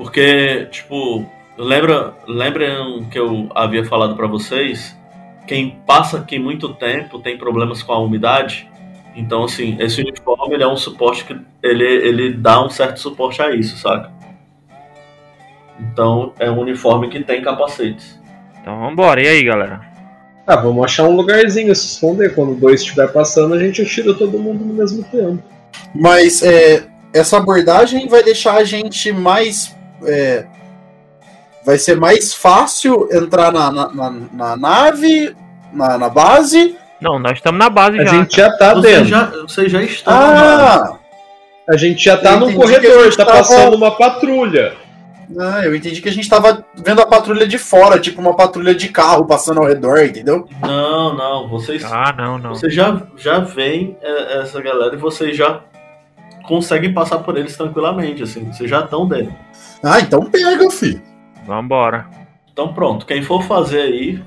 [0.00, 1.26] Porque, tipo,
[1.58, 4.96] lembra, lembram que eu havia falado pra vocês
[5.46, 8.66] quem passa aqui muito tempo tem problemas com a umidade.
[9.14, 13.42] Então, assim, esse uniforme ele é um suporte que ele, ele dá um certo suporte
[13.42, 14.10] a isso, saca?
[15.78, 18.18] Então, é um uniforme que tem capacetes.
[18.58, 19.82] Então vambora, e aí galera?
[20.46, 22.34] Ah, vamos achar um lugarzinho se esconder.
[22.34, 25.42] Quando dois estiver passando, a gente atira todo mundo no mesmo tempo.
[25.94, 29.78] Mas é, essa abordagem vai deixar a gente mais.
[30.06, 30.46] É,
[31.64, 35.34] vai ser mais fácil entrar na, na, na- na nave,
[35.72, 36.76] na, na base.
[37.00, 38.10] Não, nós estamos na base A já.
[38.10, 39.08] gente já tá Vocês dentro.
[39.08, 40.02] já, vocês já base.
[40.06, 40.92] Ah!
[41.68, 44.74] A gente já tá Eu no a corredor, gente tá tava- passando uma patrulha.
[45.38, 48.74] ah, eu entendi que a gente tava vendo a patrulha de fora, tipo uma patrulha
[48.74, 50.48] de carro passando ao redor, entendeu?
[50.60, 52.50] Não, não, vocês, Ah, não, não.
[52.54, 55.60] vocês já, já veem é, essa galera e vocês já
[56.44, 58.52] conseguem passar por eles tranquilamente, assim.
[58.52, 59.34] Vocês já estão dentro.
[59.82, 61.02] Ah, então pega, filho.
[61.46, 62.06] Vambora.
[62.52, 64.22] Então pronto, quem for fazer aí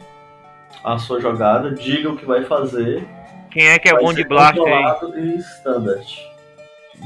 [0.83, 3.05] a sua jogada, diga o que vai fazer.
[3.51, 5.19] Quem é que é Vai bom de blast aí?
[5.19, 6.07] e standard.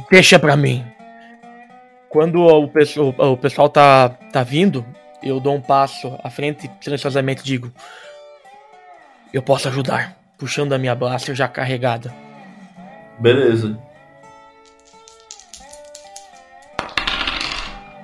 [0.10, 0.86] Deixa pra mim.
[2.10, 4.86] Quando o pessoal, o pessoal tá, tá vindo,
[5.22, 7.72] eu dou um passo à frente e silenciosamente digo:
[9.34, 10.16] Eu posso ajudar.
[10.38, 12.14] Puxando a minha blaster já carregada.
[13.20, 13.78] Beleza.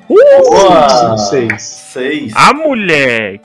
[0.08, 1.18] Boa!
[1.18, 1.62] Seis.
[1.64, 2.34] Seis.
[2.36, 3.42] Ah, moleque!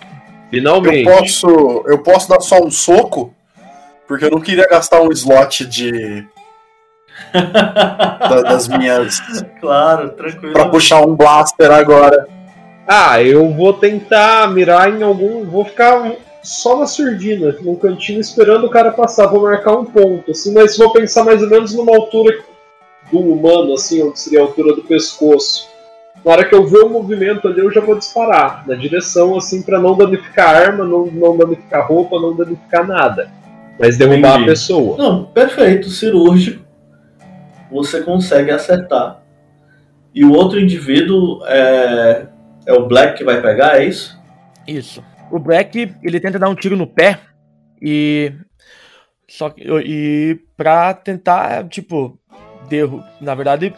[0.51, 1.05] Eu Finalmente.
[1.05, 1.47] posso,
[1.87, 3.35] eu posso dar só um soco,
[4.07, 6.25] porque eu não queria gastar um slot de.
[7.33, 9.21] da- das minhas.
[9.61, 10.53] Claro, tranquilo.
[10.53, 12.27] pra puxar um blaster agora.
[12.87, 15.45] Ah, eu vou tentar mirar em algum.
[15.45, 16.13] Vou ficar
[16.43, 19.27] só na surdina, num cantinho, esperando o cara passar.
[19.27, 22.39] Vou marcar um ponto, assim, mas vou pensar mais ou menos numa altura
[23.13, 25.69] do humano, assim, onde seria a altura do pescoço.
[26.25, 29.63] Na hora que eu ver o movimento ali, eu já vou disparar na direção, assim,
[29.63, 33.31] pra não danificar a arma, não, não danificar roupa, não danificar nada.
[33.79, 34.45] Mas derrubar Entendi.
[34.45, 34.99] a pessoa.
[34.99, 36.65] Não, perfeito, cirúrgico.
[37.71, 39.23] Você consegue acertar.
[40.15, 42.27] E o outro indivíduo é,
[42.67, 44.19] é o Black que vai pegar, é isso?
[44.67, 45.05] Isso.
[45.31, 47.21] O Black, ele tenta dar um tiro no pé
[47.81, 48.33] e.
[49.29, 49.63] Só que.
[49.85, 52.19] E pra tentar, tipo,
[52.69, 53.75] derru na verdade,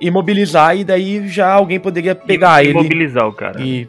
[0.00, 3.60] imobilizar e daí já alguém poderia pegar ele Imobilizar o cara.
[3.60, 3.88] e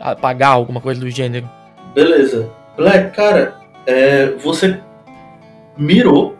[0.00, 1.48] apagar alguma coisa do gênero.
[1.94, 2.50] Beleza.
[2.76, 3.56] Black, cara,
[3.86, 4.80] é, você
[5.76, 6.36] mirou.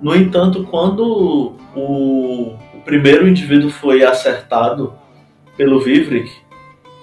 [0.00, 4.92] No entanto, quando o, o primeiro indivíduo foi acertado
[5.56, 6.30] pelo Vivrik,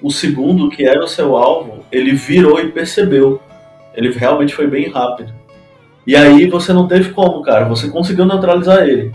[0.02, 3.42] o segundo, que era o seu alvo, ele virou e percebeu.
[3.96, 5.34] Ele realmente foi bem rápido.
[6.06, 7.66] E aí você não teve como, cara.
[7.66, 9.12] Você conseguiu neutralizar ele.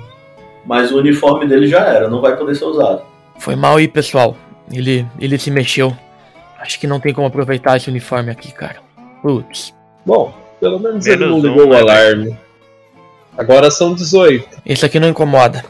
[0.69, 3.01] Mas o uniforme dele já era, não vai poder ser usado.
[3.39, 4.37] Foi mal aí, pessoal.
[4.71, 5.97] Ele, ele se mexeu.
[6.59, 8.77] Acho que não tem como aproveitar esse uniforme aqui, cara.
[9.23, 9.75] Putz.
[10.05, 12.39] Bom, pelo menos ele não um, ligou o né, alarme.
[13.39, 14.61] Agora são 18.
[14.67, 15.65] Esse aqui não incomoda.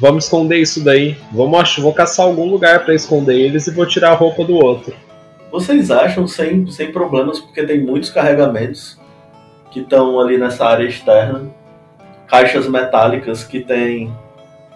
[0.00, 1.16] Vamos esconder isso daí.
[1.30, 4.92] Vamos vou caçar algum lugar pra esconder eles e vou tirar a roupa do outro.
[5.52, 8.98] Vocês acham sem, sem problemas, porque tem muitos carregamentos
[9.70, 11.48] que estão ali nessa área externa.
[12.26, 14.12] Caixas metálicas que tem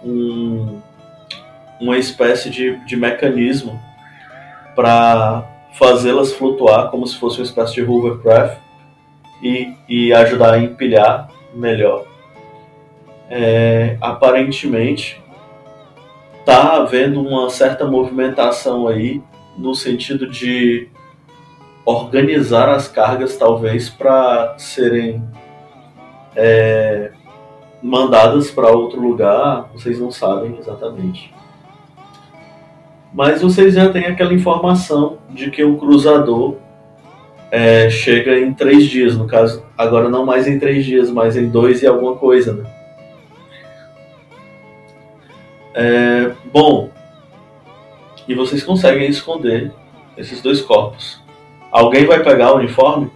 [0.03, 0.79] um,
[1.79, 3.79] uma espécie de, de mecanismo
[4.75, 8.59] para fazê-las flutuar como se fosse uma espécie de hovercraft
[9.41, 12.05] e, e ajudar a empilhar melhor.
[13.29, 15.21] É, aparentemente
[16.45, 19.21] tá havendo uma certa movimentação aí
[19.57, 20.87] no sentido de
[21.85, 25.23] organizar as cargas talvez para serem
[26.35, 27.11] é,
[27.87, 31.33] mandadas para outro lugar, vocês não sabem exatamente.
[33.13, 36.55] Mas vocês já têm aquela informação de que o cruzador
[37.49, 41.47] é, chega em três dias, no caso, agora não mais em três dias, mas em
[41.47, 42.69] dois e alguma coisa, né?
[45.73, 46.89] É, bom,
[48.27, 49.71] e vocês conseguem esconder
[50.17, 51.21] esses dois corpos.
[51.71, 53.09] Alguém vai pegar o uniforme?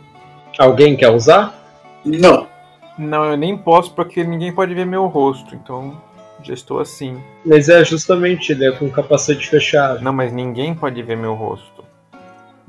[0.58, 1.60] Alguém quer usar?
[2.06, 2.51] Não.
[2.98, 6.00] Não, eu nem posso porque ninguém pode ver meu rosto, então
[6.44, 7.18] já estou assim.
[7.46, 10.02] Mas é justamente ele é com capacete fechado.
[10.02, 11.84] Não, mas ninguém pode ver meu rosto.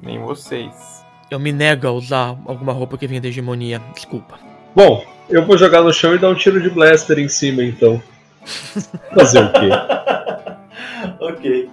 [0.00, 1.02] Nem vocês.
[1.30, 3.80] Eu me nego a usar alguma roupa que venha da hegemonia.
[3.94, 4.38] Desculpa.
[4.74, 8.02] Bom, eu vou jogar no chão e dar um tiro de blaster em cima então.
[9.14, 9.68] Fazer o quê?
[11.20, 11.70] ok.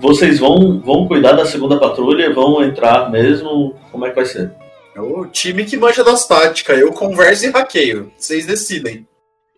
[0.00, 2.32] Vocês vão, vão cuidar da segunda patrulha?
[2.32, 3.74] Vão entrar mesmo?
[3.90, 4.52] Como é que vai ser?
[4.94, 6.78] É o time que manja das táticas.
[6.78, 8.12] Eu converso e hackeio.
[8.16, 9.06] Vocês decidem.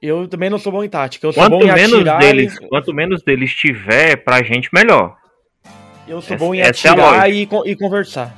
[0.00, 1.26] Eu também não sou bom em tática.
[1.26, 2.18] Eu sou Quanto bom em menos atirar.
[2.20, 5.16] deles, e- quanto menos deles tiver, pra gente melhor.
[6.08, 7.62] Eu sou Essa- bom em é atirar lógica.
[7.66, 8.34] e, e conversar.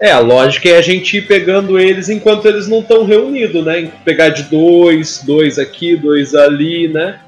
[0.00, 3.90] É, a lógica é a gente ir pegando eles enquanto eles não estão reunidos, né?
[4.04, 7.18] Pegar de dois, dois aqui, dois ali, né?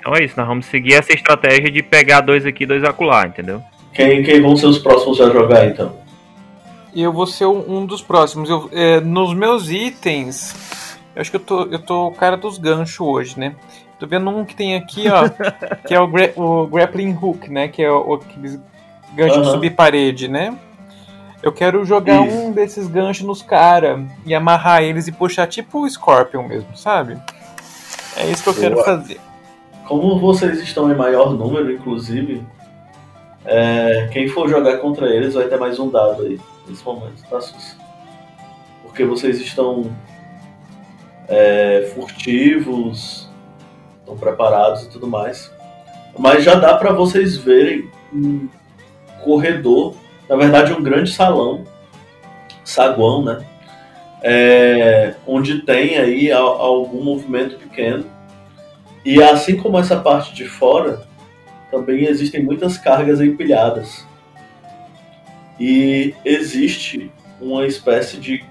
[0.00, 3.62] Então é isso, nós vamos seguir essa estratégia de pegar dois aqui, dois acolá, entendeu?
[3.94, 5.99] Quem, quem vão ser os próximos a jogar então?
[6.92, 8.50] E eu vou ser um dos próximos.
[8.50, 10.54] Eu, é, nos meus itens,
[11.14, 13.54] eu acho que eu tô, eu tô o cara dos ganchos hoje, né?
[13.98, 15.28] Tô vendo um que tem aqui, ó,
[15.86, 17.68] que é o, gra- o grappling hook, né?
[17.68, 18.58] Que é o, aqueles
[19.14, 19.50] ganchos Aham.
[19.52, 20.56] subir parede, né?
[21.42, 22.36] Eu quero jogar Isso.
[22.36, 27.16] um desses ganchos nos caras e amarrar eles e puxar tipo o Scorpion mesmo, sabe?
[28.16, 28.84] É isso que eu quero Boa.
[28.84, 29.20] fazer.
[29.86, 32.42] Como vocês estão em maior número, inclusive,
[33.44, 36.38] é, quem for jogar contra eles vai ter mais um dado aí,
[36.70, 37.76] nesse momento, tá, Sus?
[38.82, 39.94] Porque vocês estão
[41.28, 43.28] é, furtivos,
[44.00, 45.50] estão preparados e tudo mais.
[46.18, 48.48] Mas já dá pra vocês verem um
[49.22, 49.94] corredor,
[50.28, 51.64] na verdade um grande salão,
[52.64, 53.46] saguão, né?
[54.22, 58.04] É, onde tem aí algum movimento pequeno.
[59.04, 61.02] E assim como essa parte de fora,
[61.70, 64.06] também existem muitas cargas empilhadas.
[65.60, 68.42] E existe uma espécie de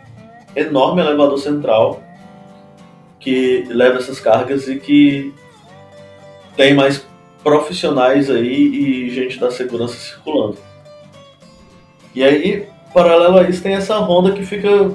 [0.56, 2.03] enorme elevador central
[3.19, 5.34] que leva essas cargas e que
[6.56, 7.06] tem mais
[7.44, 10.57] profissionais aí e gente da segurança circulando.
[12.14, 14.91] E aí, paralelo a isso, tem essa ronda que fica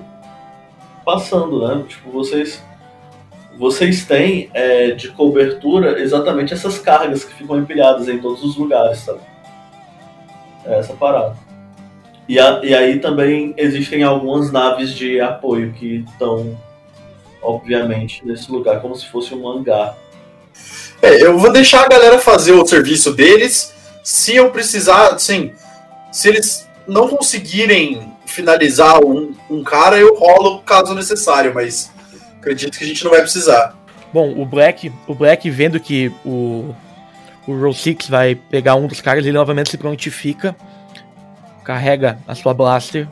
[1.04, 1.84] passando, né?
[1.88, 2.62] Tipo, vocês
[3.56, 8.98] vocês têm é, de cobertura exatamente essas cargas que ficam empilhadas em todos os lugares,
[8.98, 9.20] sabe?
[10.66, 11.36] É essa parada.
[12.28, 16.58] E, a- e aí também existem algumas naves de apoio que estão,
[17.42, 19.96] obviamente, nesse lugar como se fosse um hangar.
[21.02, 23.74] É, eu vou deixar a galera fazer o serviço deles.
[24.02, 25.52] Se eu precisar, assim,
[26.10, 31.90] se eles não conseguirem finalizar um, um cara, eu rolo caso necessário, mas
[32.38, 33.76] acredito que a gente não vai precisar.
[34.12, 36.74] Bom, o Black, o Black vendo que o
[37.46, 40.56] o Roll Six vai pegar um dos caras, ele novamente se prontifica,
[41.64, 43.08] carrega a sua blaster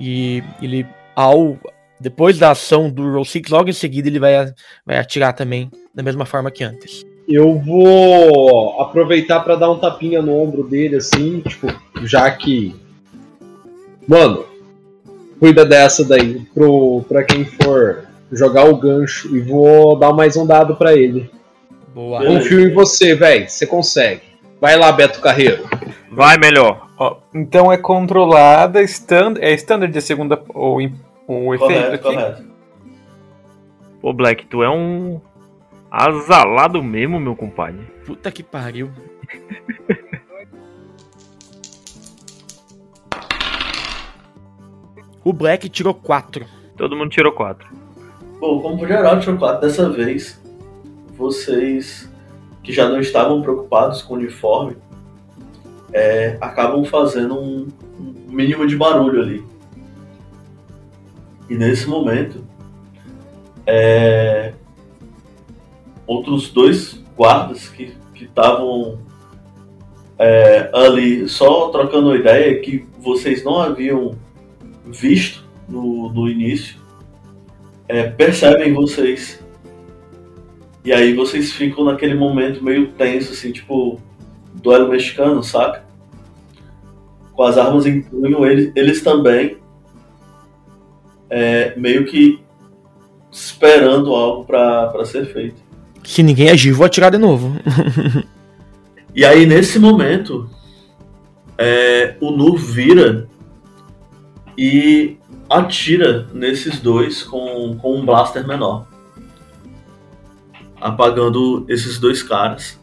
[0.00, 0.86] e ele
[1.16, 1.56] ao
[2.00, 4.52] depois da ação do Roll Six, logo em seguida ele vai,
[4.84, 7.04] vai atirar também da mesma forma que antes.
[7.26, 11.68] Eu vou aproveitar pra dar um tapinha no ombro dele, assim, tipo,
[12.02, 12.76] já que.
[14.06, 14.44] Mano,
[15.40, 20.46] cuida dessa daí pro, pra quem for jogar o gancho e vou dar mais um
[20.46, 21.30] dado pra ele.
[21.94, 22.22] Boa.
[22.22, 23.48] Confio em você, velho.
[23.48, 24.22] Você consegue.
[24.60, 25.66] Vai lá, Beto Carreiro.
[26.10, 26.83] Vai melhor.
[26.98, 30.94] Ó, então é controlada, stand, é standard de segunda o, im-
[31.26, 32.02] o efeito Correto, aqui.
[32.16, 32.44] correto.
[34.00, 35.20] Pô, Black, tu é um
[35.90, 37.80] azalado mesmo, meu compadre.
[38.06, 38.90] Puta que pariu.
[45.24, 46.44] O Black tirou 4.
[46.76, 47.68] Todo mundo tirou quatro.
[48.40, 50.40] Bom, como geral tirou 4 dessa vez,
[51.16, 52.10] vocês
[52.62, 54.76] que já não estavam preocupados com o uniforme
[55.94, 57.68] é, acabam fazendo um,
[57.98, 59.44] um mínimo de barulho ali.
[61.48, 62.44] E nesse momento,
[63.64, 64.52] é,
[66.06, 68.98] outros dois guardas que estavam
[70.18, 74.16] é, ali só trocando ideia que vocês não haviam
[74.84, 76.76] visto no, no início
[77.86, 79.42] é, percebem vocês.
[80.84, 84.00] E aí vocês ficam naquele momento meio tenso, assim, tipo,
[84.54, 85.83] duelo mexicano, saca?
[87.34, 89.58] Com as armas em punho, eles, eles também
[91.28, 92.40] é, meio que
[93.30, 95.62] esperando algo pra ser feito.
[96.04, 97.52] Se ninguém agir, vou atirar de novo.
[99.16, 100.50] E aí, nesse momento,
[101.56, 103.28] é, o Nu vira
[104.58, 105.16] e
[105.48, 108.88] atira nesses dois com, com um blaster menor.
[110.80, 112.80] Apagando esses dois caras.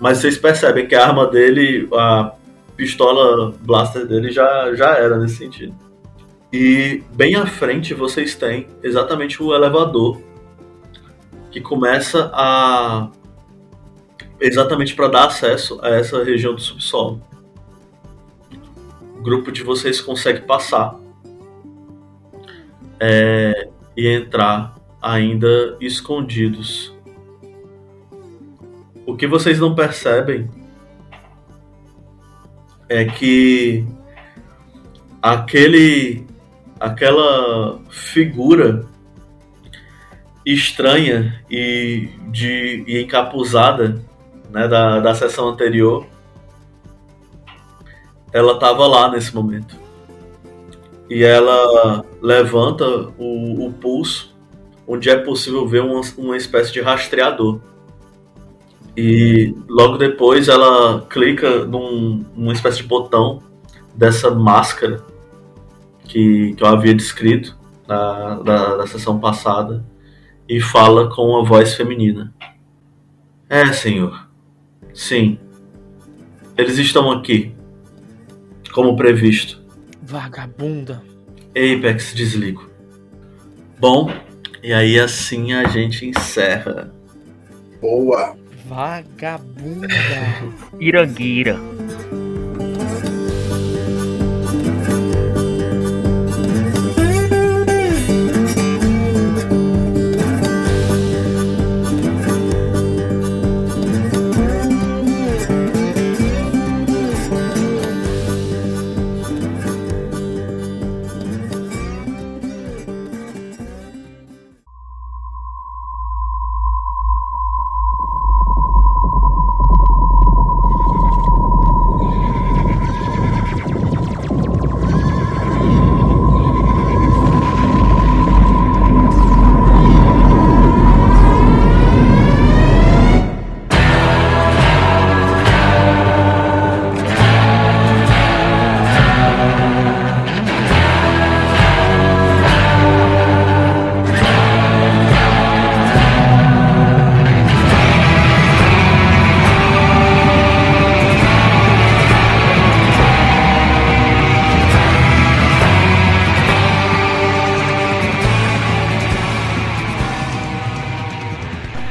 [0.00, 2.32] Mas vocês percebem que a arma dele, a
[2.76, 5.74] pistola blaster dele já, já era nesse sentido.
[6.52, 10.20] E bem à frente vocês têm exatamente o elevador
[11.50, 13.10] que começa a
[14.40, 17.22] exatamente para dar acesso a essa região do subsolo.
[19.18, 20.98] O grupo de vocês consegue passar
[23.00, 26.94] é, e entrar ainda escondidos.
[29.06, 30.50] O que vocês não percebem
[32.88, 33.84] é que
[35.22, 36.26] aquele
[36.78, 38.86] aquela figura
[40.44, 44.02] estranha e de e encapuzada
[44.50, 46.06] né, da, da sessão anterior
[48.32, 49.86] ela estava lá nesse momento
[51.08, 52.84] e ela levanta
[53.18, 54.36] o, o pulso,
[54.86, 57.60] onde é possível ver uma, uma espécie de rastreador.
[58.96, 63.42] E logo depois ela clica num, numa espécie de botão
[63.94, 65.04] dessa máscara
[66.04, 69.84] que, que eu havia descrito na, na, na sessão passada
[70.48, 72.32] e fala com uma voz feminina.
[73.48, 74.28] É, senhor.
[74.94, 75.38] Sim.
[76.56, 77.54] Eles estão aqui.
[78.72, 79.62] Como previsto.
[80.02, 81.02] Vagabunda.
[81.50, 82.68] Apex desligo.
[83.78, 84.10] Bom,
[84.62, 86.92] e aí assim a gente encerra.
[87.80, 88.36] Boa.
[88.68, 89.88] Vagabunda.
[90.80, 91.56] Iranguira.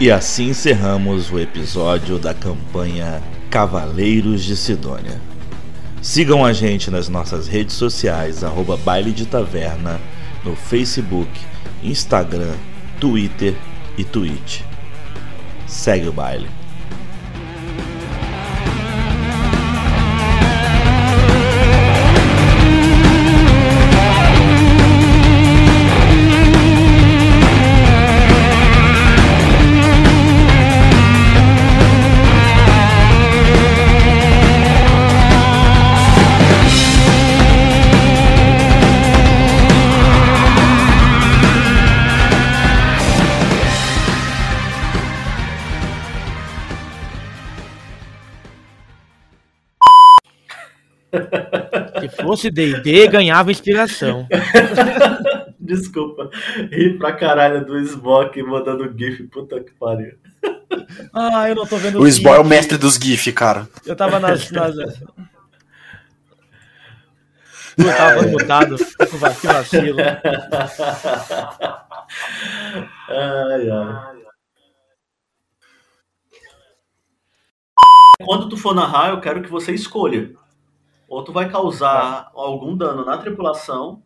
[0.06, 5.20] E assim encerramos o episódio da campanha Cavaleiros de Sidônia.
[6.00, 10.00] Sigam a gente nas nossas redes sociais, arroba Baile de Taverna,
[10.44, 11.28] no Facebook,
[11.82, 12.54] Instagram,
[13.00, 13.56] Twitter
[13.98, 14.62] e Twitch.
[15.66, 16.50] Segue o baile.
[52.36, 54.28] Fosse D&D, ganhava inspiração.
[55.58, 56.30] Desculpa,
[56.72, 60.16] ri pra caralho do Smoke mandando GIF, puta que pariu.
[61.14, 63.68] Ah, eu não tô vendo O Sbo é o mestre dos GIF, cara.
[63.86, 64.52] Eu tava nas.
[64.52, 64.76] nas...
[67.78, 68.76] Eu tava mutado.
[68.78, 69.98] Que vacilo.
[73.10, 74.16] ai, ai.
[78.24, 80.32] Quando tu for narrar, eu quero que você escolha.
[81.08, 84.02] Ou tu vai causar algum dano na tripulação.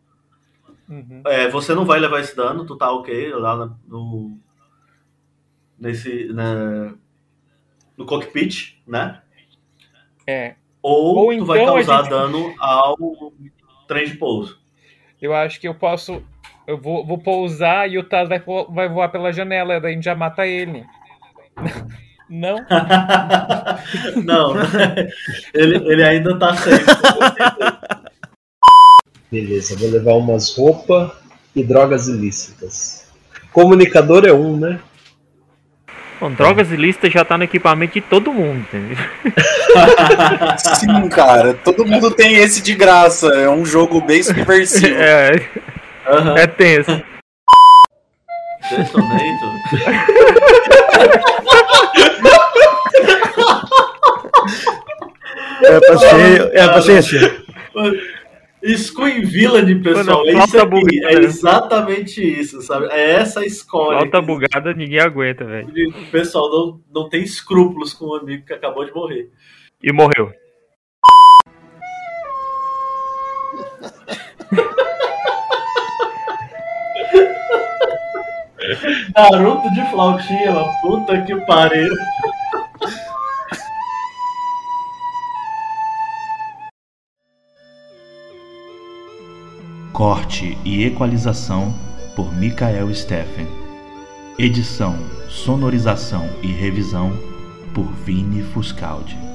[0.88, 1.22] Uhum.
[1.26, 4.36] É, você não vai levar esse dano, tu tá ok lá no.
[5.78, 6.26] Nesse.
[6.32, 6.92] né,
[7.96, 9.22] no cockpit, né?
[10.26, 10.56] É.
[10.82, 12.96] Ou, Ou tu vai então a causar gente- dano ao
[13.86, 14.58] trem de pouso.
[15.20, 16.22] Eu acho que eu posso.
[16.66, 20.04] Eu vou, vou pousar e o Taz vai, vai voar pela janela, daí a gente
[20.04, 20.84] já mata ele.
[22.30, 22.64] Não?
[24.22, 24.54] Não,
[25.52, 26.86] ele, ele ainda tá safe.
[29.30, 31.10] Beleza, vou levar umas roupas
[31.56, 33.06] e drogas ilícitas.
[33.52, 34.78] Comunicador é um, né?
[36.20, 38.96] Bom, drogas ilícitas já tá no equipamento de todo mundo, entendeu?
[40.76, 41.54] Sim, cara.
[41.54, 43.26] Todo mundo tem esse de graça.
[43.28, 44.94] É um jogo bem subversivo.
[46.02, 47.00] É, é tenso.
[48.70, 50.60] Detonator.
[55.62, 57.18] É pra ser, é pra ser assim.
[58.76, 61.14] Screen Villain, pessoal, é Mano, isso falta aqui, bugada.
[61.14, 62.86] é exatamente isso, sabe?
[62.90, 64.00] É essa a escolha.
[64.00, 65.68] Falta bugada, ninguém aguenta, velho.
[65.68, 69.30] O pessoal não, não tem escrúpulos com um amigo que acabou de morrer.
[69.82, 70.30] E morreu.
[79.20, 80.54] Naruto de flautinha.
[80.80, 81.92] Puta que pariu.
[89.92, 91.74] Corte e equalização
[92.16, 93.46] por Michael Steffen.
[94.38, 94.96] Edição,
[95.28, 97.12] sonorização e revisão
[97.74, 99.29] por Vini Fuscaldi.